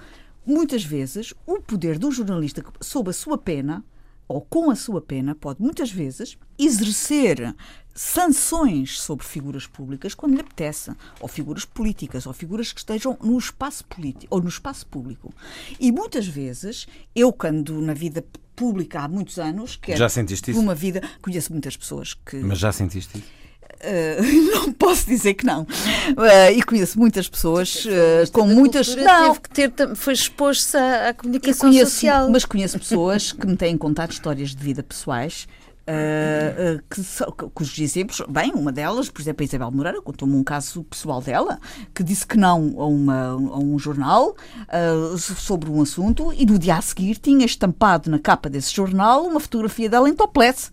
muitas 0.44 0.84
vezes 0.84 1.32
o 1.46 1.58
poder 1.58 1.98
do 1.98 2.12
jornalista 2.12 2.62
sob 2.82 3.08
a 3.08 3.14
sua 3.14 3.38
pena 3.38 3.82
ou 4.28 4.42
com 4.42 4.70
a 4.70 4.76
sua 4.76 5.00
pena 5.00 5.34
pode 5.34 5.62
muitas 5.62 5.90
vezes 5.90 6.36
exercer 6.58 7.56
sanções 7.94 9.00
sobre 9.00 9.24
figuras 9.24 9.66
públicas 9.66 10.14
quando 10.14 10.34
lhe 10.34 10.42
apetece, 10.42 10.92
ou 11.18 11.28
figuras 11.28 11.64
políticas, 11.64 12.26
ou 12.26 12.34
figuras 12.34 12.74
que 12.74 12.80
estejam 12.80 13.16
no 13.22 13.38
espaço 13.38 13.86
político 13.86 14.26
ou 14.28 14.42
no 14.42 14.50
espaço 14.50 14.86
público. 14.86 15.32
E 15.80 15.90
muitas 15.90 16.26
vezes, 16.26 16.86
eu 17.16 17.32
quando 17.32 17.80
na 17.80 17.94
vida 17.94 18.22
pública 18.54 19.00
há 19.00 19.08
muitos 19.08 19.38
anos, 19.38 19.76
que 19.76 19.96
já 19.96 20.10
sentiste 20.10 20.50
isso? 20.50 20.60
uma 20.60 20.74
vida, 20.74 21.00
conheço 21.22 21.52
muitas 21.52 21.74
pessoas 21.74 22.12
que 22.12 22.36
Mas 22.36 22.58
já 22.58 22.70
sentiste 22.70 23.16
isso? 23.16 23.47
Uh, 23.80 24.50
não 24.66 24.72
posso 24.72 25.06
dizer 25.06 25.34
que 25.34 25.46
não. 25.46 25.62
Uh, 25.62 26.52
e 26.54 26.62
conheço 26.62 26.98
muitas 26.98 27.28
pessoas 27.28 27.84
uh, 27.84 28.30
com 28.32 28.46
muitas. 28.46 28.94
Não. 28.94 29.28
Teve 29.28 29.40
que 29.40 29.50
ter, 29.50 29.96
foi 29.96 30.14
expor-se 30.14 30.76
à, 30.76 31.10
à 31.10 31.14
comunicação 31.14 31.70
conheço, 31.70 31.92
social. 31.92 32.30
Mas 32.30 32.44
conheço 32.44 32.78
pessoas 32.78 33.32
que 33.32 33.46
me 33.46 33.56
têm 33.56 33.76
contado 33.76 34.10
histórias 34.10 34.54
de 34.54 34.62
vida 34.62 34.82
pessoais 34.82 35.46
Uh, 35.88 36.76
uh, 36.76 36.82
que, 36.90 37.50
cujos 37.54 37.78
exemplos, 37.78 38.22
bem, 38.28 38.52
uma 38.52 38.70
delas, 38.70 39.08
por 39.08 39.22
exemplo, 39.22 39.42
a 39.42 39.44
Isabel 39.46 39.70
Moreira, 39.70 40.02
contou-me 40.02 40.34
um 40.34 40.44
caso 40.44 40.84
pessoal 40.84 41.22
dela, 41.22 41.58
que 41.94 42.04
disse 42.04 42.26
que 42.26 42.36
não 42.36 42.74
a, 42.78 42.84
uma, 42.84 43.28
a 43.30 43.58
um 43.58 43.78
jornal 43.78 44.36
uh, 44.68 45.16
sobre 45.16 45.70
um 45.70 45.80
assunto 45.80 46.30
e 46.34 46.44
no 46.44 46.58
dia 46.58 46.76
a 46.76 46.82
seguir 46.82 47.16
tinha 47.16 47.46
estampado 47.46 48.10
na 48.10 48.18
capa 48.18 48.50
desse 48.50 48.74
jornal 48.74 49.24
uma 49.24 49.40
fotografia 49.40 49.88
dela 49.88 50.10
em 50.10 50.14
topless. 50.14 50.70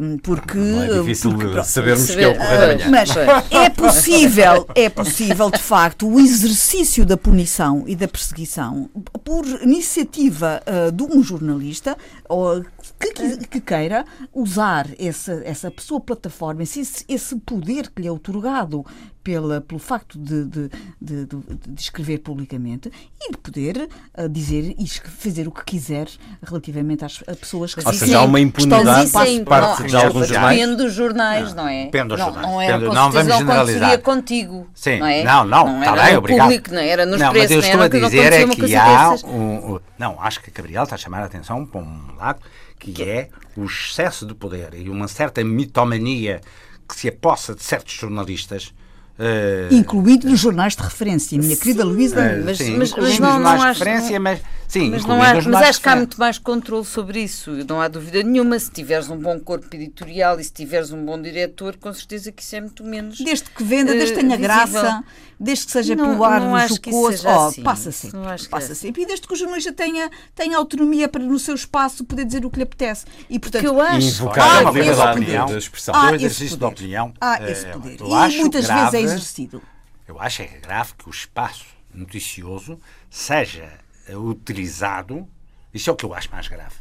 Um, 0.00 0.18
porque 0.18 0.58
não 0.58 0.82
é 0.82 0.98
difícil 0.98 1.32
porque, 1.32 1.62
sabermos 1.64 2.06
saber, 2.06 2.18
que 2.18 2.24
é 2.24 2.28
o 2.28 2.36
correio 2.36 2.60
da 2.60 2.66
manhã. 2.66 2.90
Mas 2.90 3.10
é 3.50 3.70
possível, 3.70 4.66
é 4.74 4.88
possível 4.88 5.50
de 5.50 5.60
facto 5.60 6.08
o 6.08 6.18
exercício 6.18 7.06
da 7.06 7.16
punição 7.16 7.84
e 7.86 7.94
da 7.94 8.08
perseguição 8.08 8.90
por 9.24 9.46
iniciativa 9.62 10.62
uh, 10.66 10.90
de 10.90 11.02
um 11.04 11.22
jornalista 11.22 11.96
ou 12.28 12.64
que, 12.98 13.46
que, 13.46 13.60
queira 13.60 14.04
usar 14.32 14.88
essa, 14.98 15.42
essa 15.44 15.72
sua 15.78 16.00
plataforma, 16.00 16.62
esse, 16.62 17.04
esse 17.08 17.36
poder 17.36 17.90
que 17.90 18.02
lhe 18.02 18.08
é 18.08 18.12
otorgado 18.12 18.84
pela, 19.22 19.60
pelo 19.60 19.78
facto 19.78 20.18
de, 20.18 20.44
de, 20.44 20.70
de, 21.00 21.26
de 21.26 21.80
escrever 21.80 22.18
publicamente 22.18 22.90
e 23.20 23.30
de 23.30 23.38
poder 23.38 23.88
uh, 24.18 24.28
dizer 24.28 24.74
e 24.78 24.88
fazer 24.88 25.46
o 25.46 25.52
que 25.52 25.64
quiser 25.64 26.08
relativamente 26.42 27.04
às 27.04 27.18
pessoas 27.40 27.74
que 27.74 27.86
Ou 27.86 27.92
seja, 27.92 28.18
há 28.18 28.24
uma 28.24 28.40
impunidade 28.40 29.10
por 29.10 29.44
parte 29.44 29.84
de 29.84 29.96
alguns 29.96 30.28
jornais. 30.28 30.58
Depende 30.58 30.76
dos 30.76 30.92
jornais, 30.92 31.54
não, 31.54 31.68
é? 31.68 31.84
Depende 31.84 32.08
dos 32.08 32.18
jornais. 32.18 32.46
Não, 32.46 32.60
não, 32.60 32.86
não, 32.86 32.94
não 32.94 33.10
vamos 33.12 33.36
generalizar. 33.36 33.98
contigo. 34.00 34.66
Sim, 34.74 34.98
não, 34.98 35.06
é? 35.06 35.24
não, 35.24 35.44
não, 35.44 35.66
não 35.66 35.80
está 35.80 36.04
bem, 36.04 36.16
obrigado. 36.16 36.48
Público, 36.48 36.74
não 36.74 36.80
era 36.80 37.06
nos 37.06 37.20
não, 37.20 37.30
preços, 37.30 37.56
mas 37.56 37.66
eu 37.66 37.72
estou 37.72 37.82
a 37.82 37.88
dizer 37.88 38.32
é 38.32 38.46
que 38.46 38.76
há 38.76 39.14
um, 39.24 39.80
Não, 40.02 40.20
acho 40.20 40.42
que 40.42 40.50
a 40.50 40.52
Gabriel 40.52 40.82
está 40.82 40.96
a 40.96 40.98
chamar 40.98 41.22
a 41.22 41.26
atenção 41.26 41.64
para 41.64 41.80
um 41.80 42.16
lado 42.16 42.40
que 42.76 43.04
é 43.04 43.28
o 43.56 43.66
excesso 43.66 44.26
de 44.26 44.34
poder 44.34 44.74
e 44.74 44.90
uma 44.90 45.06
certa 45.06 45.44
mitomania 45.44 46.40
que 46.88 46.96
se 46.96 47.06
apossa 47.06 47.54
de 47.54 47.62
certos 47.62 47.94
jornalistas 47.94 48.74
Uh, 49.18 49.72
Incluído 49.72 50.28
nos 50.28 50.40
jornais 50.40 50.74
de 50.74 50.82
referência, 50.82 51.38
minha 51.38 51.54
querida 51.54 51.84
Luísa. 51.84 52.16
Uh, 52.16 52.44
mas, 52.46 52.58
sim, 52.58 52.76
mas, 52.78 52.92
mas 52.96 53.18
não, 53.18 53.38
não 53.38 53.50
acho, 53.50 53.78
referência, 53.78 54.18
mas, 54.18 54.40
sim, 54.72 54.90
mas, 54.90 55.04
não 55.04 55.22
há, 55.22 55.34
mas 55.34 55.68
acho 55.68 55.80
que 55.80 55.88
há 55.88 55.96
muito 55.96 56.18
mais 56.18 56.38
controle 56.38 56.84
sobre 56.84 57.20
isso, 57.20 57.50
não 57.68 57.80
há 57.80 57.88
dúvida 57.88 58.22
nenhuma. 58.22 58.58
Se 58.58 58.70
tiveres 58.70 59.08
um 59.10 59.18
bom 59.18 59.38
corpo 59.38 59.66
editorial 59.74 60.40
e 60.40 60.44
se 60.44 60.52
tiveres 60.52 60.90
um 60.90 61.04
bom 61.04 61.20
diretor, 61.20 61.76
com 61.76 61.92
certeza 61.92 62.32
que 62.32 62.42
isso 62.42 62.56
é 62.56 62.60
muito 62.60 62.82
menos. 62.82 63.18
Desde 63.18 63.50
que 63.50 63.62
venda, 63.62 63.92
desde 63.92 64.14
que 64.14 64.20
tenha 64.20 64.36
uh, 64.36 64.40
graça, 64.40 65.04
desde 65.38 65.66
que 65.66 65.72
seja 65.72 65.94
não, 65.94 66.10
pelo 66.10 66.24
ar 66.24 66.40
não 66.40 66.68
jocoso, 66.68 67.26
oh, 67.26 67.48
assim. 67.48 67.62
passa 67.62 67.92
sempre. 67.92 68.48
Passa 68.48 68.72
é. 68.72 68.74
sempre. 68.74 69.02
E 69.02 69.06
desde 69.06 69.26
que 69.26 69.34
o 69.34 69.36
jornalista 69.36 69.72
tenha, 69.72 70.10
tenha 70.34 70.56
autonomia 70.56 71.08
para, 71.08 71.22
no 71.22 71.38
seu 71.38 71.54
espaço, 71.54 72.04
poder 72.04 72.24
dizer 72.24 72.44
o 72.44 72.50
que 72.50 72.56
lhe 72.56 72.62
apetece. 72.62 73.04
E, 73.28 73.38
portanto, 73.38 73.64
eu 73.64 73.80
acho. 73.80 74.08
Invocar 74.08 74.64
ah, 74.64 74.68
a 74.68 74.70
liberdade 74.70 75.24
de 75.24 75.58
expressão. 75.58 75.94
Ah, 75.94 76.14
exercício 76.14 76.56
de 76.56 76.64
opinião. 76.64 77.12
Ah, 77.20 77.38
esse 77.50 77.66
poder. 77.66 77.98
E 78.00 78.40
muitas 78.40 78.66
vezes 78.66 78.94
é 78.94 79.00
exercido. 79.00 79.62
Eu 80.06 80.20
acho 80.20 80.42
é 80.42 80.46
grave 80.46 80.92
que 80.96 81.08
o 81.08 81.10
espaço 81.10 81.64
noticioso 81.94 82.78
seja 83.10 83.81
utilizado. 84.10 85.28
Isso 85.72 85.90
é 85.90 85.92
o 85.92 85.96
que 85.96 86.04
eu 86.04 86.14
acho 86.14 86.30
mais 86.30 86.48
grave. 86.48 86.74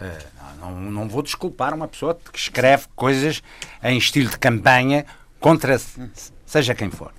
Uh, 0.00 0.60
não, 0.60 0.80
não 0.80 1.08
vou 1.08 1.22
desculpar 1.22 1.74
uma 1.74 1.86
pessoa 1.86 2.14
que 2.14 2.38
escreve 2.38 2.86
coisas 2.96 3.42
em 3.82 3.98
estilo 3.98 4.30
de 4.30 4.38
campanha 4.38 5.04
contra 5.38 5.78
seja 6.46 6.74
quem 6.74 6.90
for. 6.90 7.12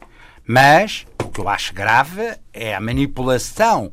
Mas 0.45 1.05
o 1.23 1.29
que 1.29 1.39
eu 1.39 1.47
acho 1.47 1.73
grave 1.73 2.37
é 2.51 2.73
a 2.73 2.81
manipulação 2.81 3.91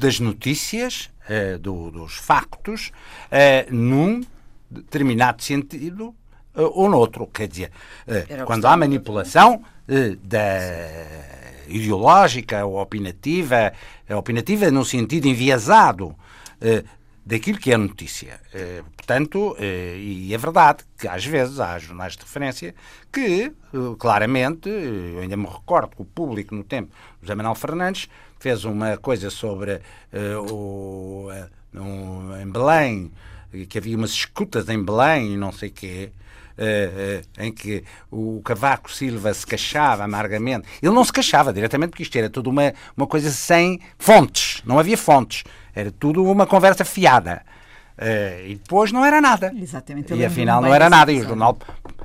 das 0.00 0.18
notícias, 0.18 1.10
uh, 1.30 1.58
do, 1.60 1.92
dos 1.92 2.14
factos, 2.14 2.90
uh, 3.30 3.72
num 3.74 4.22
determinado 4.68 5.42
sentido 5.42 6.14
ou 6.54 6.88
noutro. 6.88 7.26
Quer 7.28 7.48
dizer, 7.48 7.72
quando 8.46 8.66
há 8.66 8.76
manipulação 8.76 9.64
da 10.22 10.58
ideológica 11.66 12.64
ou 12.64 12.80
opinativa, 12.80 13.72
opinativa 14.16 14.70
no 14.70 14.84
sentido 14.84 15.26
enviesado 15.26 16.16
daquilo 17.24 17.58
que 17.58 17.72
é 17.72 17.76
notícia. 17.76 18.40
Eh, 18.52 18.82
portanto, 18.96 19.56
eh, 19.58 19.96
e 19.96 20.34
é 20.34 20.38
verdade 20.38 20.84
que 20.98 21.06
às 21.06 21.24
vezes 21.24 21.60
há 21.60 21.78
jornais 21.78 22.16
de 22.16 22.22
referência 22.22 22.74
que, 23.12 23.44
eh, 23.44 23.52
claramente, 23.98 24.68
eu 24.68 25.20
ainda 25.20 25.36
me 25.36 25.46
recordo 25.46 25.94
que 25.96 26.02
o 26.02 26.04
público 26.04 26.54
no 26.54 26.64
tempo, 26.64 26.92
José 27.20 27.34
Manuel 27.34 27.54
Fernandes, 27.54 28.08
fez 28.40 28.64
uma 28.64 28.96
coisa 28.96 29.30
sobre 29.30 29.80
o, 30.50 31.28
no, 31.72 32.36
em 32.40 32.50
Belém, 32.50 33.12
que 33.68 33.78
havia 33.78 33.96
umas 33.96 34.10
escutas 34.10 34.68
em 34.68 34.82
Belém 34.82 35.34
e 35.34 35.36
não 35.36 35.52
sei 35.52 35.68
o 35.68 35.72
quê, 35.72 36.12
em 37.38 37.52
que 37.52 37.84
o 38.10 38.40
Cavaco 38.44 38.92
Silva 38.92 39.32
se 39.34 39.46
queixava 39.46 40.04
amargamente. 40.04 40.68
Ele 40.82 40.94
não 40.94 41.04
se 41.04 41.12
queixava 41.12 41.52
diretamente, 41.52 41.90
porque 41.90 42.02
isto 42.02 42.16
era 42.16 42.28
tudo 42.28 42.50
uma, 42.50 42.72
uma 42.96 43.06
coisa 43.06 43.30
sem 43.30 43.80
fontes, 43.98 44.62
não 44.64 44.78
havia 44.78 44.96
fontes. 44.96 45.44
Era 45.74 45.90
tudo 45.90 46.24
uma 46.24 46.46
conversa 46.46 46.84
fiada. 46.84 47.42
Uh, 47.98 48.46
e 48.46 48.54
depois 48.54 48.90
não 48.90 49.04
era 49.04 49.20
nada. 49.20 49.52
Exatamente. 49.54 50.14
E 50.14 50.24
afinal 50.24 50.60
não 50.60 50.74
era 50.74 50.88
nada. 50.88 51.12
E 51.12 51.20
o 51.20 51.24
jornal 51.24 51.58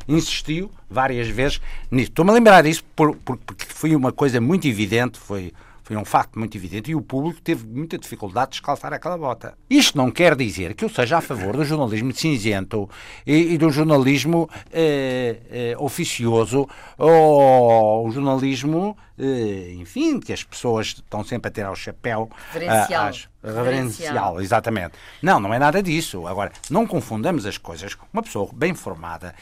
insistiu 0.07 0.71
várias 0.89 1.27
vezes 1.27 1.61
nisso. 1.89 2.09
Estou-me 2.09 2.31
a 2.31 2.33
lembrar 2.33 2.63
disso 2.63 2.83
por, 2.95 3.15
por, 3.15 3.37
porque 3.37 3.65
foi 3.67 3.95
uma 3.95 4.11
coisa 4.11 4.39
muito 4.39 4.67
evidente, 4.67 5.19
foi, 5.19 5.53
foi 5.87 5.95
um 5.95 6.03
facto 6.03 6.37
muito 6.37 6.57
evidente 6.57 6.91
e 6.91 6.95
o 6.95 7.01
público 7.01 7.41
teve 7.41 7.65
muita 7.65 7.97
dificuldade 7.97 8.47
de 8.47 8.51
descalçar 8.57 8.91
aquela 8.91 9.17
bota. 9.17 9.57
Isto 9.69 9.97
não 9.97 10.11
quer 10.11 10.35
dizer 10.35 10.73
que 10.73 10.83
eu 10.83 10.89
seja 10.89 11.19
a 11.19 11.21
favor 11.21 11.55
do 11.55 11.63
jornalismo 11.63 12.13
cinzento 12.13 12.89
e, 13.25 13.53
e 13.53 13.57
do 13.57 13.69
jornalismo 13.69 14.49
eh, 14.69 15.37
eh, 15.49 15.75
oficioso 15.79 16.67
ou 16.97 18.05
o 18.05 18.11
jornalismo, 18.11 18.97
eh, 19.17 19.75
enfim, 19.77 20.19
que 20.19 20.33
as 20.33 20.43
pessoas 20.43 20.87
estão 20.87 21.23
sempre 21.23 21.47
a 21.47 21.51
ter 21.51 21.63
ao 21.63 21.73
chapéu. 21.73 22.29
Referencial. 22.51 23.07
Às, 23.07 23.29
reverencial, 23.43 24.41
exatamente. 24.41 24.93
Não, 25.21 25.39
não 25.39 25.53
é 25.53 25.59
nada 25.59 25.81
disso. 25.81 26.27
Agora, 26.27 26.51
não 26.69 26.85
confundamos 26.85 27.45
as 27.45 27.57
coisas. 27.57 27.95
Uma 28.11 28.23
pessoa 28.23 28.49
bem 28.53 28.73
formada, 28.73 29.33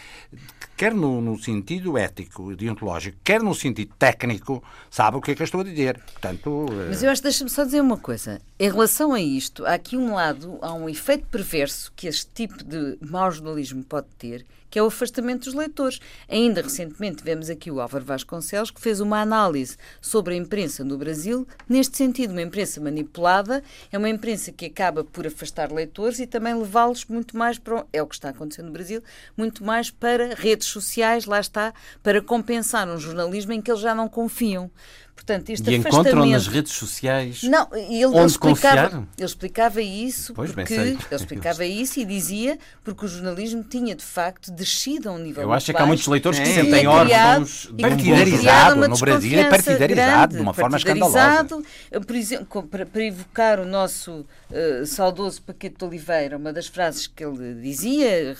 quer 0.75 0.93
no, 0.93 1.21
no 1.21 1.37
sentido 1.37 1.97
ético, 1.97 2.55
deontológico, 2.55 3.17
quer 3.23 3.41
no 3.41 3.53
sentido 3.53 3.93
técnico, 3.97 4.63
sabe 4.89 5.17
o 5.17 5.21
que 5.21 5.31
é 5.31 5.35
que 5.35 5.41
eu 5.41 5.45
estou 5.45 5.61
a 5.61 5.63
dizer. 5.63 5.99
Portanto, 5.99 6.65
eh, 6.69 6.87
Mas 6.89 7.03
eu 7.03 7.09
acho, 7.09 7.23
deixa-me 7.23 7.49
só 7.49 7.63
dizer 7.63 7.81
uma 7.81 7.97
coisa. 7.97 8.41
Em 8.59 8.69
relação 8.69 9.13
a 9.13 9.19
isto, 9.19 9.65
há 9.65 9.73
aqui 9.73 9.97
um 9.97 10.13
lado, 10.13 10.57
há 10.61 10.73
um 10.73 10.89
efeito 10.89 11.25
perverso 11.27 11.91
que 11.95 12.07
este 12.07 12.29
tipo 12.33 12.63
de 12.63 12.97
mau 13.01 13.31
jornalismo 13.31 13.83
pode 13.83 14.07
ter, 14.17 14.45
que 14.69 14.79
é 14.79 14.83
o 14.83 14.87
afastamento 14.87 15.45
dos 15.45 15.53
leitores. 15.53 15.99
Ainda 16.29 16.61
recentemente 16.61 17.17
tivemos 17.17 17.49
aqui 17.49 17.71
o 17.71 17.79
Álvaro 17.79 18.03
Vasconcelos, 18.03 18.71
que 18.71 18.81
fez 18.81 18.99
uma 18.99 19.21
análise 19.21 19.77
sobre 20.01 20.33
a 20.33 20.37
imprensa 20.37 20.83
no 20.83 20.97
Brasil, 20.97 21.47
neste 21.67 21.97
sentido, 21.97 22.31
uma 22.31 22.41
imprensa 22.41 22.81
manipulada, 22.81 23.63
é 23.91 23.97
uma 23.97 24.09
imprensa 24.09 24.51
que 24.51 24.65
acaba 24.65 25.03
por 25.03 25.25
afastar 25.25 25.71
leitores 25.71 26.19
e 26.19 26.27
também 26.27 26.53
levá-los 26.53 27.05
muito 27.05 27.37
mais 27.37 27.57
para, 27.57 27.85
é 27.91 28.01
o 28.01 28.07
que 28.07 28.15
está 28.15 28.29
acontecendo 28.29 28.67
no 28.67 28.73
Brasil, 28.73 29.01
muito 29.37 29.63
mais 29.63 29.89
para 29.89 30.35
redes 30.35 30.67
sociais, 30.67 31.25
lá 31.25 31.39
está, 31.39 31.73
para 32.03 32.21
compensar 32.21 32.87
um 32.87 32.97
jornalismo 32.97 33.53
em 33.53 33.61
que 33.61 33.71
eles 33.71 33.81
já 33.81 33.95
não 33.95 34.07
confiam. 34.07 34.69
Portanto, 35.15 35.49
este 35.49 35.71
e 35.71 35.75
afastamento... 35.77 36.07
encontram 36.09 36.25
nas 36.25 36.45
redes 36.47 36.73
sociais 36.73 37.41
não, 37.43 37.67
ele, 37.71 37.95
ele 37.95 38.05
onde 38.05 38.31
explicava, 38.31 38.81
confiar? 38.89 39.07
ele 39.17 39.25
explicava 39.25 39.81
isso 39.81 40.33
Pois, 40.33 40.51
porque 40.51 40.73
ele 40.75 40.97
explicava 41.11 41.65
isso 41.65 41.99
e 41.99 42.05
dizia 42.05 42.59
porque 42.83 43.05
o 43.05 43.07
jornalismo 43.07 43.63
tinha 43.63 43.95
de 43.95 44.03
facto 44.03 44.51
descido 44.51 45.09
a 45.09 45.13
um 45.13 45.17
nível 45.17 45.43
Eu 45.43 45.53
acho 45.53 45.71
é 45.71 45.73
que 45.73 45.77
há 45.77 45.79
baixo. 45.79 45.87
muitos 45.87 46.07
leitores 46.07 46.39
que 46.39 46.45
se 46.45 46.53
sentem 46.53 46.85
órfãos 46.85 47.69
tinha 47.75 47.89
partidarizado 47.89 48.87
no 48.87 48.97
Brasil, 48.97 49.39
é 49.39 49.49
partidarizado 49.49 50.35
de 50.35 50.41
uma 50.41 50.53
forma 50.53 50.71
partidarizado. 50.71 51.65
Por 52.05 52.15
exemplo, 52.15 52.63
para, 52.63 52.85
para 52.85 53.03
evocar 53.03 53.59
o 53.59 53.65
nosso 53.65 54.25
eh, 54.51 54.83
saudoso 54.85 55.41
Paquete 55.41 55.77
de 55.77 55.85
Oliveira, 55.85 56.37
uma 56.37 56.51
das 56.53 56.67
frases 56.67 57.07
que 57.07 57.23
ele 57.23 57.55
dizia, 57.61 58.07
eh, 58.07 58.35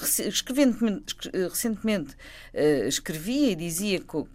recentemente 1.50 2.16
eh, 2.54 2.86
escrevia 2.88 3.52
e 3.52 3.56
dizia 3.56 4.00
que- 4.00 4.26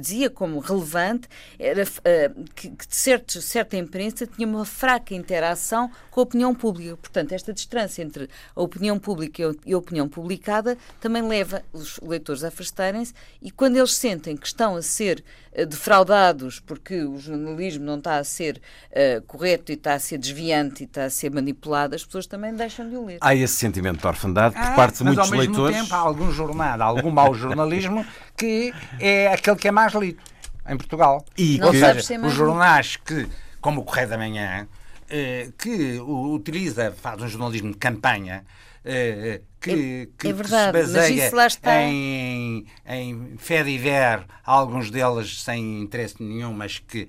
dizia 0.00 0.30
como 0.30 0.60
relevante 0.60 1.28
era 1.58 1.82
eh, 2.04 2.30
que, 2.54 2.72
certo, 2.88 3.40
certa 3.42 3.76
imprensa 3.76 4.26
tinha 4.26 4.46
uma 4.46 4.64
fraca 4.64 5.14
interação 5.14 5.90
com 6.10 6.20
a 6.20 6.22
opinião 6.22 6.54
pública. 6.54 6.96
Portanto, 6.96 7.32
esta 7.32 7.52
distância 7.52 8.02
entre 8.02 8.28
a 8.54 8.62
opinião 8.62 8.98
pública 8.98 9.42
e 9.66 9.72
a- 9.72 9.78
opinião 9.78 10.08
publicada 10.08 10.76
também 11.00 11.22
leva 11.26 11.62
os 11.72 11.98
leitores 12.00 12.44
a 12.44 12.48
afastarem-se 12.48 13.12
e 13.42 13.50
quando 13.50 13.76
eles 13.76 13.94
sentem 13.94 14.36
que 14.36 14.46
estão 14.46 14.76
a 14.76 14.82
ser 14.82 15.24
eh, 15.47 15.47
defraudados 15.66 16.60
porque 16.60 17.02
o 17.02 17.18
jornalismo 17.18 17.84
não 17.84 17.98
está 17.98 18.18
a 18.18 18.24
ser 18.24 18.60
eh, 18.90 19.22
correto 19.26 19.72
e 19.72 19.74
está 19.74 19.94
a 19.94 19.98
ser 19.98 20.18
desviante 20.18 20.82
e 20.82 20.86
está 20.86 21.04
a 21.04 21.10
ser 21.10 21.30
manipulado, 21.30 21.94
as 21.94 22.04
pessoas 22.04 22.26
também 22.26 22.54
deixam 22.54 22.88
de 22.88 22.96
o 22.96 23.04
ler. 23.04 23.18
Há 23.20 23.34
esse 23.34 23.54
sentimento 23.54 24.00
de 24.00 24.06
orfandade 24.06 24.54
por 24.54 24.62
Ah, 24.64 24.72
parte 24.74 24.98
de 24.98 25.04
mas 25.04 25.14
muitos 25.16 25.32
ao 25.32 25.38
mesmo 25.38 25.54
leitores. 25.54 25.82
tempo 25.82 25.94
há 25.94 25.98
algum 25.98 26.30
jornal, 26.32 26.80
há 26.82 26.84
algum 26.84 27.10
mau 27.10 27.34
jornalismo 27.34 28.04
que 28.36 28.72
é 29.00 29.32
aquele 29.32 29.56
que 29.56 29.68
é 29.68 29.70
mais 29.72 29.92
lido 29.94 30.20
em 30.68 30.76
Portugal. 30.76 31.24
E 31.36 31.58
Não 31.58 31.70
que- 31.70 31.82
os 32.26 32.32
jornais 32.34 32.96
que, 32.96 33.26
como 33.60 33.80
o 33.80 33.84
Correio 33.84 34.08
da 34.08 34.18
Manhã, 34.18 34.68
eh, 35.08 35.48
que 35.58 35.98
utiliza, 35.98 36.92
faz 37.00 37.20
um 37.22 37.28
jornalismo 37.28 37.72
de 37.72 37.78
campanha, 37.78 38.44
eh, 38.90 39.40
que, 39.60 39.70
É- 39.70 39.74
que- 39.74 40.02
é 40.02 40.06
que 40.18 40.32
verdade, 40.32 40.78
se 40.78 40.82
mas 40.84 40.92
baseia 40.92 41.26
isso 41.26 41.36
lá 41.36 41.46
está. 41.46 41.82
em, 41.82 42.66
em 42.86 43.36
fé 43.36 43.62
de 43.62 43.76
ver, 43.76 44.24
alguns 44.44 44.90
deles 44.90 45.42
sem 45.42 45.82
interesse 45.82 46.22
nenhum, 46.22 46.52
mas 46.52 46.78
que 46.78 47.06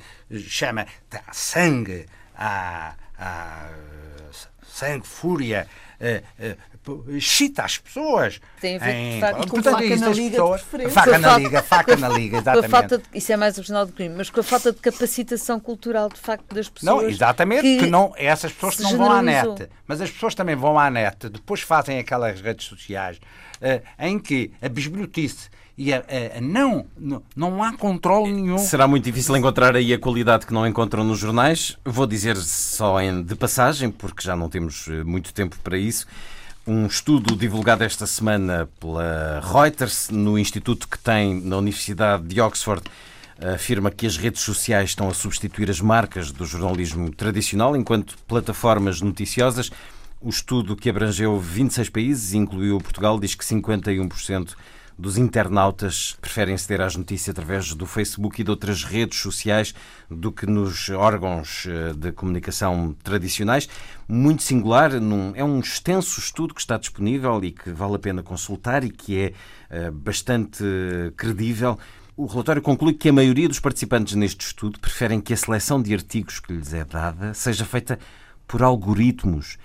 chama 0.47 0.85
dá 1.09 1.21
sangue, 1.31 2.05
a, 2.35 2.95
sangue, 4.63 5.05
fúria, 5.07 5.67
eh, 5.99 6.23
eh, 6.39 6.57
excita 7.09 7.63
as 7.63 7.77
pessoas. 7.77 8.39
Tem 8.61 8.75
a 8.77 8.79
ver, 8.79 8.93
em- 8.93 9.19
facto, 9.19 9.37
com 9.41 9.47
portanto, 9.49 9.73
faca 9.73 9.85
isso 9.85 10.03
na 10.03 10.09
liga 10.09 10.29
pessoas-. 10.31 10.61
Faca 10.93 11.11
Com 11.13 11.17
na 11.19 11.37
liga, 11.37 11.63
faca 11.63 11.95
na 11.97 12.09
liga, 12.09 12.29
Com 12.29 12.37
a 12.37 12.41
exatamente. 12.53 12.71
falta 12.71 12.97
de, 12.97 13.03
isso 13.13 13.31
é 13.31 13.37
mais 13.37 13.57
o 13.57 13.63
sinal 13.63 13.85
do 13.85 13.93
crime, 13.93 14.15
mas 14.17 14.29
com 14.29 14.39
a 14.39 14.43
falta 14.43 14.71
de 14.71 14.79
capacitação 14.79 15.59
cultural, 15.59 16.09
de 16.09 16.19
facto, 16.19 16.53
das 16.53 16.69
pessoas. 16.69 17.01
Não, 17.03 17.09
exatamente, 17.09 17.61
que, 17.77 17.85
não, 17.87 18.13
essas 18.17 18.51
pessoas 18.51 18.75
que 18.77 18.83
não 18.83 18.97
vão 18.97 19.11
à 19.11 19.21
net. 19.21 19.67
Mas 19.87 20.01
as 20.01 20.09
pessoas 20.11 20.35
também 20.35 20.55
vão 20.55 20.77
à 20.77 20.89
net, 20.89 21.29
depois 21.29 21.61
fazem 21.61 21.97
aquelas 21.99 22.39
redes 22.41 22.65
sociais 22.67 23.19
eh, 23.61 23.81
em 23.99 24.17
que 24.19 24.51
a 24.61 24.69
bisbilhotice 24.69 25.49
e 25.77 25.93
a, 25.93 25.97
a- 25.99 26.37
a 26.37 26.41
não, 26.41 26.85
não, 26.97 27.23
não 27.35 27.63
há 27.63 27.71
controle 27.75 28.31
nenhum. 28.33 28.57
Será 28.57 28.85
muito 28.87 29.05
difícil 29.05 29.35
encontrar 29.37 29.75
aí 29.77 29.93
a 29.93 29.97
qualidade 29.97 30.45
que 30.45 30.53
não 30.53 30.67
encontram 30.67 31.03
nos 31.05 31.17
jornais. 31.19 31.77
Vou 31.85 32.05
dizer 32.05 32.35
só 32.37 32.99
em, 33.01 33.23
de 33.23 33.33
passagem, 33.35 33.89
porque 33.89 34.21
já 34.21 34.35
não 34.35 34.49
temos 34.49 34.87
eh, 34.89 35.03
muito 35.05 35.33
tempo 35.33 35.55
para 35.63 35.77
isso. 35.77 36.05
Um 36.67 36.85
estudo 36.85 37.35
divulgado 37.35 37.83
esta 37.83 38.05
semana 38.05 38.69
pela 38.79 39.41
Reuters, 39.41 40.09
no 40.09 40.37
instituto 40.37 40.87
que 40.87 40.99
tem 40.99 41.41
na 41.41 41.57
Universidade 41.57 42.23
de 42.27 42.39
Oxford, 42.39 42.83
afirma 43.55 43.89
que 43.89 44.05
as 44.05 44.17
redes 44.17 44.41
sociais 44.41 44.89
estão 44.89 45.09
a 45.09 45.13
substituir 45.13 45.69
as 45.69 45.79
marcas 45.79 46.31
do 46.31 46.45
jornalismo 46.45 47.09
tradicional 47.11 47.75
enquanto 47.75 48.17
plataformas 48.27 49.01
noticiosas. 49.01 49.71
O 50.21 50.29
estudo, 50.29 50.75
que 50.75 50.89
abrangeu 50.89 51.39
26 51.39 51.89
países 51.89 52.33
incluiu 52.33 52.77
Portugal, 52.79 53.19
diz 53.19 53.33
que 53.33 53.45
51% 53.45 54.53
dos 54.99 55.17
internautas 55.17 56.17
preferem 56.19 56.57
ceder 56.57 56.81
às 56.81 56.95
notícias 56.97 57.29
através 57.29 57.73
do 57.73 57.85
Facebook 57.85 58.41
e 58.41 58.43
de 58.43 58.51
outras 58.51 58.83
redes 58.83 59.17
sociais 59.17 59.73
do 60.09 60.29
que 60.29 60.45
nos 60.45 60.89
órgãos 60.89 61.65
eh, 61.67 61.93
de 61.93 62.11
comunicação 62.11 62.93
tradicionais. 63.01 63.69
Muito 64.07 64.43
singular, 64.43 64.91
num- 64.99 65.31
é 65.35 65.43
um 65.43 65.59
extenso 65.61 66.19
estudo 66.19 66.53
que 66.53 66.59
está 66.59 66.77
disponível 66.77 67.41
e 67.43 67.51
que 67.51 67.69
vale 67.71 67.95
a 67.95 67.99
pena 67.99 68.21
consultar 68.21 68.83
e 68.83 68.89
que 68.89 69.17
é 69.17 69.33
eh, 69.69 69.89
bastante 69.89 70.63
credível. 71.15 71.79
O 72.17 72.25
relatório 72.25 72.61
conclui 72.61 72.93
que 72.93 73.07
a 73.07 73.13
maioria 73.13 73.47
dos 73.47 73.61
participantes 73.61 74.15
neste 74.15 74.45
estudo 74.45 74.77
preferem 74.81 75.21
que 75.21 75.31
a 75.31 75.37
seleção 75.37 75.81
de 75.81 75.93
artigos 75.93 76.41
que 76.41 76.51
lhes 76.51 76.73
é 76.73 76.83
dada 76.83 77.33
seja 77.33 77.63
feita 77.63 77.97
por 78.45 78.61
algoritmos 78.61 79.57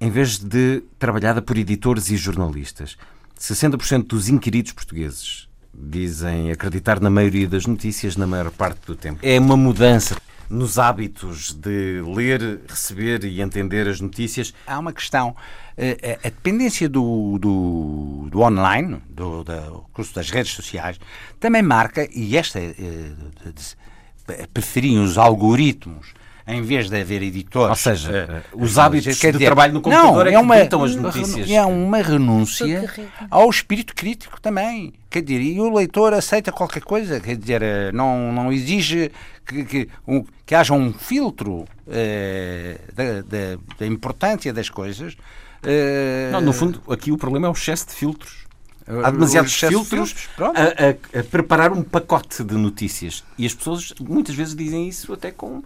em 0.00 0.10
vez 0.10 0.38
de 0.38 0.84
trabalhada 0.98 1.42
por 1.42 1.56
editores 1.58 2.08
e 2.10 2.16
jornalistas. 2.16 2.96
60% 3.38 4.06
dos 4.06 4.28
inquiridos 4.28 4.72
portugueses 4.72 5.48
dizem 5.74 6.50
acreditar 6.50 7.00
na 7.00 7.10
maioria 7.10 7.46
das 7.46 7.66
notícias 7.66 8.16
na 8.16 8.26
maior 8.26 8.50
parte 8.50 8.80
do 8.86 8.96
tempo. 8.96 9.20
É 9.22 9.38
uma 9.38 9.56
mudança 9.56 10.16
nos 10.48 10.78
hábitos 10.78 11.52
de 11.52 12.00
ler, 12.02 12.60
receber 12.68 13.24
e 13.24 13.40
entender 13.40 13.86
as 13.88 14.00
notícias. 14.00 14.54
Há 14.66 14.78
uma 14.78 14.92
questão. 14.92 15.36
eh, 15.76 16.18
A 16.22 16.28
dependência 16.28 16.88
do, 16.88 17.36
do, 17.38 18.28
do 18.30 18.40
online, 18.40 19.02
do, 19.08 19.44
do 19.44 19.84
curso 19.92 20.14
das 20.14 20.30
redes 20.30 20.52
sociais, 20.52 20.98
também 21.40 21.62
marca, 21.62 22.08
e 22.14 22.36
esta 22.36 22.58
eh, 22.60 23.12
preferiam 24.54 25.04
os 25.04 25.18
algoritmos 25.18 26.14
em 26.46 26.62
vez 26.62 26.88
de 26.88 27.00
haver 27.00 27.22
editores. 27.22 27.70
Ou 27.70 27.74
seja, 27.76 28.12
eh, 28.30 28.42
os 28.52 28.78
hábitos 28.78 29.16
de 29.18 29.32
trabalho 29.46 29.72
no 29.74 29.80
computador 29.80 30.12
não, 30.12 30.52
é 30.54 30.58
que 30.58 30.62
ditam 30.64 30.84
as 30.84 30.94
notícias. 30.94 31.50
É 31.50 31.64
uma 31.64 31.98
renúncia 32.02 32.66
ao 33.30 33.50
espírito 33.50 33.94
crítico 33.94 34.40
também. 34.40 34.92
Quer 35.10 35.22
dizer, 35.22 35.40
e 35.40 35.60
o 35.60 35.74
leitor 35.74 36.12
aceita 36.14 36.52
qualquer 36.52 36.82
coisa, 36.82 37.18
quer 37.20 37.36
dizer, 37.36 37.62
eh, 37.62 37.90
não, 37.92 38.32
não 38.32 38.52
exige 38.52 39.10
que, 39.46 39.64
que, 39.64 39.88
um- 40.06 40.24
que 40.44 40.54
haja 40.54 40.72
um 40.74 40.92
filtro 40.92 41.64
eh, 41.88 42.78
da, 42.94 43.22
da- 43.22 43.58
da 43.78 43.86
importância 43.86 44.52
das 44.52 44.68
coisas. 44.68 45.16
eh, 45.64 46.28
Não, 46.32 46.40
no 46.40 46.52
fundo, 46.52 46.80
aqui 46.88 47.10
o 47.10 47.16
problema 47.16 47.46
é 47.46 47.50
o 47.50 47.52
excesso 47.54 47.86
de 47.88 47.94
filtros. 47.94 48.46
Há 49.02 49.10
demasiados 49.10 49.52
filtros 49.52 50.14
pronto. 50.36 50.56
a, 50.56 50.62
a- 50.62 51.20
a 51.20 51.24
preparar 51.24 51.72
um 51.72 51.82
pacote 51.82 52.44
de 52.44 52.54
notícias. 52.54 53.24
E 53.36 53.44
as 53.44 53.52
pessoas 53.52 53.92
muitas 54.00 54.34
vezes 54.36 54.54
dizem 54.54 54.86
isso 54.88 55.12
até 55.12 55.32
com, 55.32 55.60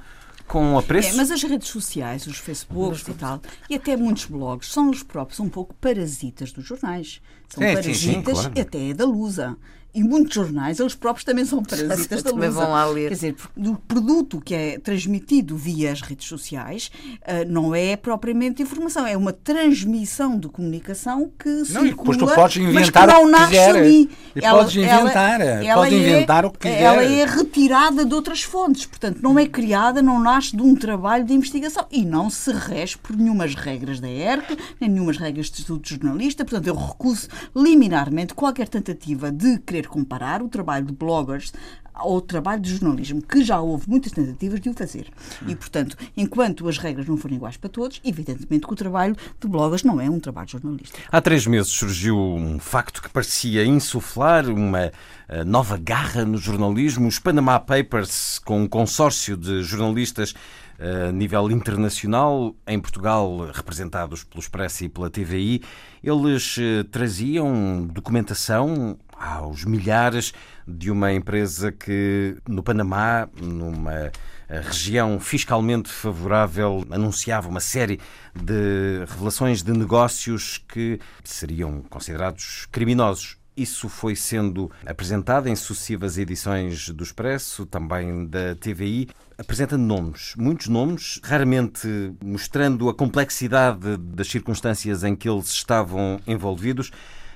com 0.50 0.76
apreço. 0.76 1.10
É, 1.10 1.12
mas 1.12 1.30
as 1.30 1.44
redes 1.44 1.68
sociais, 1.68 2.26
os 2.26 2.36
Facebooks 2.36 3.06
e 3.06 3.14
tal, 3.14 3.40
e 3.68 3.76
até 3.76 3.96
muitos 3.96 4.24
blogs, 4.24 4.72
são 4.72 4.90
os 4.90 5.00
próprios 5.00 5.38
um 5.38 5.48
pouco 5.48 5.72
parasitas 5.74 6.50
dos 6.50 6.66
jornais. 6.66 7.22
São 7.48 7.62
Sim, 7.62 7.68
sim, 7.68 7.74
parasitas 7.74 8.38
sim, 8.38 8.50
claro. 8.50 8.60
até 8.60 8.92
da 8.92 9.04
Lusa. 9.04 9.56
E 9.92 10.02
muitos 10.02 10.34
jornais, 10.34 10.78
eles 10.78 10.94
próprios 10.94 11.24
também 11.24 11.44
são 11.44 11.62
parasitas 11.62 12.22
da 12.22 12.30
Lusa. 12.30 12.50
vão 12.50 12.70
lá 12.70 12.84
ler. 12.86 13.08
Quer 13.08 13.14
dizer, 13.14 13.36
do 13.56 13.74
produto 13.76 14.40
que 14.40 14.54
é 14.54 14.78
transmitido 14.78 15.56
via 15.56 15.92
as 15.92 16.00
redes 16.00 16.26
sociais 16.26 16.90
ah, 17.26 17.44
não 17.46 17.74
é 17.74 17.96
propriamente 17.96 18.62
informação, 18.62 19.06
é 19.06 19.16
uma 19.16 19.32
transmissão 19.32 20.38
de 20.38 20.48
comunicação 20.48 21.30
que 21.38 21.48
Não, 21.72 21.86
e 21.86 21.90
depois 21.90 22.16
tu 22.16 22.26
circula, 22.26 22.34
podes 22.34 22.56
mas 22.58 22.70
inventar 22.70 23.08
que 23.08 23.14
não 23.14 23.22
o 23.22 23.26
que 23.26 23.32
nasce 23.32 23.46
quiser. 23.50 23.76
ali. 23.76 24.10
E 24.36 24.40
podes 24.40 24.76
inventar, 24.76 25.40
podes 25.74 25.92
inventar 25.92 26.44
o 26.44 26.50
que 26.50 26.58
quiser. 26.58 26.82
Ela 26.82 27.04
é 27.04 27.24
retirada 27.24 28.04
de 28.04 28.14
outras 28.14 28.42
fontes, 28.42 28.86
portanto, 28.86 29.18
não 29.22 29.38
é 29.38 29.46
criada, 29.46 30.00
não 30.00 30.20
nasce 30.20 30.56
de 30.56 30.62
um 30.62 30.74
trabalho 30.74 31.24
de 31.24 31.32
investigação 31.32 31.86
e 31.90 32.04
não 32.04 32.30
se 32.30 32.52
rege 32.52 32.96
por 32.98 33.16
nenhumas 33.16 33.54
regras 33.54 34.00
da 34.00 34.08
ERC, 34.08 34.56
nem 34.80 34.90
nenhumas 34.90 35.16
regras 35.16 35.50
de 35.50 35.60
estudo 35.60 35.86
jornalista. 35.86 36.44
Portanto, 36.44 36.66
eu 36.66 36.74
recuso 36.74 37.28
liminarmente 37.54 38.34
qualquer 38.34 38.68
tentativa 38.68 39.30
de 39.30 39.58
querer 39.58 39.79
comparar 39.88 40.42
o 40.42 40.48
trabalho 40.48 40.86
de 40.86 40.92
bloggers 40.92 41.52
ao 42.00 42.20
trabalho 42.20 42.62
de 42.62 42.70
jornalismo, 42.70 43.20
que 43.20 43.44
já 43.44 43.60
houve 43.60 43.88
muitas 43.88 44.12
tentativas 44.12 44.60
de 44.60 44.70
o 44.70 44.74
fazer. 44.74 45.08
E, 45.46 45.54
portanto, 45.54 45.96
enquanto 46.16 46.66
as 46.68 46.78
regras 46.78 47.06
não 47.06 47.16
forem 47.16 47.36
iguais 47.36 47.56
para 47.56 47.68
todos, 47.68 48.00
evidentemente 48.04 48.66
que 48.66 48.72
o 48.72 48.76
trabalho 48.76 49.16
de 49.38 49.48
bloggers 49.48 49.82
não 49.82 50.00
é 50.00 50.08
um 50.08 50.18
trabalho 50.18 50.48
jornalístico. 50.48 50.98
Há 51.10 51.20
três 51.20 51.46
meses 51.46 51.70
surgiu 51.70 52.16
um 52.18 52.58
facto 52.58 53.02
que 53.02 53.08
parecia 53.10 53.64
insuflar 53.64 54.48
uma 54.48 54.90
eh, 55.28 55.44
nova 55.44 55.76
garra 55.76 56.24
no 56.24 56.38
jornalismo. 56.38 57.06
Os 57.06 57.18
Panama 57.18 57.60
Papers, 57.60 58.38
com 58.38 58.62
um 58.62 58.68
consórcio 58.68 59.36
de 59.36 59.62
jornalistas 59.62 60.34
a 60.80 61.12
nível 61.12 61.50
internacional, 61.50 62.54
em 62.66 62.80
Portugal, 62.80 63.50
representados 63.52 64.24
pelo 64.24 64.40
Expresso 64.40 64.84
e 64.84 64.88
pela 64.88 65.10
TVI, 65.10 65.62
eles 66.02 66.56
eh, 66.58 66.82
traziam 66.90 67.86
documentação 67.86 68.98
aos 69.14 69.66
milhares 69.66 70.32
de 70.66 70.90
uma 70.90 71.12
empresa 71.12 71.70
que 71.70 72.38
no 72.48 72.62
Panamá, 72.62 73.28
numa 73.38 74.10
região 74.48 75.20
fiscalmente 75.20 75.90
favorável, 75.90 76.84
anunciava 76.90 77.48
uma 77.48 77.60
série 77.60 78.00
de 78.34 79.04
revelações 79.06 79.62
de 79.62 79.72
negócios 79.72 80.58
que 80.66 80.98
seriam 81.22 81.82
considerados 81.82 82.66
criminosos. 82.72 83.39
Isso 83.60 83.90
foi 83.90 84.16
sendo 84.16 84.70
apresentado 84.86 85.46
em 85.46 85.54
sucessivas 85.54 86.16
edições 86.16 86.88
do 86.88 87.04
Expresso, 87.04 87.66
também 87.66 88.24
da 88.24 88.54
TVI, 88.54 89.10
apresentando 89.36 89.82
nomes, 89.82 90.32
muitos 90.34 90.66
nomes, 90.66 91.20
raramente 91.22 91.86
mostrando 92.24 92.88
a 92.88 92.94
complexidade 92.94 93.98
das 93.98 94.28
circunstâncias 94.28 95.04
em 95.04 95.14
que 95.14 95.28
eles 95.28 95.50
estavam 95.50 96.18
envolvidos. 96.26 96.90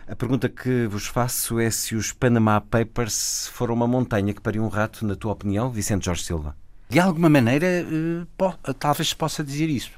A 0.09 0.16
pergunta 0.16 0.49
que 0.49 0.87
vos 0.87 1.07
faço 1.07 1.61
é 1.61 1.70
se 1.70 1.95
os 1.95 2.11
Panama 2.11 2.59
Papers 2.59 3.51
foram 3.53 3.75
uma 3.75 3.87
montanha 3.87 4.33
que 4.33 4.41
pariu 4.41 4.64
um 4.64 4.68
rato, 4.68 5.05
na 5.05 5.14
tua 5.14 5.33
opinião, 5.33 5.70
Vicente 5.70 6.07
Jorge 6.07 6.25
Silva? 6.25 6.57
De 6.89 6.99
alguma 6.99 7.29
maneira, 7.29 7.66
eh, 7.66 8.72
talvez 8.79 9.11
se 9.11 9.16
possa 9.16 9.45
dizer 9.45 9.68
isso. 9.68 9.93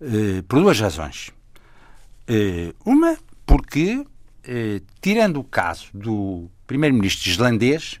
Eh, 0.00 0.42
por 0.48 0.58
duas 0.58 0.80
razões. 0.80 1.30
Eh, 2.26 2.74
uma, 2.84 3.16
porque, 3.46 4.04
tirando 5.00 5.40
o 5.40 5.44
caso 5.44 5.86
do 5.94 6.50
primeiro-ministro 6.66 7.28
islandês, 7.30 8.00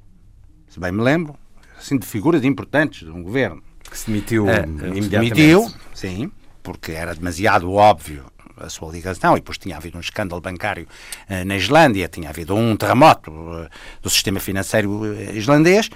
se 0.68 0.80
bem 0.80 0.92
me 0.92 1.02
lembro, 1.02 1.36
assim, 1.78 1.98
de 1.98 2.06
figuras 2.06 2.44
importantes 2.44 3.00
de 3.00 3.10
um 3.10 3.22
governo. 3.22 3.62
Que 3.88 3.98
se 3.98 4.06
demitiu 4.06 4.46
imediatamente. 4.48 5.10
Demitiu, 5.10 5.70
sim, 5.94 6.32
porque 6.62 6.92
era 6.92 7.14
demasiado 7.14 7.70
óbvio 7.72 8.24
a 8.56 8.68
sua 8.68 8.92
ligação, 8.92 9.32
e 9.32 9.40
depois 9.40 9.58
tinha 9.58 9.76
havido 9.76 9.96
um 9.96 10.00
escândalo 10.00 10.40
bancário 10.40 10.86
uh, 11.28 11.44
na 11.44 11.56
Islândia, 11.56 12.06
tinha 12.06 12.28
havido 12.28 12.54
um 12.54 12.76
terremoto 12.76 13.30
uh, 13.30 13.68
do 14.00 14.08
sistema 14.08 14.38
financeiro 14.38 14.90
uh, 14.90 15.36
islandês 15.36 15.90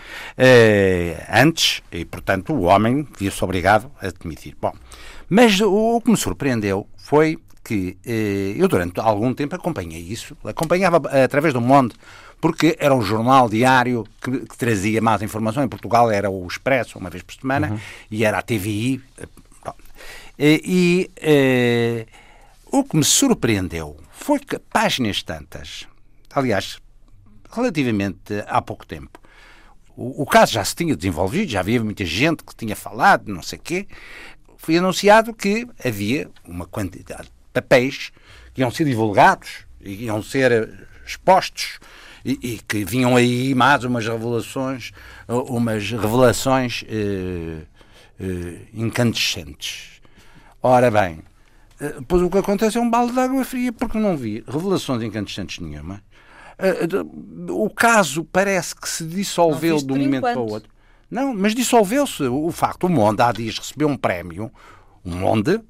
antes, 1.31 1.83
e 1.93 2.05
portanto 2.05 2.53
o 2.53 2.63
homem 2.63 3.07
viu-se 3.19 3.45
obrigado 3.45 3.91
a 4.01 4.09
demitir. 4.09 4.57
Bom, 4.61 4.73
mas 5.29 5.61
o, 5.61 5.97
o 5.97 6.01
que 6.01 6.11
me 6.11 6.17
surpreendeu 6.17 6.89
foi 6.97 7.39
que 7.67 7.99
eu 8.57 8.69
durante 8.69 9.01
algum 9.01 9.35
tempo 9.35 9.57
acompanhei 9.57 10.01
isso, 10.01 10.37
acompanhava 10.45 10.99
através 11.25 11.53
do 11.53 11.61
Monde, 11.61 11.97
porque 12.41 12.77
era 12.79 12.95
um 12.95 13.03
jornal 13.03 13.49
diário 13.49 14.07
que, 14.23 14.31
que, 14.47 14.57
trazia 14.57 15.03
mais 15.03 15.21
informação. 15.21 15.65
Em 15.65 15.69
Portugal 15.69 16.09
era 16.09 16.31
o 16.31 16.47
Expresso, 16.47 16.97
uma 16.97 17.11
vez 17.11 17.25
por 17.25 17.35
semana, 17.35 17.73
uhum. 17.73 17.79
e 18.09 18.25
era 18.25 18.39
a 18.39 18.43
TVI. 18.43 19.03
E, 20.39 21.11
e 21.19 22.07
o 22.71 22.85
que 22.85 22.97
me 22.97 23.05
surpreendeu 23.05 23.97
foi 24.13 24.39
que 24.39 24.59
páginas 24.59 25.23
tantas, 25.25 25.89
aliás, 26.33 26.79
relativamente 27.51 28.45
há 28.47 28.63
pouco 28.63 28.87
tempo, 28.87 29.19
o, 29.97 30.23
o, 30.23 30.27
caso 30.27 30.53
já 30.53 30.65
se 30.65 30.75
tinha 30.75 30.95
desenvolvido, 30.95 31.51
já 31.51 31.61
havia 31.61 31.83
muita 31.83 32.05
gente 32.05 32.45
que 32.45 32.55
tinha 32.55 32.77
falado, 32.77 33.33
não 33.33 33.43
sei 33.43 33.59
o 33.59 33.63
quê, 33.63 33.89
foi 34.57 34.77
anunciado 34.77 35.33
que 35.33 35.67
havia 35.85 36.31
uma 36.45 36.67
quantidade 36.67 37.25
de 37.25 37.36
papéis 37.57 38.13
que 38.53 38.61
iam 38.61 38.71
ser 38.71 38.85
divulgados 38.85 39.67
e 39.81 40.05
iam 40.05 40.23
ser 40.23 40.87
expostos 41.07 41.79
e, 42.25 42.39
e 42.43 42.59
que 42.59 42.85
vinham 42.85 43.17
aí 43.17 43.55
mais 43.55 43.85
umas 43.85 44.07
revelações, 44.07 44.93
umas 45.29 45.91
revelações 45.91 46.85
eh, 46.89 47.63
eh, 48.21 48.59
incandescentes. 48.75 50.03
Ora 50.63 50.91
bem, 50.91 51.21
eh, 51.81 51.97
pois 52.07 52.23
o 52.23 52.29
que 52.29 52.39
acontece 52.39 52.77
é 52.77 52.81
um 52.81 52.91
balde 52.91 53.13
de 53.13 53.21
água 53.21 53.45
fria, 53.45 53.73
porque 53.73 53.99
não 53.99 54.17
vi 54.17 54.45
revelações 54.47 55.03
incandescentes 55.03 55.61
nenhuma. 55.61 56.03
Eh, 56.59 56.87
o 57.49 57.71
caso 57.71 58.25
parece 58.25 58.75
que 58.75 58.89
se 58.89 59.05
dissolveu 59.05 59.79
de 59.79 59.93
um 59.93 59.97
momento 59.97 60.17
enquanto. 60.17 60.35
para 60.35 60.43
o 60.43 60.51
outro. 60.51 60.71
Não, 61.11 61.33
mas 61.33 61.55
dissolveu-se. 61.55 62.25
O 62.25 62.51
facto, 62.51 62.85
o 62.85 62.91
Monde 62.91 63.23
há 63.23 63.31
dias 63.31 63.59
recebeu 63.59 63.89
um 63.89 63.97
prémio, 63.97 64.51
o 65.05 65.11
Monde 65.11 65.61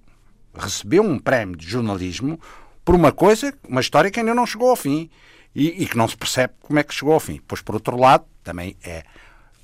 recebeu 0.59 1.03
um 1.03 1.19
prémio 1.19 1.57
de 1.57 1.69
jornalismo 1.69 2.41
por 2.85 2.95
uma 2.95 3.13
coisa, 3.13 3.53
uma 3.69 3.81
história 3.81 4.11
que 4.11 4.21
ainda 4.21 4.35
não 4.35 4.47
chegou 4.47 4.71
ao 4.71 4.77
fim 4.77 5.11
e, 5.55 5.83
e 5.83 5.87
que 5.87 5.97
não 5.97 6.07
se 6.07 6.17
percebe 6.17 6.55
como 6.61 6.79
é 6.79 6.83
que 6.83 6.95
chegou 6.95 7.15
ao 7.15 7.21
fim. 7.21 7.41
Pois, 7.47 7.61
por 7.61 7.75
outro 7.75 7.97
lado, 7.97 8.25
também 8.45 8.77
é, 8.85 9.03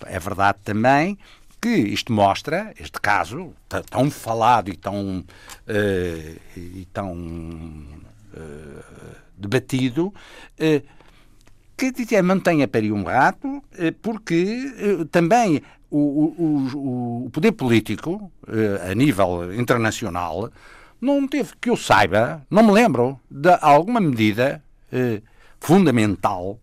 é 0.07 0.19
verdade 0.19 0.59
também 0.65 1.19
que 1.63 1.69
isto 1.69 2.13
mostra, 2.13 2.75
este 2.77 3.01
caso, 3.01 3.55
tão 3.89 4.11
falado 4.11 4.69
e 4.69 4.77
tão, 4.77 5.21
uh, 5.21 6.41
e 6.57 6.89
tão 6.93 7.15
uh, 7.15 8.85
debatido, 9.39 10.07
uh, 10.09 10.89
que 11.77 11.93
dizer, 11.93 12.21
mantém 12.23 12.65
a 12.65 12.69
parir 12.69 12.91
um 12.91 13.05
rato, 13.05 13.63
porque 14.03 15.07
também 15.11 15.63
o, 15.91 15.99
o, 15.99 17.25
o, 17.25 17.31
poder 17.31 17.53
político, 17.53 18.31
a 18.89 18.95
nível 18.95 19.53
internacional, 19.53 20.49
não 21.03 21.27
teve, 21.29 21.51
que 21.61 21.69
eu 21.69 21.77
saiba, 21.77 22.43
não 22.49 22.63
me 22.63 22.73
lembro, 22.73 23.21
de 23.31 23.51
alguma 23.61 24.01
medida 24.01 24.63
fundamental 25.59 26.59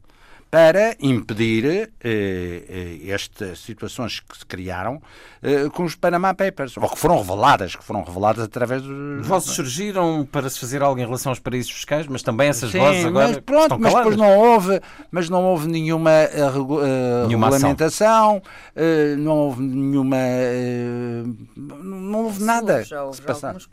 para 0.51 0.95
impedir 0.99 1.91
eh, 2.03 2.63
eh, 2.67 3.11
estas 3.11 3.59
situações 3.59 4.19
que 4.19 4.35
se 4.35 4.45
criaram 4.45 4.99
eh, 5.43 5.69
com 5.69 5.83
os 5.83 5.93
Panama 5.93 6.33
Papers, 6.33 6.75
ou 6.75 6.89
que 6.89 6.97
foram 6.97 7.19
reveladas, 7.19 7.75
que 7.75 7.83
foram 7.83 8.03
reveladas 8.03 8.43
através 8.43 8.81
dos... 8.81 9.27
Vozes 9.27 9.51
surgiram 9.51 10.27
para 10.31 10.49
se 10.49 10.59
fazer 10.59 10.81
algo 10.81 10.99
em 10.99 11.05
relação 11.05 11.31
aos 11.31 11.39
paraísos 11.39 11.71
fiscais, 11.71 12.07
mas 12.07 12.23
também 12.23 12.49
essas 12.49 12.71
Sim, 12.71 12.79
vozes 12.79 13.05
agora 13.05 13.27
mas, 13.27 13.37
pronto, 13.41 13.61
estão 13.61 13.79
mas 13.79 13.93
depois 13.93 14.17
não 14.17 14.37
houve, 14.39 14.81
mas 15.11 15.29
não 15.29 15.43
houve 15.45 15.67
nenhuma, 15.67 16.09
uh, 16.09 17.27
nenhuma 17.27 17.49
regulamentação, 17.51 18.37
uh, 18.37 19.17
não 19.17 19.37
houve 19.37 19.61
nenhuma... 19.61 20.17
Uh, 20.17 21.35
não 21.55 22.23
houve 22.23 22.43
nada. 22.43 22.83
Já 22.83 23.03
houve, 23.03 23.21
já 23.21 23.33
houve 23.33 23.67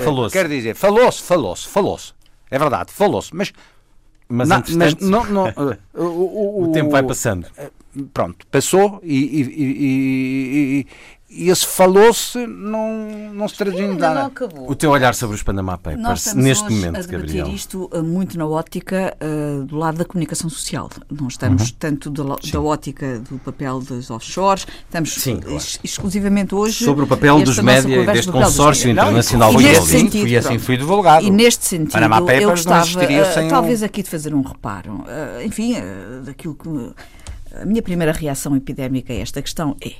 Falou-se. 0.00 0.32
Quer 0.32 0.48
dizer, 0.48 0.74
falou-se, 0.74 1.22
falou-se, 1.22 1.68
falou-se. 1.68 2.12
É 2.50 2.58
verdade, 2.58 2.92
falou-se, 2.92 3.34
mas 3.34 3.52
mas, 4.28 4.48
não, 4.48 4.62
mas 4.76 4.94
não, 4.96 5.24
não, 5.26 5.48
uh, 5.48 5.76
o, 5.94 6.04
o, 6.04 6.62
o, 6.64 6.72
tempo 6.72 6.90
vai 6.90 7.02
passando. 7.02 7.46
Uh, 7.58 8.04
pronto, 8.14 8.46
passou 8.46 8.98
e, 9.02 9.18
e, 9.18 9.42
e, 9.52 10.86
e 11.34 11.48
esse 11.48 11.66
falou-se 11.66 12.46
não, 12.46 13.32
não 13.32 13.48
se 13.48 13.56
traduziu 13.56 13.92
em 13.92 13.96
nada. 13.96 14.30
O 14.66 14.74
teu 14.74 14.90
olhar 14.90 15.14
sobre 15.14 15.34
os 15.34 15.42
Panama 15.42 15.78
Papers 15.78 16.34
neste 16.34 16.70
momento, 16.70 16.98
a 16.98 17.02
Gabriel? 17.02 17.48
isto 17.48 17.90
uh, 17.92 18.02
muito 18.02 18.36
na 18.36 18.46
ótica 18.46 19.16
uh, 19.20 19.64
do 19.64 19.76
lado 19.76 19.96
da 19.96 20.04
comunicação 20.04 20.50
social. 20.50 20.90
Não 21.10 21.28
estamos 21.28 21.70
uhum. 21.70 21.76
tanto 21.78 22.10
da, 22.10 22.22
da, 22.22 22.60
ótica 22.60 23.18
do 23.20 23.38
papel 23.38 23.80
dos 23.80 24.10
offshores, 24.10 24.66
estamos 24.84 25.14
Sim, 25.14 25.36
claro. 25.36 25.54
ex 25.54 25.80
exclusivamente 25.82 26.54
hoje 26.54 26.84
sobre 26.84 27.04
o 27.04 27.06
papel 27.06 27.42
dos 27.42 27.58
média 27.58 28.04
deste 28.04 28.30
consórcio 28.30 28.90
internacional. 28.90 29.52
Foi 29.52 29.70
assim, 29.70 29.86
sentido, 29.86 30.22
fui 30.22 30.36
assim 30.36 30.58
fui 30.58 30.76
divulgado. 30.76 31.24
E 31.24 31.30
neste 31.30 31.64
sentido, 31.64 31.92
Panama 31.92 32.32
eu 32.32 32.50
gostava 32.50 32.86
uh, 32.86 33.48
talvez 33.48 33.80
um... 33.80 33.86
aqui 33.86 34.02
de 34.02 34.10
fazer 34.10 34.34
um 34.34 34.42
reparo. 34.42 34.96
Uh, 34.96 35.46
enfim, 35.46 35.76
uh, 35.76 36.22
daquilo 36.24 36.54
que 36.54 36.68
a 37.60 37.64
minha 37.64 37.82
primeira 37.82 38.12
reação 38.12 38.54
epidémica 38.56 39.12
a 39.12 39.16
esta 39.16 39.40
questão 39.40 39.76
é 39.80 39.92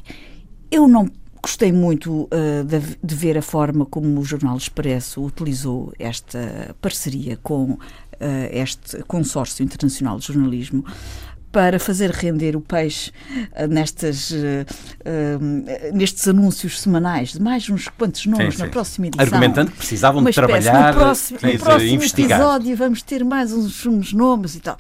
eu 0.73 0.89
não 0.89 1.09
Gostei 1.45 1.73
muito 1.73 2.29
uh, 2.33 2.65
de, 2.65 2.81
de, 3.03 3.15
ver 3.17 3.37
a 3.37 3.43
forma 3.43 3.85
como 3.85 4.21
o 4.21 4.25
Jornal 4.25 4.57
Expresso 4.57 5.25
utilizou 5.25 5.93
esta 5.99 6.73
parceria 6.81 7.37
com 7.43 7.73
uh, 7.73 7.79
este 8.53 9.03
consórcio 9.09 9.65
internacional 9.65 10.21
de 10.21 10.27
jornalismo 10.29 10.85
para 11.51 11.81
fazer 11.81 12.11
render 12.11 12.55
o 12.55 12.61
peixe 12.61 13.11
uh, 13.11 13.67
nestas, 13.69 14.31
uh, 14.31 14.35
uh, 14.35 15.93
nestes 15.93 16.29
anúncios 16.29 16.81
semanais 16.81 17.33
de 17.33 17.43
mais 17.43 17.69
uns 17.69 17.89
quantos 17.89 18.25
nomes 18.25 18.55
sim, 18.55 18.59
sim. 18.59 18.63
na 18.63 18.69
próxima 18.71 19.07
edição. 19.09 19.25
Argumentando 19.25 19.73
que 19.73 19.79
precisavam 19.79 20.23
de 20.23 20.33
trabalhar 20.33 20.95
no 20.95 21.01
próximo, 21.01 21.39
no 21.43 21.59
próximo 21.59 21.91
investigar. 21.91 22.41
episódio 22.41 22.77
vamos 22.77 23.03
ter 23.03 23.25
mais 23.25 23.53
uns, 23.53 23.85
uns 23.85 24.13
nomes 24.13 24.55
e 24.55 24.61
tal. 24.61 24.77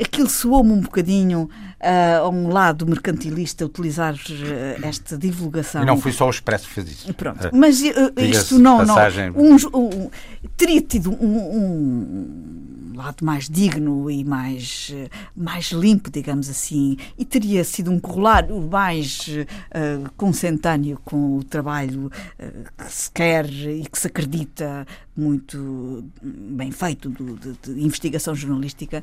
Aquilo 0.00 0.28
soou-me 0.28 0.72
um 0.72 0.80
bocadinho 0.80 1.50
uh, 1.80 2.24
a 2.24 2.28
um 2.28 2.48
lado 2.48 2.86
mercantilista 2.86 3.64
utilizar 3.64 4.14
uh, 4.14 4.86
esta 4.86 5.16
divulgação. 5.16 5.82
E 5.82 5.86
não 5.86 5.98
foi 6.00 6.12
só 6.12 6.26
o 6.26 6.30
Expresso 6.30 6.68
que 6.68 6.74
fez 6.74 6.90
isso. 6.90 7.14
Pronto. 7.14 7.48
Uh, 7.48 7.50
Mas 7.52 7.80
isto 7.80 8.58
não. 8.58 8.78
Passagem... 8.78 9.30
não 9.30 9.40
um, 9.40 9.56
um, 9.74 10.10
teria 10.56 10.80
tido 10.80 11.10
um, 11.10 11.36
um 11.36 12.92
lado 12.98 13.24
mais 13.24 13.48
digno 13.48 14.10
e 14.10 14.24
mais, 14.24 14.92
mais 15.34 15.70
limpo, 15.70 16.10
digamos 16.10 16.50
assim, 16.50 16.96
e 17.16 17.24
teria 17.24 17.62
sido 17.62 17.92
um 17.92 18.00
corolário 18.00 18.60
mais 18.60 19.28
uh, 19.28 20.10
consentâneo 20.16 21.00
com 21.04 21.36
o 21.36 21.44
trabalho 21.44 22.06
uh, 22.06 22.64
que 22.76 22.92
se 22.92 23.10
quer 23.10 23.48
e 23.48 23.86
que 23.86 23.98
se 23.98 24.08
acredita 24.08 24.84
muito 25.16 26.04
bem 26.22 26.72
feito 26.72 27.08
do, 27.08 27.36
de, 27.36 27.52
de 27.62 27.84
investigação 27.84 28.34
jornalística 28.34 29.02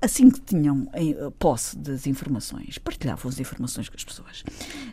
assim 0.00 0.30
que 0.30 0.40
tinham 0.40 0.88
eh, 0.92 1.30
posse 1.38 1.76
das 1.76 2.06
informações, 2.06 2.78
partilhavam 2.78 3.28
as 3.28 3.40
informações 3.40 3.88
com 3.88 3.96
as 3.96 4.04
pessoas. 4.04 4.44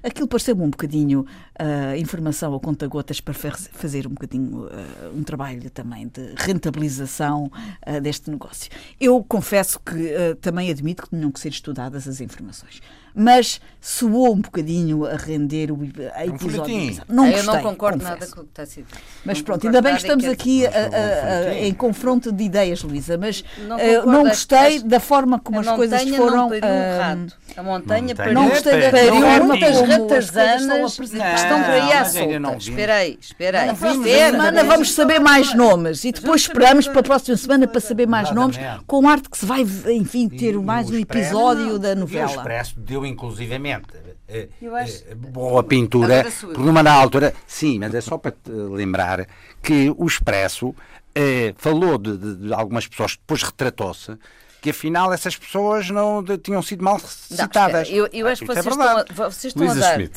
Aquilo 0.04 0.28
pareceu-me 0.28 0.64
um 0.64 0.70
bocadinho 0.70 1.22
uh, 1.22 1.96
informação 1.98 2.54
a 2.56 2.60
conta-gotas 2.60 3.22
para 3.22 3.34
fazer 3.34 4.08
um 4.08 4.12
bocadinho 4.12 4.66
uh, 4.66 4.70
um 5.16 5.24
trabalho 5.24 5.70
também 5.70 6.08
de 6.08 6.34
rentabilização 6.38 7.52
uh, 7.88 8.02
deste 8.02 8.30
negócio. 8.30 8.72
Eu 9.00 9.24
confesso 9.24 9.80
que 9.80 10.36
também 10.42 10.70
admito 10.70 11.04
que 11.04 11.10
tinham 11.10 11.32
que 11.32 11.40
ser 11.40 11.50
estudadas 11.50 12.08
as 12.08 12.20
informações 12.20 12.82
mas 13.16 13.62
soou 13.80 14.34
um 14.34 14.42
bocadinho 14.42 15.06
a 15.06 15.16
render 15.16 15.72
o 15.72 15.80
a 16.16 16.26
episódio. 16.26 16.76
Um 16.76 16.98
não 17.08 17.30
gostei, 17.30 17.40
eu 17.40 17.44
não 17.44 17.62
concordo 17.62 18.00
confesso. 18.00 18.20
nada 18.20 18.32
com 18.32 18.42
o 18.42 18.44
que 18.44 18.50
está 18.50 18.64
a 18.64 18.66
ser 18.66 18.86
Mas 19.24 19.38
não 19.38 19.46
pronto, 19.46 19.68
ainda 19.68 19.82
bem 19.82 19.96
que 19.96 20.02
estamos 20.02 20.26
aqui 20.26 20.66
a, 20.66 20.70
a, 20.70 21.50
a, 21.52 21.60
em 21.60 21.74
confronto 21.74 22.32
de 22.32 22.44
ideias, 22.44 22.82
Luísa, 22.82 23.16
mas 23.16 23.44
não, 23.68 23.78
uh, 23.78 24.06
não 24.08 24.24
gostei 24.24 24.82
da 24.82 25.00
forma 25.00 25.40
como 25.40 25.60
as 25.60 25.68
coisas 25.68 26.02
foram. 26.10 26.50
Não 26.50 27.28
a 27.56 27.64
montanha 27.64 28.16
pariu, 28.16 28.34
não 28.34 28.50
gostei 28.50 28.82
da 28.82 28.90
forma 28.90 29.60
como 29.60 29.66
as 29.66 29.82
ratazanas 29.82 31.00
estão 31.00 31.62
para 31.62 31.74
aí 31.74 31.94
à 31.94 32.06
solta. 32.06 32.58
Espera 32.58 32.96
aí, 32.96 33.18
espera 33.22 33.62
aí. 33.62 33.68
Na 33.68 33.74
próxima 33.76 34.08
semana 34.08 34.64
vamos 34.64 34.92
saber 34.94 35.20
mais 35.20 35.54
nomes 35.54 36.04
e 36.04 36.12
depois 36.12 36.42
esperamos 36.42 36.88
para 36.88 37.00
a 37.00 37.04
próxima 37.04 37.38
semana 37.38 37.68
para 37.68 37.80
saber 37.80 38.08
mais 38.08 38.32
nomes, 38.32 38.58
com 38.88 39.08
arte 39.08 39.30
que 39.30 39.38
se 39.38 39.46
vai, 39.46 39.62
enfim, 39.62 40.28
ter 40.28 40.58
mais 40.58 40.90
um 40.90 40.98
episódio 40.98 41.78
da 41.78 41.94
novela. 41.94 42.32
O 42.32 42.36
Expresso 42.36 42.80
deu 42.80 43.05
inclusivamente 43.06 43.88
eh, 44.28 44.50
eh, 44.62 45.16
boa 45.16 45.64
pintura, 45.64 46.26
numa 46.58 46.84
da 46.84 46.94
altura, 46.94 47.34
sim, 47.46 47.80
mas 47.80 47.94
é 47.94 48.02
só 48.02 48.18
para 48.18 48.32
te 48.32 48.52
lembrar 48.52 49.28
que 49.62 49.94
o 49.98 50.06
Expresso 50.06 50.74
eh, 51.14 51.54
falou 51.58 51.98
de, 51.98 52.18
de, 52.18 52.36
de, 52.36 52.54
algumas 52.54 52.88
pessoas, 52.88 53.16
depois 53.16 53.44
retratou-se, 53.44 54.18
que 54.62 54.72
afinal 54.72 55.14
essas 55.14 55.38
pessoas 55.38 55.90
não 55.90 56.24
de, 56.24 56.38
tinham 56.40 56.62
sido 56.62 56.84
mal 56.84 57.00
citadas. 57.00 57.88
Não, 57.90 57.96
eu, 57.96 58.10
eu, 58.12 58.28
acho 58.28 58.42
que 58.42 58.48
vocês, 58.48 58.66
é 58.66 58.70
estão 58.70 58.98
a, 58.98 59.06
vocês 59.30 59.54
estão 59.54 59.70
a 59.70 59.74
dar. 59.76 59.98
Bem, 59.98 60.10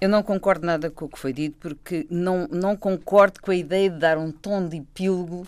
eu 0.00 0.08
não 0.08 0.22
concordo 0.22 0.64
nada 0.64 0.88
com 0.88 1.06
o 1.06 1.08
que 1.08 1.18
foi 1.18 1.32
dito, 1.32 1.56
porque 1.58 2.06
não, 2.08 2.48
não 2.50 2.76
concordo 2.76 3.40
com 3.40 3.50
a 3.50 3.56
ideia 3.56 3.90
de 3.90 3.98
dar 3.98 4.16
um 4.16 4.30
tom 4.30 4.68
de 4.68 4.76
epílogo 4.76 5.46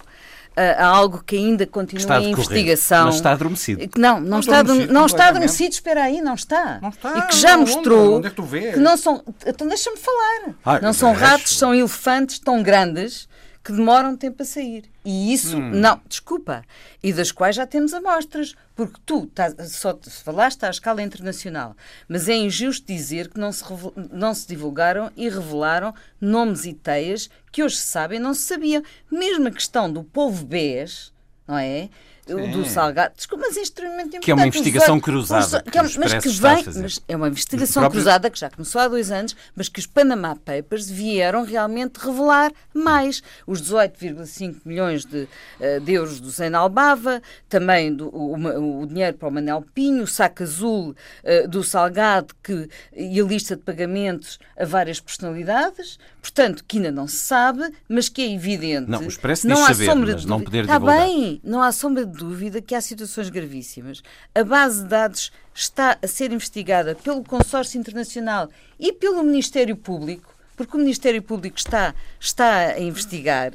a, 0.57 0.87
algo 0.87 1.23
que 1.25 1.37
ainda 1.37 1.67
continua 1.67 2.21
em 2.21 2.33
investigação. 2.33 3.07
Mas 3.07 3.17
está 3.17 3.33
adormecido. 3.33 3.89
Não, 3.97 4.21
não 4.21 4.41
está, 4.41 4.59
adormecido, 4.59 4.93
não 4.93 5.07
está 5.07 5.29
adormecido, 5.29 5.73
espera 5.73 6.05
aí, 6.05 6.21
não 6.21 6.35
está. 6.35 6.79
Não 6.81 6.89
está 6.89 7.19
e 7.19 7.23
que 7.23 7.37
já 7.37 7.57
não, 7.57 7.61
mostrou 7.61 8.17
onde, 8.17 8.17
onde 8.17 8.27
é 8.27 8.31
que, 8.31 8.73
que, 8.73 8.79
não 8.79 8.97
são. 8.97 9.23
Então 9.47 9.67
deixa-me 9.67 9.97
falar. 9.97 10.55
Ai, 10.65 10.81
não 10.81 10.93
são 10.93 11.13
ratos, 11.13 11.57
são 11.57 11.75
elefantes 11.75 12.39
tão 12.39 12.63
grandes 12.63 13.29
que 13.63 13.73
demoram 13.73 14.17
tempo 14.17 14.43
a 14.43 14.45
sair. 14.45 14.85
E 15.05 15.33
isso, 15.33 15.57
hum. 15.57 15.71
não, 15.71 16.01
desculpa, 16.09 16.65
e 17.03 17.13
das 17.13 17.31
quais 17.31 17.57
já 17.57 17.67
temos 17.67 17.93
amostras, 17.93 18.55
porque 18.75 18.99
tu 19.05 19.25
estás, 19.25 19.55
só 19.73 19.99
falaste 20.25 20.65
à 20.65 20.71
escala 20.71 21.03
internacional, 21.03 21.77
mas 22.09 22.29
é 22.29 22.35
injusto 22.35 22.87
dizer 22.87 23.29
que 23.29 23.39
não 23.39 23.53
se, 23.53 23.65
não 24.11 24.35
se 24.35 24.49
divulgaram 24.49 25.11
e 25.17 25.29
revelaram 25.29 25.95
nomes 26.21 26.65
e 26.65 26.73
teias 26.73 27.29
que 27.53 27.63
hoje 27.63 27.77
se 27.77 27.87
sabem 27.87 28.19
não 28.19 28.33
se 28.33 28.43
sabiam. 28.43 28.83
Mesmo 29.11 29.49
a 29.49 29.51
questão 29.51 29.93
do 29.93 30.03
povo 30.03 30.45
bês, 30.45 31.13
não 31.47 31.59
é? 31.59 31.91
Sim. 32.27 32.51
do 32.51 32.65
Salgado, 32.65 33.15
desculpa, 33.17 33.45
mas 33.47 33.57
é 33.57 33.63
extremamente 33.63 34.09
importante. 34.09 34.25
Que 34.25 34.31
é 34.31 34.35
uma 34.35 34.47
investigação 34.47 35.01
cruzada. 35.01 35.63
Que, 35.63 35.71
que 35.71 35.79
é, 35.79 35.83
mas 35.83 36.15
que 36.15 36.29
vem, 36.29 36.65
mas 36.81 37.03
é 37.09 37.17
uma 37.17 37.29
investigação 37.29 37.83
próprio... 37.83 38.01
cruzada 38.01 38.31
que 38.31 38.39
já 38.39 38.51
começou 38.51 38.81
há 38.81 38.89
dois 38.89 39.11
anos, 39.11 39.35
mas 39.55 39.69
que 39.69 39.81
os 39.81 39.87
Panama 39.87 40.37
Papers 40.37 40.89
vieram 40.89 41.45
realmente 41.45 41.99
revelar 41.99 42.53
mais. 42.73 43.23
Os 43.47 43.61
18,5 43.63 44.57
milhões 44.65 45.05
de, 45.05 45.29
uh, 45.61 45.81
de, 45.81 45.93
euros 45.93 46.21
do 46.21 46.31
Albava, 46.57 47.21
também 47.49 47.93
do, 47.95 48.09
o, 48.09 48.83
o, 48.83 48.87
dinheiro 48.87 49.17
para 49.17 49.29
o 49.29 49.33
Manel 49.33 49.65
Pinho, 49.75 50.05
o 50.05 50.07
saco 50.07 50.43
azul 50.43 50.91
uh, 51.25 51.49
do 51.49 51.63
Salgado 51.63 52.35
que, 52.43 52.69
e 52.95 53.21
a 53.21 53.25
lista 53.25 53.57
de 53.57 53.63
pagamentos 53.63 54.39
a 54.59 54.65
várias 54.65 55.01
personalidades, 55.01 55.99
portanto, 56.21 56.65
que 56.67 56.77
ainda 56.77 56.91
não 56.91 57.07
se 57.07 57.17
sabe, 57.17 57.73
mas 57.89 58.09
que 58.09 58.23
é 58.23 58.33
evidente. 58.33 58.91
Não, 58.91 59.01
o 59.01 59.09
Expresso 59.09 59.47
não 59.47 59.65
há 59.65 59.69
saber, 59.69 59.87
sombra 59.87 60.15
de 60.15 60.27
não 60.27 60.41
poder 60.41 60.65
Está 60.65 60.79
bem, 60.79 61.41
não 61.43 61.63
há 61.63 61.73
sombra 61.73 62.05
de 62.07 62.20
dúvida 62.21 62.61
que 62.61 62.75
há 62.75 62.81
situações 62.83 63.31
gravíssimas. 63.31 64.03
A 64.35 64.45
base 64.45 64.83
de 64.83 64.89
dados 64.89 65.33
está 65.55 65.99
a 66.03 66.07
ser 66.07 66.33
investigada 66.33 66.95
pelo 66.95 67.25
Consórcio 67.25 67.81
Internacional 67.81 68.51
e 68.79 68.93
pelo 68.93 69.23
Ministério 69.23 69.75
Público, 69.75 70.35
porque 70.55 70.77
o 70.77 70.81
Ministério 70.81 71.23
Público 71.23 71.57
está, 71.57 71.95
está 72.21 72.73
a 72.73 72.81
investigar. 72.81 73.53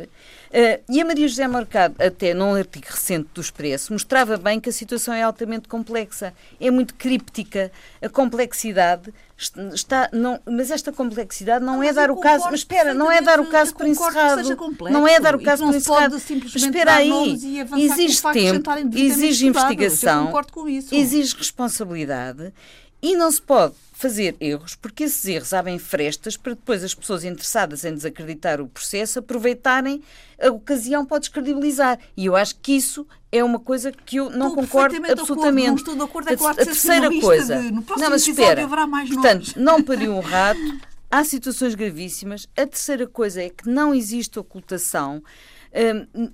Uh, 0.49 0.83
e 0.89 1.01
a 1.01 1.05
Maria 1.05 1.27
José 1.27 1.47
Mercado, 1.47 1.95
até 1.99 2.33
num 2.33 2.55
artigo 2.55 2.85
recente 2.89 3.29
do 3.33 3.41
Expresso, 3.41 3.91
mostrava 3.91 4.37
bem 4.37 4.59
que 4.59 4.69
a 4.69 4.73
situação 4.73 5.13
é 5.13 5.23
altamente 5.23 5.67
complexa, 5.67 6.33
é 6.59 6.71
muito 6.71 6.93
críptica. 6.95 7.71
A 8.01 8.09
complexidade 8.09 9.13
está 9.73 10.09
não, 10.13 10.39
mas 10.45 10.71
esta 10.71 10.93
complexidade 10.93 11.63
não, 11.63 11.75
não 11.75 11.83
é 11.83 11.91
dar 11.91 12.09
o 12.09 12.17
caso 12.17 12.45
mas 12.45 12.61
espera 12.61 12.93
não 12.93 13.11
é 13.11 13.21
dar 13.21 13.39
o 13.41 13.47
caso 13.47 13.75
por 13.75 13.85
encerrado 13.85 14.41
não 14.89 15.05
é 15.05 15.19
dar 15.19 15.35
o 15.35 15.43
caso 15.43 15.65
por 15.65 15.75
encerrado 15.75 16.15
espera 16.55 16.95
aí. 16.95 17.33
exige 17.75 18.21
tempo 18.31 18.69
exige 18.93 19.47
investigação 19.47 20.33
exige 20.89 21.35
responsabilidade 21.35 22.53
e 23.01 23.15
não 23.17 23.29
se 23.29 23.41
pode 23.41 23.75
fazer 23.95 24.35
erros, 24.41 24.75
porque 24.75 25.05
esses 25.05 25.25
erros 25.25 25.53
abrem 25.53 25.79
frestas 25.79 26.35
para 26.35 26.53
depois 26.53 26.83
as 26.83 26.93
pessoas 26.93 27.23
interessadas 27.23 27.85
em 27.85 27.93
desacreditar 27.93 28.59
o 28.59 28.67
processo 28.67 29.19
aproveitarem 29.19 30.03
a 30.37 30.49
ocasião 30.49 31.05
para 31.05 31.19
descredibilizar. 31.19 31.97
E 32.15 32.25
eu 32.25 32.35
acho 32.35 32.57
que 32.57 32.73
isso 32.73 33.07
é 33.31 33.41
uma 33.41 33.57
coisa 33.57 33.93
que 33.93 34.17
eu 34.17 34.29
não 34.29 34.49
estou 34.49 34.63
concordo 34.63 34.97
absolutamente. 35.09 35.67
Não 35.67 35.75
estou 35.75 35.95
de 35.95 36.01
acordo, 36.01 36.29
é 36.29 36.35
claro 36.35 36.61
a, 36.61 36.65
terceira 36.65 37.09
coisa. 37.21 37.57
De, 37.57 37.71
no 37.71 37.85
não, 37.97 38.09
mas 38.09 38.27
espera, 38.27 38.65
haverá 38.65 38.85
mais 38.85 39.09
Portanto, 39.09 39.53
não 39.55 39.81
pariu 39.83 40.13
um 40.13 40.19
rato, 40.19 40.59
há 41.09 41.23
situações 41.23 41.73
gravíssimas. 41.73 42.49
A 42.57 42.67
terceira 42.67 43.07
coisa 43.07 43.41
é 43.41 43.49
que 43.49 43.69
não 43.69 43.95
existe 43.95 44.37
ocultação. 44.37 45.23
Um, 45.73 46.29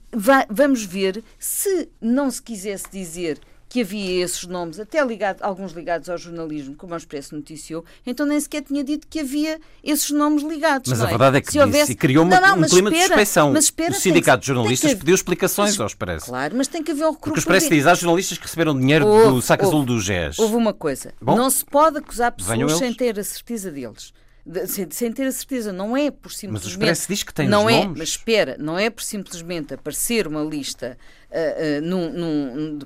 vamos 0.49 0.83
ver 0.83 1.23
se 1.37 1.89
não 2.01 2.29
se 2.31 2.41
quisesse 2.41 2.85
dizer 2.91 3.39
que 3.71 3.79
havia 3.79 4.21
esses 4.21 4.45
nomes, 4.45 4.81
até 4.81 5.01
ligado, 5.01 5.41
alguns 5.41 5.71
ligados 5.71 6.09
ao 6.09 6.17
jornalismo, 6.17 6.75
como 6.75 6.93
o 6.93 6.97
Expresso 6.97 7.33
noticiou, 7.33 7.85
então 8.05 8.25
nem 8.25 8.37
sequer 8.37 8.63
tinha 8.63 8.83
dito 8.83 9.07
que 9.07 9.21
havia 9.21 9.61
esses 9.81 10.11
nomes 10.11 10.43
ligados. 10.43 10.89
Mas 10.89 11.01
a 11.01 11.05
é? 11.05 11.07
verdade 11.07 11.37
é 11.37 11.41
que 11.41 11.47
Se 11.47 11.53
disse 11.53 11.65
houvesse... 11.65 11.91
e 11.93 11.95
criou 11.95 12.25
uma, 12.25 12.37
não, 12.41 12.57
não, 12.57 12.65
um 12.65 12.69
clima 12.69 12.89
espera, 12.89 13.03
de 13.03 13.07
suspeição. 13.07 13.53
Mas 13.53 13.63
espera, 13.63 13.93
o 13.93 13.95
Sindicato 13.95 14.41
de 14.41 14.47
Jornalistas 14.47 14.93
pediu 14.93 15.15
explicações 15.15 15.69
mas, 15.69 15.79
ao 15.79 15.87
Expresso. 15.87 16.25
Claro, 16.25 16.53
mas 16.57 16.67
tem 16.67 16.83
que 16.83 16.91
haver 16.91 17.05
o 17.05 17.13
Porque 17.13 17.29
o 17.29 17.39
Expresso 17.39 17.69
diz 17.69 17.87
aos 17.87 17.99
jornalistas 17.99 18.37
que 18.37 18.43
receberam 18.43 18.77
dinheiro 18.77 19.07
houve, 19.07 19.35
do 19.35 19.41
saco 19.41 19.65
azul 19.65 19.85
do 19.85 20.01
GES. 20.01 20.37
Houve 20.37 20.55
uma 20.55 20.73
coisa, 20.73 21.13
Bom, 21.21 21.37
não 21.37 21.49
se 21.49 21.63
pode 21.63 21.99
acusar 21.99 22.33
pessoas 22.33 22.73
sem 22.73 22.93
ter 22.93 23.17
a 23.17 23.23
certeza 23.23 23.71
deles. 23.71 24.11
De, 24.45 24.67
sem, 24.67 24.89
sem, 24.89 25.13
ter 25.13 25.27
a 25.27 25.31
certeza, 25.31 25.71
não 25.71 25.95
é 25.95 26.11
por 26.11 26.31
simplesmente. 26.31 26.63
Mas 26.63 26.65
o 26.65 26.69
Expresso 26.69 27.07
diz 27.07 27.23
que 27.23 27.33
tem 27.33 27.47
não 27.47 27.69
é, 27.69 27.83
nomes. 27.83 27.99
Mas 27.99 28.09
espera, 28.09 28.57
não 28.59 28.77
é 28.77 28.89
por 28.89 29.03
simplesmente 29.03 29.75
aparecer 29.75 30.27
uma 30.27 30.43
lista 30.43 30.97
uh, 31.31 31.81
num, 31.81 32.11
num, 32.11 32.79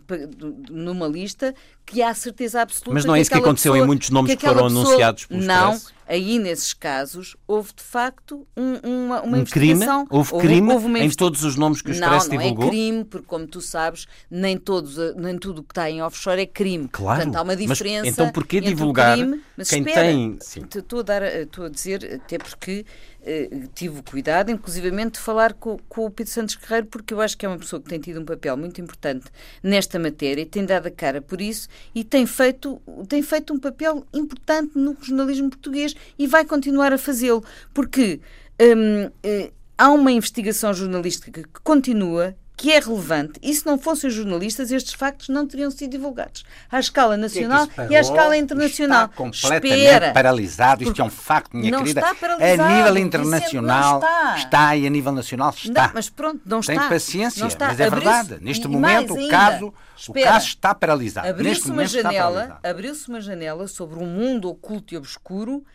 numa 0.70 1.08
lista 1.08 1.54
que 1.86 2.02
há 2.02 2.14
certeza 2.14 2.62
absoluta 2.62 2.94
Mas 2.94 3.06
não 3.06 3.16
é 3.16 3.22
isso 3.22 3.30
que, 3.30 3.38
aconteceu 3.38 3.74
pessoa, 3.74 3.84
em 3.84 3.88
muitos 3.88 4.10
nomes 4.10 4.32
que, 4.32 4.38
que 4.38 4.46
foram 4.46 4.64
pessoa, 4.64 4.86
anunciados 4.86 5.26
pelo 5.26 5.44
Não, 5.44 5.80
aí 6.08 6.40
nesses 6.40 6.74
casos 6.74 7.36
houve 7.48 7.70
de 7.76 7.84
facto 7.84 8.48
um, 8.58 8.74
uma, 8.84 9.22
uma 9.22 9.38
um 9.38 9.42
investigação. 9.42 10.06
Crime? 10.06 10.18
Houve, 10.18 10.34
houve 10.34 10.48
crime 10.48 10.74
houve 10.74 10.86
uma 10.88 11.00
em 11.00 11.10
todos 11.12 11.44
os 11.44 11.56
nomes 11.56 11.82
que 11.82 11.90
o 11.90 11.94
Expresso 11.94 12.30
não, 12.30 12.36
não 12.36 12.42
divulgou? 12.44 12.66
Não, 12.66 12.68
é 12.68 12.72
crime, 12.72 13.04
porque 13.06 13.28
como 13.28 13.46
tu 13.46 13.62
sabes, 13.62 14.08
nem, 14.32 14.58
todos, 14.58 14.98
nem 15.16 15.38
tudo 15.38 15.60
o 15.60 15.64
que 15.64 15.72
está 15.72 15.90
em 15.90 16.02
offshore 16.02 16.42
é 16.42 16.46
crime. 16.48 16.88
Claro. 16.92 17.18
Portanto, 17.18 17.36
há 17.36 17.42
uma 17.44 17.56
diferença. 17.56 18.06
Mas, 18.06 18.14
então 18.14 18.32
porquê 18.32 18.62
divulgar 18.62 19.16
crime, 19.16 19.42
quem 19.68 19.80
espera, 19.80 20.02
tem... 20.02 20.40
Estou 20.76 21.00
a, 21.00 21.04
dar, 21.04 21.24
estou 21.24 21.66
a 21.66 21.70
dizer, 21.70 22.20
até 22.24 22.40
porque 22.40 22.84
eh, 23.26 23.50
tive 23.74 24.00
o 24.00 24.04
cuidado, 24.04 24.52
inclusivamente, 24.52 25.14
de 25.14 25.20
falar 25.20 25.54
com, 25.54 25.78
com, 25.90 26.06
o 26.06 26.12
Pedro 26.12 26.32
Santos 26.32 26.56
Guerreiro, 26.56 26.86
porque 26.86 27.12
eu 27.12 27.20
acho 27.20 27.36
que 27.36 27.46
é 27.46 27.50
uma 27.50 27.58
pessoa 27.58 27.82
que 27.82 27.90
tem 27.90 28.00
tido 28.00 28.22
um 28.22 28.26
papel 28.26 28.56
muito 28.56 28.80
importante 28.80 29.26
nesta 29.64 29.98
matéria, 29.98 30.46
tem 30.46 30.64
dado 30.64 30.88
a 30.88 30.92
cara 30.92 31.22
por 31.22 31.42
isso 31.42 31.68
e 31.96 32.04
tem 32.04 32.28
feito, 32.28 32.80
tem 33.10 33.24
feito 33.24 33.52
um 33.52 33.60
papel 33.60 34.06
importante 34.14 34.78
no 34.78 34.96
jornalismo 35.02 35.50
português 35.50 35.96
e 36.20 36.28
vai 36.28 36.46
continuar 36.46 36.94
a 36.94 36.98
fazê-lo, 37.00 37.44
porque 37.74 38.22
hum, 38.62 39.10
eh, 39.24 39.52
há 39.76 39.90
uma 39.92 40.12
investigação 40.12 40.72
jornalística 40.74 41.42
que 41.42 41.62
continua 41.64 42.36
que 42.58 42.72
é 42.72 42.80
relevante. 42.80 43.40
E 43.42 43.54
se 43.54 43.66
não 43.66 43.78
fossem 43.78 44.10
os 44.10 44.16
jornalistas, 44.16 44.72
estes 44.72 44.94
factos 44.94 45.30
não 45.30 45.46
teriam 45.46 45.70
sido 45.70 45.92
divulgados 45.92 46.44
à 46.72 46.80
escala 46.80 47.18
nacional 47.18 47.68
que 47.68 47.82
é 47.82 47.88
e 47.92 47.96
à 47.96 48.00
escala 48.00 48.38
internacional. 48.38 49.06
Está 49.06 49.16
completamente 49.16 49.84
Espera, 49.84 50.14
paralisado. 50.14 50.84
Isto 50.84 51.02
é 51.02 51.06
um 51.06 51.10
facto, 51.10 51.56
minha 51.56 51.72
não 51.72 51.80
querida. 51.80 52.02
Está 52.02 52.16
paralisado. 52.16 52.64
A 52.64 52.76
nível 52.76 52.98
internacional 52.98 54.00
está. 54.00 54.36
está. 54.38 54.76
e 54.78 54.88
a 54.88 54.90
nível 54.90 55.12
nacional 55.12 55.50
está. 55.56 55.88
Não, 55.88 55.92
mas 55.94 56.10
pronto, 56.10 56.42
não 56.46 56.60
está. 56.60 56.74
Tem 56.74 56.90
paciência, 56.90 57.46
mas 57.60 57.80
é 57.80 57.90
verdade. 57.90 58.38
Neste 58.42 58.68
momento 58.68 59.14
o 59.14 59.30
caso, 59.30 59.74
Espera, 59.98 60.30
o 60.30 60.34
caso 60.34 60.48
está 60.48 60.74
paralisado. 60.74 61.28
Abriu-se 61.28 61.70
uma 61.70 61.86
janela, 61.86 62.60
abriu-se 62.64 63.10
uma 63.10 63.20
janela 63.20 63.68
sobre 63.68 64.00
um 64.00 64.08
mundo 64.08 64.50
oculto 64.50 64.94
e 64.94 64.98
obscuro 64.98 65.66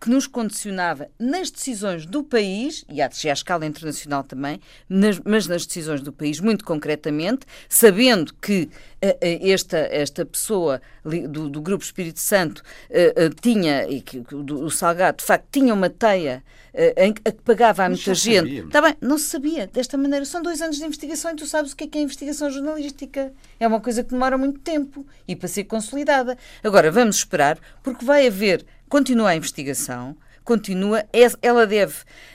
que 0.00 0.08
nos 0.08 0.26
condicionava 0.26 1.08
nas 1.18 1.50
decisões 1.50 2.06
do 2.06 2.24
país, 2.24 2.84
e 2.88 3.02
à 3.02 3.32
escala 3.32 3.66
internacional 3.66 4.24
também, 4.24 4.58
nas, 4.88 5.20
mas 5.20 5.46
nas 5.46 5.66
decisões 5.66 6.00
do 6.00 6.10
país, 6.10 6.40
muito 6.40 6.64
concretamente, 6.64 7.44
sabendo 7.68 8.32
que 8.40 8.62
uh, 8.62 9.16
esta, 9.22 9.76
esta 9.76 10.24
pessoa 10.24 10.80
do, 11.04 11.50
do 11.50 11.60
Grupo 11.60 11.84
Espírito 11.84 12.18
Santo 12.18 12.60
uh, 12.60 13.26
uh, 13.26 13.34
tinha, 13.42 13.86
e 13.88 14.00
que, 14.00 14.20
do, 14.20 14.64
o 14.64 14.70
Salgado, 14.70 15.18
de 15.18 15.24
facto, 15.24 15.46
tinha 15.52 15.74
uma 15.74 15.90
teia 15.90 16.42
em, 16.74 17.14
a 17.24 17.32
que 17.32 17.42
pagava 17.42 17.84
a 17.84 17.88
muita 17.88 18.14
gente. 18.14 18.66
Está 18.66 18.80
bem, 18.80 18.96
não 19.00 19.18
se 19.18 19.24
sabia 19.24 19.66
desta 19.66 19.96
maneira. 19.96 20.24
São 20.24 20.42
dois 20.42 20.60
anos 20.60 20.76
de 20.76 20.84
investigação 20.84 21.32
e 21.32 21.36
tu 21.36 21.46
sabes 21.46 21.72
o 21.72 21.76
que 21.76 21.84
é, 21.84 21.86
que 21.86 21.98
é 21.98 22.02
investigação 22.02 22.50
jornalística. 22.50 23.32
É 23.58 23.66
uma 23.66 23.80
coisa 23.80 24.02
que 24.04 24.10
demora 24.10 24.36
muito 24.36 24.60
tempo 24.60 25.06
e 25.26 25.34
para 25.34 25.48
ser 25.48 25.64
consolidada. 25.64 26.36
Agora, 26.62 26.90
vamos 26.90 27.16
esperar, 27.16 27.58
porque 27.82 28.04
vai 28.04 28.26
haver 28.26 28.64
continua 28.90 29.30
a 29.30 29.36
investigação, 29.36 30.16
continua, 30.44 31.04
ela 31.40 31.64
deve, 31.64 31.94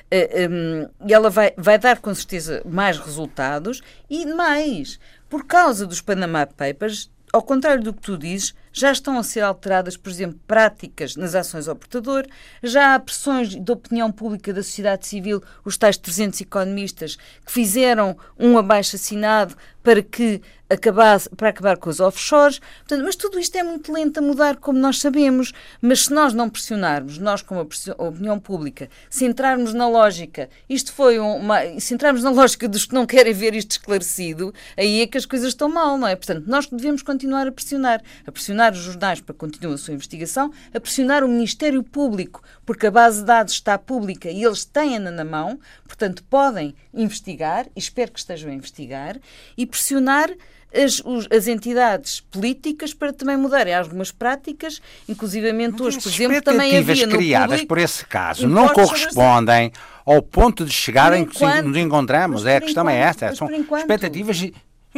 eh, 0.09 0.47
um, 0.49 0.89
ela 1.07 1.29
vai, 1.29 1.53
vai 1.57 1.77
dar 1.77 1.99
com 1.99 2.15
certeza 2.15 2.63
mais 2.65 2.97
resultados 2.97 3.81
e 4.09 4.25
mais, 4.25 4.97
por 5.29 5.45
causa 5.45 5.85
dos 5.85 5.99
Panama 5.99 6.47
Papers, 6.47 7.11
ao 7.33 7.43
contrário 7.43 7.83
do 7.83 7.93
que 7.93 8.01
tu 8.01 8.17
dizes, 8.17 8.55
já 8.75 8.91
estão 8.91 9.17
a 9.17 9.23
ser 9.23 9.39
alteradas, 9.39 9.95
por 9.95 10.09
exemplo, 10.09 10.37
práticas 10.45 11.15
nas 11.15 11.33
ações 11.33 11.69
ao 11.69 11.77
portador, 11.77 12.27
já 12.61 12.93
há 12.93 12.99
pressões 12.99 13.55
da 13.55 13.71
opinião 13.71 14.11
pública 14.11 14.53
da 14.53 14.61
sociedade 14.61 15.07
civil, 15.07 15.41
os 15.63 15.77
tais 15.77 15.97
300 15.97 16.41
economistas, 16.41 17.15
que 17.45 17.51
fizeram 17.51 18.17
um 18.37 18.57
abaixo-assinado 18.57 19.55
para 19.85 20.01
que 20.01 20.41
acabasse, 20.67 21.29
para 21.29 21.49
acabar 21.49 21.77
com 21.77 21.89
os 21.89 21.99
offshores. 21.99 22.59
Portanto, 22.79 23.03
mas 23.05 23.15
tudo 23.15 23.39
isto 23.39 23.55
é 23.55 23.63
muito 23.63 23.91
lento 23.93 24.17
a 24.17 24.21
mudar, 24.21 24.57
como 24.57 24.79
nós 24.79 24.99
sabemos. 24.99 25.53
Mas 25.79 26.05
se 26.05 26.13
nós 26.13 26.33
não 26.33 26.49
pressionarmos, 26.49 27.17
nós 27.17 27.41
como 27.41 27.61
a 27.61 28.03
opinião 28.03 28.39
pública, 28.39 28.89
se 29.09 29.25
entrarmos 29.25 29.73
na 29.73 29.87
lógica, 29.87 30.49
isto 30.67 30.91
foi 30.91 31.19
uma, 31.19 31.79
se 31.79 31.93
entrarmos 31.93 32.23
na 32.23 32.31
lógica 32.31 32.67
dos 32.67 32.85
que 32.85 32.95
não 32.95 33.05
querem 33.05 33.33
ver 33.33 33.53
isto 33.53 33.71
esclarecido, 33.71 34.53
aí 34.75 35.01
é 35.01 35.07
que 35.07 35.17
as 35.17 35.25
coisas 35.25 35.49
estão 35.49 35.69
mal, 35.69 35.97
não 35.97 36.07
é? 36.07 36.15
Portanto, 36.15 36.45
nós 36.47 36.65
devemos 36.67 37.03
continuar 37.03 37.47
a 37.47 37.51
pressionar, 37.51 38.01
a 38.25 38.31
pressionar 38.31 38.73
os 38.73 38.79
jornais 38.79 39.21
para 39.21 39.33
que 39.33 39.39
continuem 39.39 39.75
a 39.75 39.77
sua 39.77 39.93
investigação, 39.93 40.51
a 40.73 40.79
pressionar 40.79 41.23
o 41.23 41.27
Ministério 41.27 41.83
Público, 41.83 42.41
porque 42.65 42.87
a 42.87 42.91
base 42.91 43.19
de 43.19 43.25
dados 43.25 43.53
está 43.53 43.77
pública 43.77 44.31
e 44.31 44.43
eles 44.43 44.65
têm-na 44.65 45.11
na 45.11 45.23
mão, 45.23 45.59
portanto, 45.87 46.23
podem 46.23 46.73
investigar, 46.91 47.67
e 47.75 47.79
espero 47.79 48.11
que 48.11 48.19
estejam 48.19 48.49
a 48.49 48.53
investigar, 48.53 49.19
e 49.55 49.65
pressionar 49.75 50.29
as, 50.73 51.01
os, 51.05 51.27
as, 51.31 51.47
entidades 51.47 52.19
políticas 52.19 52.93
para 52.93 53.13
também 53.13 53.37
mudarem 53.37 53.73
algumas 53.73 54.11
práticas, 54.11 54.81
inclusivamente 55.07 55.81
hoje, 55.81 56.01
por 56.01 56.09
exemplo, 56.09 56.41
também 56.41 56.77
havia 56.77 57.07
no 57.07 57.17
criadas 57.17 57.47
público, 57.49 57.67
por 57.67 57.77
esse 57.77 58.05
caso 58.05 58.47
não 58.47 58.69
correspondem 58.69 59.71
ao 60.05 60.21
ponto 60.21 60.65
de 60.65 60.71
chegar 60.71 61.13
em 61.13 61.25
que 61.25 61.43
nos 61.61 61.77
encontramos. 61.77 62.45
É, 62.45 62.57
a 62.57 62.61
questão 62.61 62.89
é 62.89 62.97
essa. 62.97 63.33
São 63.35 63.49
expectativas 63.49 64.51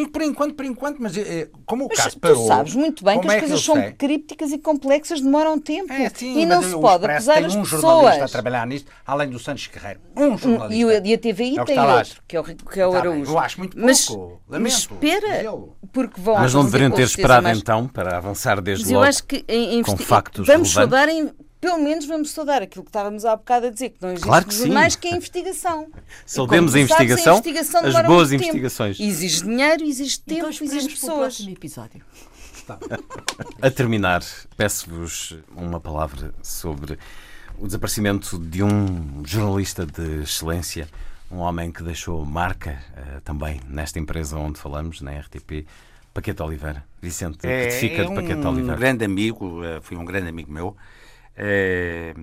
por 0.06 0.22
enquanto, 0.22 0.54
por 0.54 0.66
enquanto, 0.66 0.98
mas 1.00 1.18
é, 1.18 1.50
como 1.66 1.86
o 1.86 1.88
mas 1.88 1.98
caso 1.98 2.20
parou... 2.20 2.44
Tu 2.44 2.48
sabes 2.48 2.76
muito 2.76 3.04
bem 3.04 3.20
que 3.20 3.28
as 3.28 3.34
é 3.34 3.40
coisas 3.40 3.64
são 3.64 3.76
sei? 3.76 3.92
crípticas 3.94 4.52
e 4.52 4.60
complexas, 4.60 5.22
demoram 5.22 5.60
tempo. 5.60 5.92
É, 5.92 6.10
sim, 6.10 6.40
e 6.40 6.46
não 6.46 6.62
se 6.62 6.72
pode 6.72 7.06
acusar 7.06 7.44
as 7.44 7.56
um 7.56 7.64
pessoas. 7.64 7.82
jornalista 7.82 8.26
a 8.26 8.28
trabalhar 8.28 8.68
nisto, 8.68 8.92
além 9.06 9.30
do 9.30 9.40
Santos 9.40 9.68
Guerreiro. 9.68 10.00
Um 10.16 10.38
jornalista. 10.38 10.76
E, 10.76 11.10
e 11.10 11.14
a 11.14 11.18
TVI 11.18 11.60
é 11.60 11.66
tem 11.66 11.80
outro, 11.80 12.22
que 12.28 12.36
é 12.36 12.40
o, 12.40 12.44
que 12.44 12.80
é 12.80 12.88
o 12.88 12.94
Araújo. 12.94 13.32
Eu 13.32 13.40
acho 13.40 13.58
muito 13.60 13.74
pouco. 13.74 13.88
Mas, 13.88 14.10
Lamento. 14.10 14.42
mas 14.50 14.74
espera, 14.74 15.52
porque 15.92 16.22
vão... 16.22 16.36
Mas 16.36 16.54
não 16.54 16.64
deveriam 16.64 16.92
ter 16.92 17.04
esperado 17.04 17.44
mais... 17.44 17.58
então 17.58 17.88
para 17.88 18.18
avançar 18.18 18.62
desde 18.62 18.86
mas 18.86 18.92
logo 18.92 19.04
eu 19.04 19.10
acho 19.10 19.24
que 19.24 19.44
em, 19.48 19.80
em, 19.80 19.84
com 19.84 19.98
factos 19.98 20.46
Vamos 20.46 20.76
relevantes. 20.76 21.16
em 21.16 21.47
pelo 21.68 21.84
menos 21.84 22.06
vamos 22.06 22.32
saudar 22.32 22.62
aquilo 22.62 22.86
que 22.86 22.90
estávamos 22.90 23.26
há 23.26 23.36
bocado 23.36 23.68
a 23.68 23.70
dizer, 23.70 23.90
que 23.90 24.02
não 24.02 24.12
existe 24.12 24.24
claro 24.26 24.46
que 24.46 24.56
jornais, 24.56 24.96
que 24.96 25.10
é 25.10 25.12
a 25.12 25.18
investigação. 25.18 25.88
Saudemos 26.26 26.74
a 26.74 26.80
investigação, 26.80 27.36
a 27.36 27.40
investigação 27.40 27.86
as 27.86 28.06
boas 28.06 28.32
investigações. 28.32 28.98
Tempo. 28.98 29.10
Exige 29.10 29.44
dinheiro, 29.44 29.84
exige 29.84 30.20
tempo, 30.22 30.50
então, 30.50 30.66
exige 30.66 30.88
pessoas. 30.88 31.40
episódio. 31.42 32.02
A 33.62 33.70
terminar, 33.70 34.24
peço-vos 34.56 35.38
uma 35.56 35.80
palavra 35.80 36.34
sobre 36.42 36.98
o 37.58 37.66
desaparecimento 37.66 38.38
de 38.38 38.64
um 38.64 39.24
jornalista 39.26 39.86
de 39.86 40.24
excelência, 40.24 40.88
um 41.30 41.38
homem 41.38 41.72
que 41.72 41.84
deixou 41.84 42.26
marca 42.26 42.82
uh, 42.92 43.22
também 43.22 43.60
nesta 43.68 44.00
empresa 44.00 44.38
onde 44.38 44.60
falamos, 44.60 45.02
na 45.02 45.12
RTP, 45.12 45.66
Paquete 46.14 46.42
Oliveira. 46.42 46.84
Vicente, 47.02 47.36
o 47.36 47.40
que 47.40 47.68
te 47.68 47.76
fica 47.76 48.02
é 48.04 48.06
de 48.06 48.16
Paquete 48.16 48.46
Oliveira? 48.46 48.74
Um 48.74 48.80
grande 48.80 49.06
amigo, 49.06 49.64
eh, 49.64 49.80
foi 49.82 49.96
um 49.98 50.04
grande 50.04 50.28
amigo 50.30 50.52
meu. 50.52 50.76
Eh, 51.38 52.16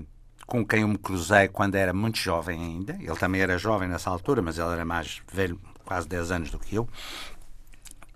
com 0.47 0.65
quem 0.65 0.83
eu 0.83 0.89
me 0.89 0.99
cruzei 0.99 1.49
quando 1.49 1.75
era 1.77 1.93
muito 1.93 2.19
jovem 2.19 2.61
ainda. 2.61 2.97
Ele 3.01 3.17
também 3.17 3.41
era 3.41 3.57
jovem 3.57 3.89
nessa 3.89 4.11
altura, 4.11 4.43
mas 4.43 4.59
ele 4.59 4.73
era 4.73 4.85
mais 4.85 5.23
velho, 5.33 5.59
quase 5.85 6.09
10 6.09 6.31
anos 6.31 6.51
do 6.51 6.59
que 6.59 6.75
eu. 6.75 6.89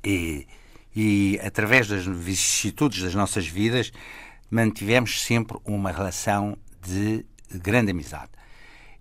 E, 0.05 0.47
e 0.95 1.41
através 1.43 1.89
das 1.89 2.05
vicissitudes 2.05 3.03
das 3.03 3.15
nossas 3.15 3.47
vidas, 3.47 3.93
mantivemos 4.51 5.23
sempre 5.23 5.59
uma 5.65 5.91
relação 5.91 6.57
de 6.83 7.25
grande 7.51 7.93
amizade. 7.93 8.31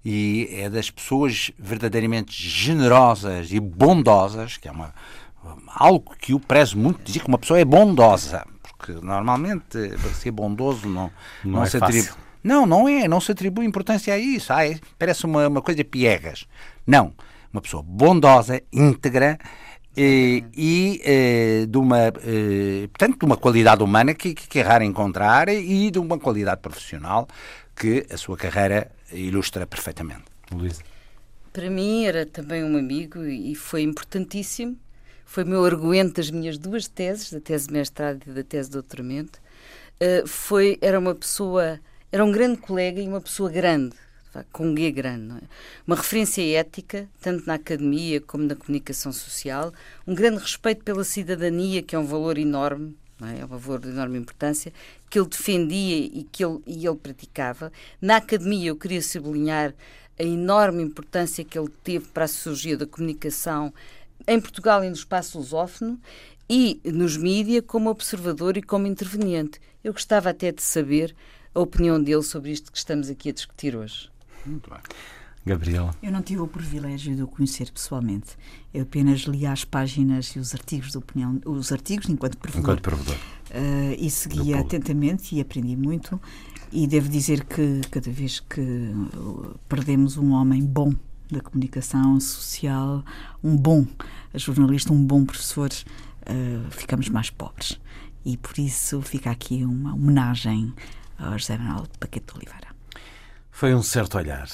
E 0.06 0.48
é 0.52 0.70
das 0.70 0.90
pessoas 0.90 1.52
verdadeiramente 1.60 2.32
generosas 2.32 3.52
e 3.52 3.60
bondosas, 3.60 4.56
que 4.56 4.70
é 4.70 4.72
uma, 4.72 4.94
algo 5.76 6.16
que 6.18 6.32
eu 6.32 6.40
prezo 6.40 6.78
muito, 6.78 7.04
dizer 7.04 7.20
que 7.20 7.28
uma 7.28 7.38
pessoa 7.38 7.60
é 7.60 7.66
bondosa 7.66 8.46
porque 8.78 8.94
normalmente 8.94 9.90
para 9.90 10.14
ser 10.14 10.32
bondoso 10.32 10.88
não, 10.88 11.12
não, 11.44 11.52
não 11.54 11.64
é 11.64 11.70
se 11.70 11.78
atribui. 11.78 12.10
Não, 12.44 12.66
não 12.66 12.88
é, 12.88 13.08
não 13.08 13.20
se 13.20 13.32
atribui 13.32 13.66
importância 13.66 14.14
a 14.14 14.18
isso. 14.18 14.54
Ah, 14.54 14.66
é, 14.66 14.80
parece 14.98 15.26
uma, 15.26 15.48
uma 15.48 15.62
coisa 15.62 15.84
piegas. 15.84 16.46
Não, 16.86 17.14
uma 17.52 17.62
pessoa 17.62 17.84
bondosa, 17.84 18.62
íntegra 18.72 19.38
e, 19.98 20.44
e 20.56 21.02
eh, 21.04 21.66
de 21.68 21.78
uma, 21.78 22.08
eh, 22.08 22.88
portanto, 22.88 23.20
de 23.20 23.26
uma 23.26 23.36
qualidade 23.36 23.84
humana 23.84 24.14
que, 24.14 24.34
que 24.34 24.60
é 24.60 24.62
raro 24.62 24.84
encontrar 24.84 25.50
e 25.50 25.90
de 25.90 26.00
uma 26.00 26.20
qualidade 26.20 26.62
profissional 26.62 27.28
que 27.76 28.06
a 28.12 28.16
sua 28.16 28.38
carreira 28.38 28.92
ilustra 29.12 29.66
perfeitamente. 29.66 30.26
Luís. 30.52 30.80
Para 31.52 31.70
mim 31.70 32.06
era 32.06 32.26
também 32.26 32.64
um 32.64 32.78
amigo 32.78 33.26
e 33.26 33.56
foi 33.56 33.82
importantíssimo 33.82 34.78
foi 35.28 35.44
meu 35.44 35.64
argumento 35.66 36.14
das 36.16 36.32
minhas 36.32 36.58
duas 36.58 36.88
teses, 36.88 37.32
da 37.32 37.42
tese 37.42 37.68
de 37.68 37.74
mestrado 37.74 38.24
e 38.26 38.32
da 38.32 38.44
tese 38.44 38.70
de 38.70 38.74
doutoramento. 38.74 39.40
Uh, 40.02 40.26
foi, 40.26 40.78
era 40.82 40.98
uma 40.98 41.14
pessoa, 41.14 41.80
era 42.10 42.24
um 42.24 42.32
grande 42.32 42.58
colega 42.62 43.02
e 43.02 43.08
uma 43.08 43.20
pessoa 43.20 43.52
grande, 43.52 43.94
com 44.54 44.68
um 44.68 44.76
G 44.76 44.90
grande. 44.90 45.36
É? 45.36 45.48
Uma 45.86 45.98
referência 45.98 46.42
ética, 46.58 47.10
tanto 47.22 47.46
na 47.46 47.56
academia 47.56 48.22
como 48.22 48.46
na 48.46 48.56
comunicação 48.56 49.12
social, 49.12 49.74
um 50.08 50.16
grande 50.16 50.40
respeito 50.40 50.84
pela 50.86 51.04
cidadania, 51.04 51.84
que 51.84 51.94
é 51.94 52.00
um 52.00 52.06
valor 52.06 52.38
enorme, 52.38 52.96
é? 53.22 53.42
é? 53.42 53.46
um 53.46 53.48
valor 53.50 53.82
de 53.82 53.90
enorme 53.90 54.18
importância, 54.18 54.72
que 55.10 55.20
ele 55.20 55.28
defendia 55.28 55.98
e 55.98 56.26
que 56.32 56.44
ele, 56.44 56.60
e 56.66 56.88
ele 56.88 56.96
praticava. 56.96 57.70
Na 58.02 58.16
academia, 58.16 58.70
eu 58.70 58.78
queria 58.78 59.02
sublinhar 59.02 59.76
a 60.18 60.24
enorme 60.24 60.82
importância 60.82 61.44
que 61.44 61.60
ele 61.60 61.70
teve 61.84 62.06
para 62.08 62.24
a 62.24 62.28
sociologia 62.28 62.78
da 62.78 62.88
comunicação 62.88 63.74
em 64.28 64.40
Portugal 64.40 64.84
e 64.84 64.88
no 64.88 64.96
espaço 64.96 65.38
lusófono 65.38 66.00
e 66.50 66.82
nos 66.86 67.18
mídias 67.18 67.64
como 67.68 67.90
observador 67.90 68.58
e 68.58 68.62
como 68.62 68.88
interveniente. 68.88 69.60
Eu 69.84 69.94
gostava 69.94 70.30
até 70.30 70.52
de 70.52 70.62
saber 70.62 71.16
a 71.54 71.60
opinião 71.60 72.02
dele 72.02 72.24
sobre 72.24 72.52
isto 72.52 72.72
que 72.72 72.78
estamos 72.78 73.10
aqui 73.10 73.30
a 73.30 73.34
discutir 73.34 73.76
hoje. 73.76 74.10
Muito 74.46 74.70
bem. 74.70 74.80
Gabriela. 75.46 75.96
Eu 76.04 76.12
não 76.12 76.22
tive 76.22 76.42
o 76.42 76.48
privilégio 76.48 77.16
de 77.16 77.24
o 77.24 77.28
conhecer 77.28 77.72
pessoalmente. 77.72 78.38
Eu 78.74 78.84
apenas 78.84 79.22
li 79.22 79.46
as 79.46 79.64
páginas 79.64 80.28
e 80.36 80.40
os 80.40 80.54
artigos 80.54 80.92
de 80.92 80.98
opinião, 80.98 81.40
os 81.46 81.72
artigos 81.72 82.10
enquanto 82.10 82.38
provedor. 82.38 82.62
Enquanto 82.62 82.82
provedor. 82.82 83.16
Uh, 83.16 83.96
e 83.98 84.10
seguia 84.10 84.60
atentamente 84.60 85.36
e 85.36 85.42
aprendi 85.42 85.76
muito. 85.76 86.20
E 86.72 86.86
devo 86.86 87.08
dizer 87.08 87.46
que 87.46 87.80
cada 87.90 88.12
vez 88.12 88.42
que 88.42 88.92
perdemos 89.70 90.18
um 90.18 90.34
homem 90.34 90.62
bom 90.66 90.94
da 91.32 91.42
comunicação 91.42 92.20
social, 92.20 93.04
um 93.44 93.56
bom 93.56 93.86
jornalista, 94.34 94.94
um 94.94 95.04
bom 95.04 95.26
professor, 95.26 95.70
uh, 95.72 96.72
ficamos 96.72 97.10
mais 97.10 97.30
pobres. 97.30 97.80
E 98.26 98.38
por 98.38 98.58
isso 98.58 99.02
fica 99.02 99.32
aqui 99.32 99.64
uma 99.64 99.94
homenagem 99.94 100.74
ao 101.18 101.38
José 101.38 101.58
Manuel 101.58 101.88
Paquete 102.00 102.26
de 102.28 102.38
Oliveira. 102.38 102.68
Foi 103.52 103.74
um 103.74 103.82
certo 103.82 104.18
olhar 104.18 104.48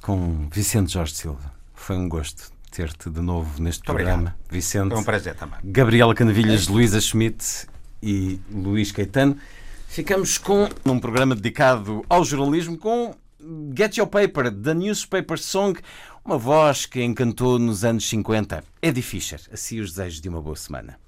com 0.00 0.48
Vicente 0.50 0.92
Jorge 0.92 1.14
Silva. 1.14 1.52
Foi 1.74 1.96
um 1.96 2.08
gosto 2.08 2.50
ter-te 2.70 3.10
de 3.10 3.20
novo 3.20 3.60
neste 3.60 3.80
Muito 3.80 3.84
programa, 3.84 4.22
obrigado. 4.22 4.50
Vicente. 4.50 4.90
Foi 4.90 5.00
um 5.00 5.04
prazer 5.04 5.34
também. 5.34 5.58
Gabriela 5.64 6.14
Canavilhas, 6.14 6.68
é. 6.68 6.70
Luísa 6.70 7.00
Schmidt 7.00 7.66
e 8.02 8.40
Luís 8.50 8.92
Caetano. 8.92 9.36
Ficamos 9.88 10.38
com 10.38 10.68
um 10.84 10.98
programa 10.98 11.34
dedicado 11.34 12.04
ao 12.08 12.24
jornalismo 12.24 12.76
com 12.76 13.14
Get 13.74 13.96
Your 13.96 14.08
Paper, 14.08 14.52
The 14.52 14.74
Newspaper 14.74 15.38
Song, 15.38 15.80
uma 16.26 16.36
voz 16.36 16.86
que 16.86 17.02
encantou 17.04 17.56
nos 17.56 17.84
anos 17.84 18.08
50. 18.08 18.64
Eddie 18.82 19.00
Fisher. 19.00 19.40
Assim 19.52 19.78
os 19.78 19.92
desejos 19.92 20.20
de 20.20 20.28
uma 20.28 20.42
boa 20.42 20.56
semana. 20.56 20.98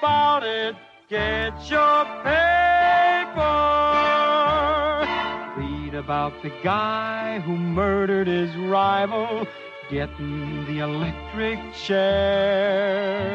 about 0.00 0.44
it. 0.44 0.76
Get 1.08 1.70
your. 1.70 2.77
About 5.98 6.42
the 6.42 6.50
guy 6.62 7.40
who 7.40 7.56
murdered 7.56 8.26
his 8.28 8.54
rival, 8.56 9.46
getting 9.90 10.64
the 10.66 10.78
electric 10.78 11.58
chair. 11.74 13.34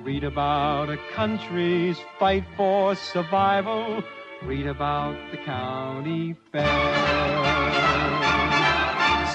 Read 0.00 0.24
about 0.24 0.88
a 0.88 0.96
country's 1.14 1.98
fight 2.18 2.44
for 2.56 2.94
survival. 2.94 4.02
Read 4.42 4.66
about 4.66 5.16
the 5.30 5.36
county 5.38 6.34
fair. 6.50 6.64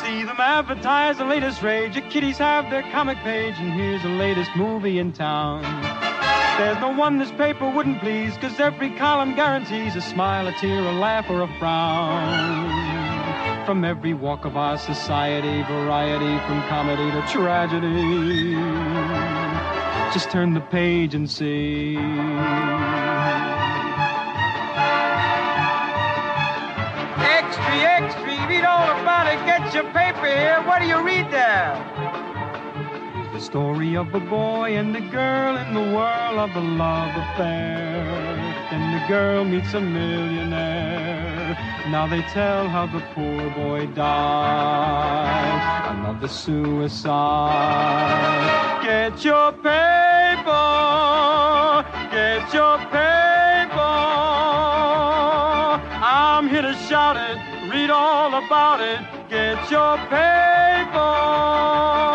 See 0.04 0.24
them 0.24 0.40
advertise 0.40 1.18
the 1.18 1.26
latest 1.26 1.62
rage. 1.62 1.96
The 1.96 2.02
kiddies 2.02 2.38
have 2.40 2.70
their 2.70 2.84
comic 2.92 3.18
page, 3.20 3.56
and 3.58 3.72
here's 3.74 4.02
the 4.04 4.10
latest 4.10 4.52
movie 4.56 5.00
in 5.00 5.14
town. 5.14 5.91
There's 6.62 6.80
no 6.80 6.90
one 6.90 7.18
this 7.18 7.32
paper 7.32 7.68
wouldn't 7.68 8.02
please, 8.02 8.38
cause 8.38 8.60
every 8.60 8.92
column 8.92 9.34
guarantees 9.34 9.96
a 9.96 10.02
smile, 10.02 10.48
a 10.48 10.52
tear, 10.52 10.78
a 10.78 10.92
laugh, 10.92 11.28
or 11.28 11.42
a 11.42 11.48
frown. 11.58 13.66
From 13.66 13.84
every 13.84 14.14
walk 14.14 14.46
of 14.46 14.56
our 14.56 14.78
society, 14.78 15.64
variety 15.64 16.38
from 16.46 16.62
comedy 16.70 17.10
to 17.10 17.28
tragedy. 17.28 18.54
Just 20.14 20.30
turn 20.30 20.54
the 20.54 20.62
page 20.62 21.16
and 21.16 21.28
see. 21.28 21.98
Extra, 27.18 27.76
extra, 27.98 28.48
read 28.48 28.66
all 28.66 29.02
about 29.02 29.26
it. 29.26 29.44
Get 29.48 29.74
your 29.74 29.86
paper 29.86 30.28
here. 30.28 30.62
What 30.68 30.84
do 30.84 30.88
you 30.88 31.02
read 31.02 31.32
there? 31.32 32.11
Story 33.42 33.98
of 33.98 34.14
a 34.14 34.20
boy 34.20 34.78
and 34.78 34.96
a 34.96 35.02
girl 35.10 35.58
in 35.58 35.74
the 35.74 35.82
whirl 35.82 36.40
of 36.40 36.56
a 36.56 36.60
love 36.60 37.10
affair. 37.24 38.06
Then 38.70 38.92
the 38.94 39.08
girl 39.08 39.44
meets 39.44 39.74
a 39.74 39.82
millionaire. 39.82 41.58
Now 41.90 42.06
they 42.08 42.22
tell 42.34 42.70
how 42.70 42.86
the 42.86 43.02
poor 43.16 43.50
boy 43.50 43.88
died. 43.88 45.62
Another 45.98 46.28
suicide. 46.28 47.10
Get 48.84 49.26
your 49.26 49.52
paper. 49.54 50.54
Get 52.12 52.54
your 52.54 52.78
paper. 52.94 53.92
I'm 56.04 56.48
here 56.48 56.62
to 56.62 56.76
shout 56.88 57.18
it. 57.18 57.38
Read 57.72 57.90
all 57.90 58.36
about 58.46 58.82
it. 58.82 59.00
Get 59.30 59.72
your 59.72 59.98
paper 60.10 60.62
world 62.02 62.11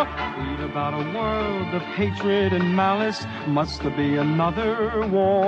of 1.76 1.82
hatred 1.82 2.52
and 2.52 2.74
malice. 2.74 3.24
Must 3.46 3.82
there 3.82 3.96
be 3.96 4.16
another 4.16 5.06
war? 5.06 5.46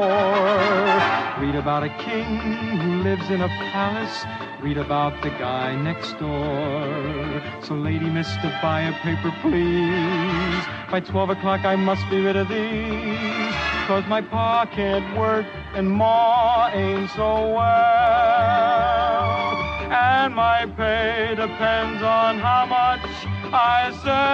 Read 1.40 1.54
about 1.54 1.82
a 1.82 1.88
king 1.98 2.78
who 2.78 3.02
lives 3.02 3.30
in 3.30 3.40
a 3.40 3.48
palace. 3.72 4.24
Read 4.60 4.76
about 4.76 5.20
the 5.22 5.30
guy 5.30 5.74
next 5.74 6.12
door. 6.18 7.42
So, 7.62 7.74
lady, 7.74 8.10
mister, 8.10 8.48
buy 8.62 8.82
a 8.82 8.92
paper, 9.00 9.32
please. 9.40 10.64
By 10.90 11.00
12 11.00 11.30
o'clock, 11.30 11.64
I 11.64 11.76
must 11.76 12.08
be 12.10 12.20
rid 12.20 12.36
of 12.36 12.48
these. 12.48 13.54
Cause 13.86 14.04
my 14.06 14.20
pa 14.20 14.66
can't 14.66 15.16
work 15.16 15.46
and 15.74 15.90
ma 15.90 16.68
ain't 16.74 17.10
so 17.10 17.54
well 17.54 19.18
and 19.90 20.34
my 20.34 20.66
pay 20.76 21.34
depends 21.34 22.02
on 22.02 22.38
how 22.38 22.66
much 22.66 23.08
I 23.52 23.90
sell. 24.02 24.28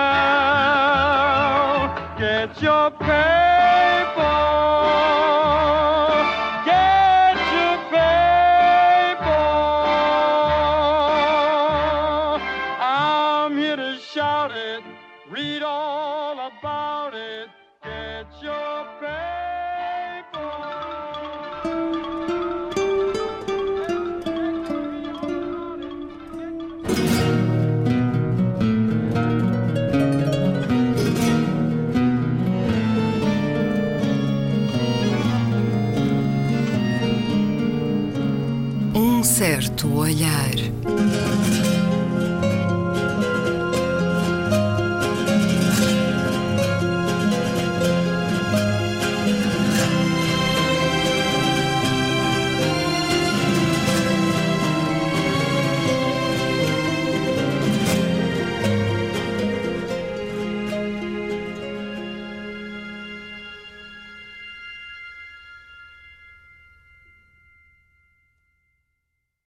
Get 2.18 2.62
your 2.62 2.90
paper. 2.90 3.14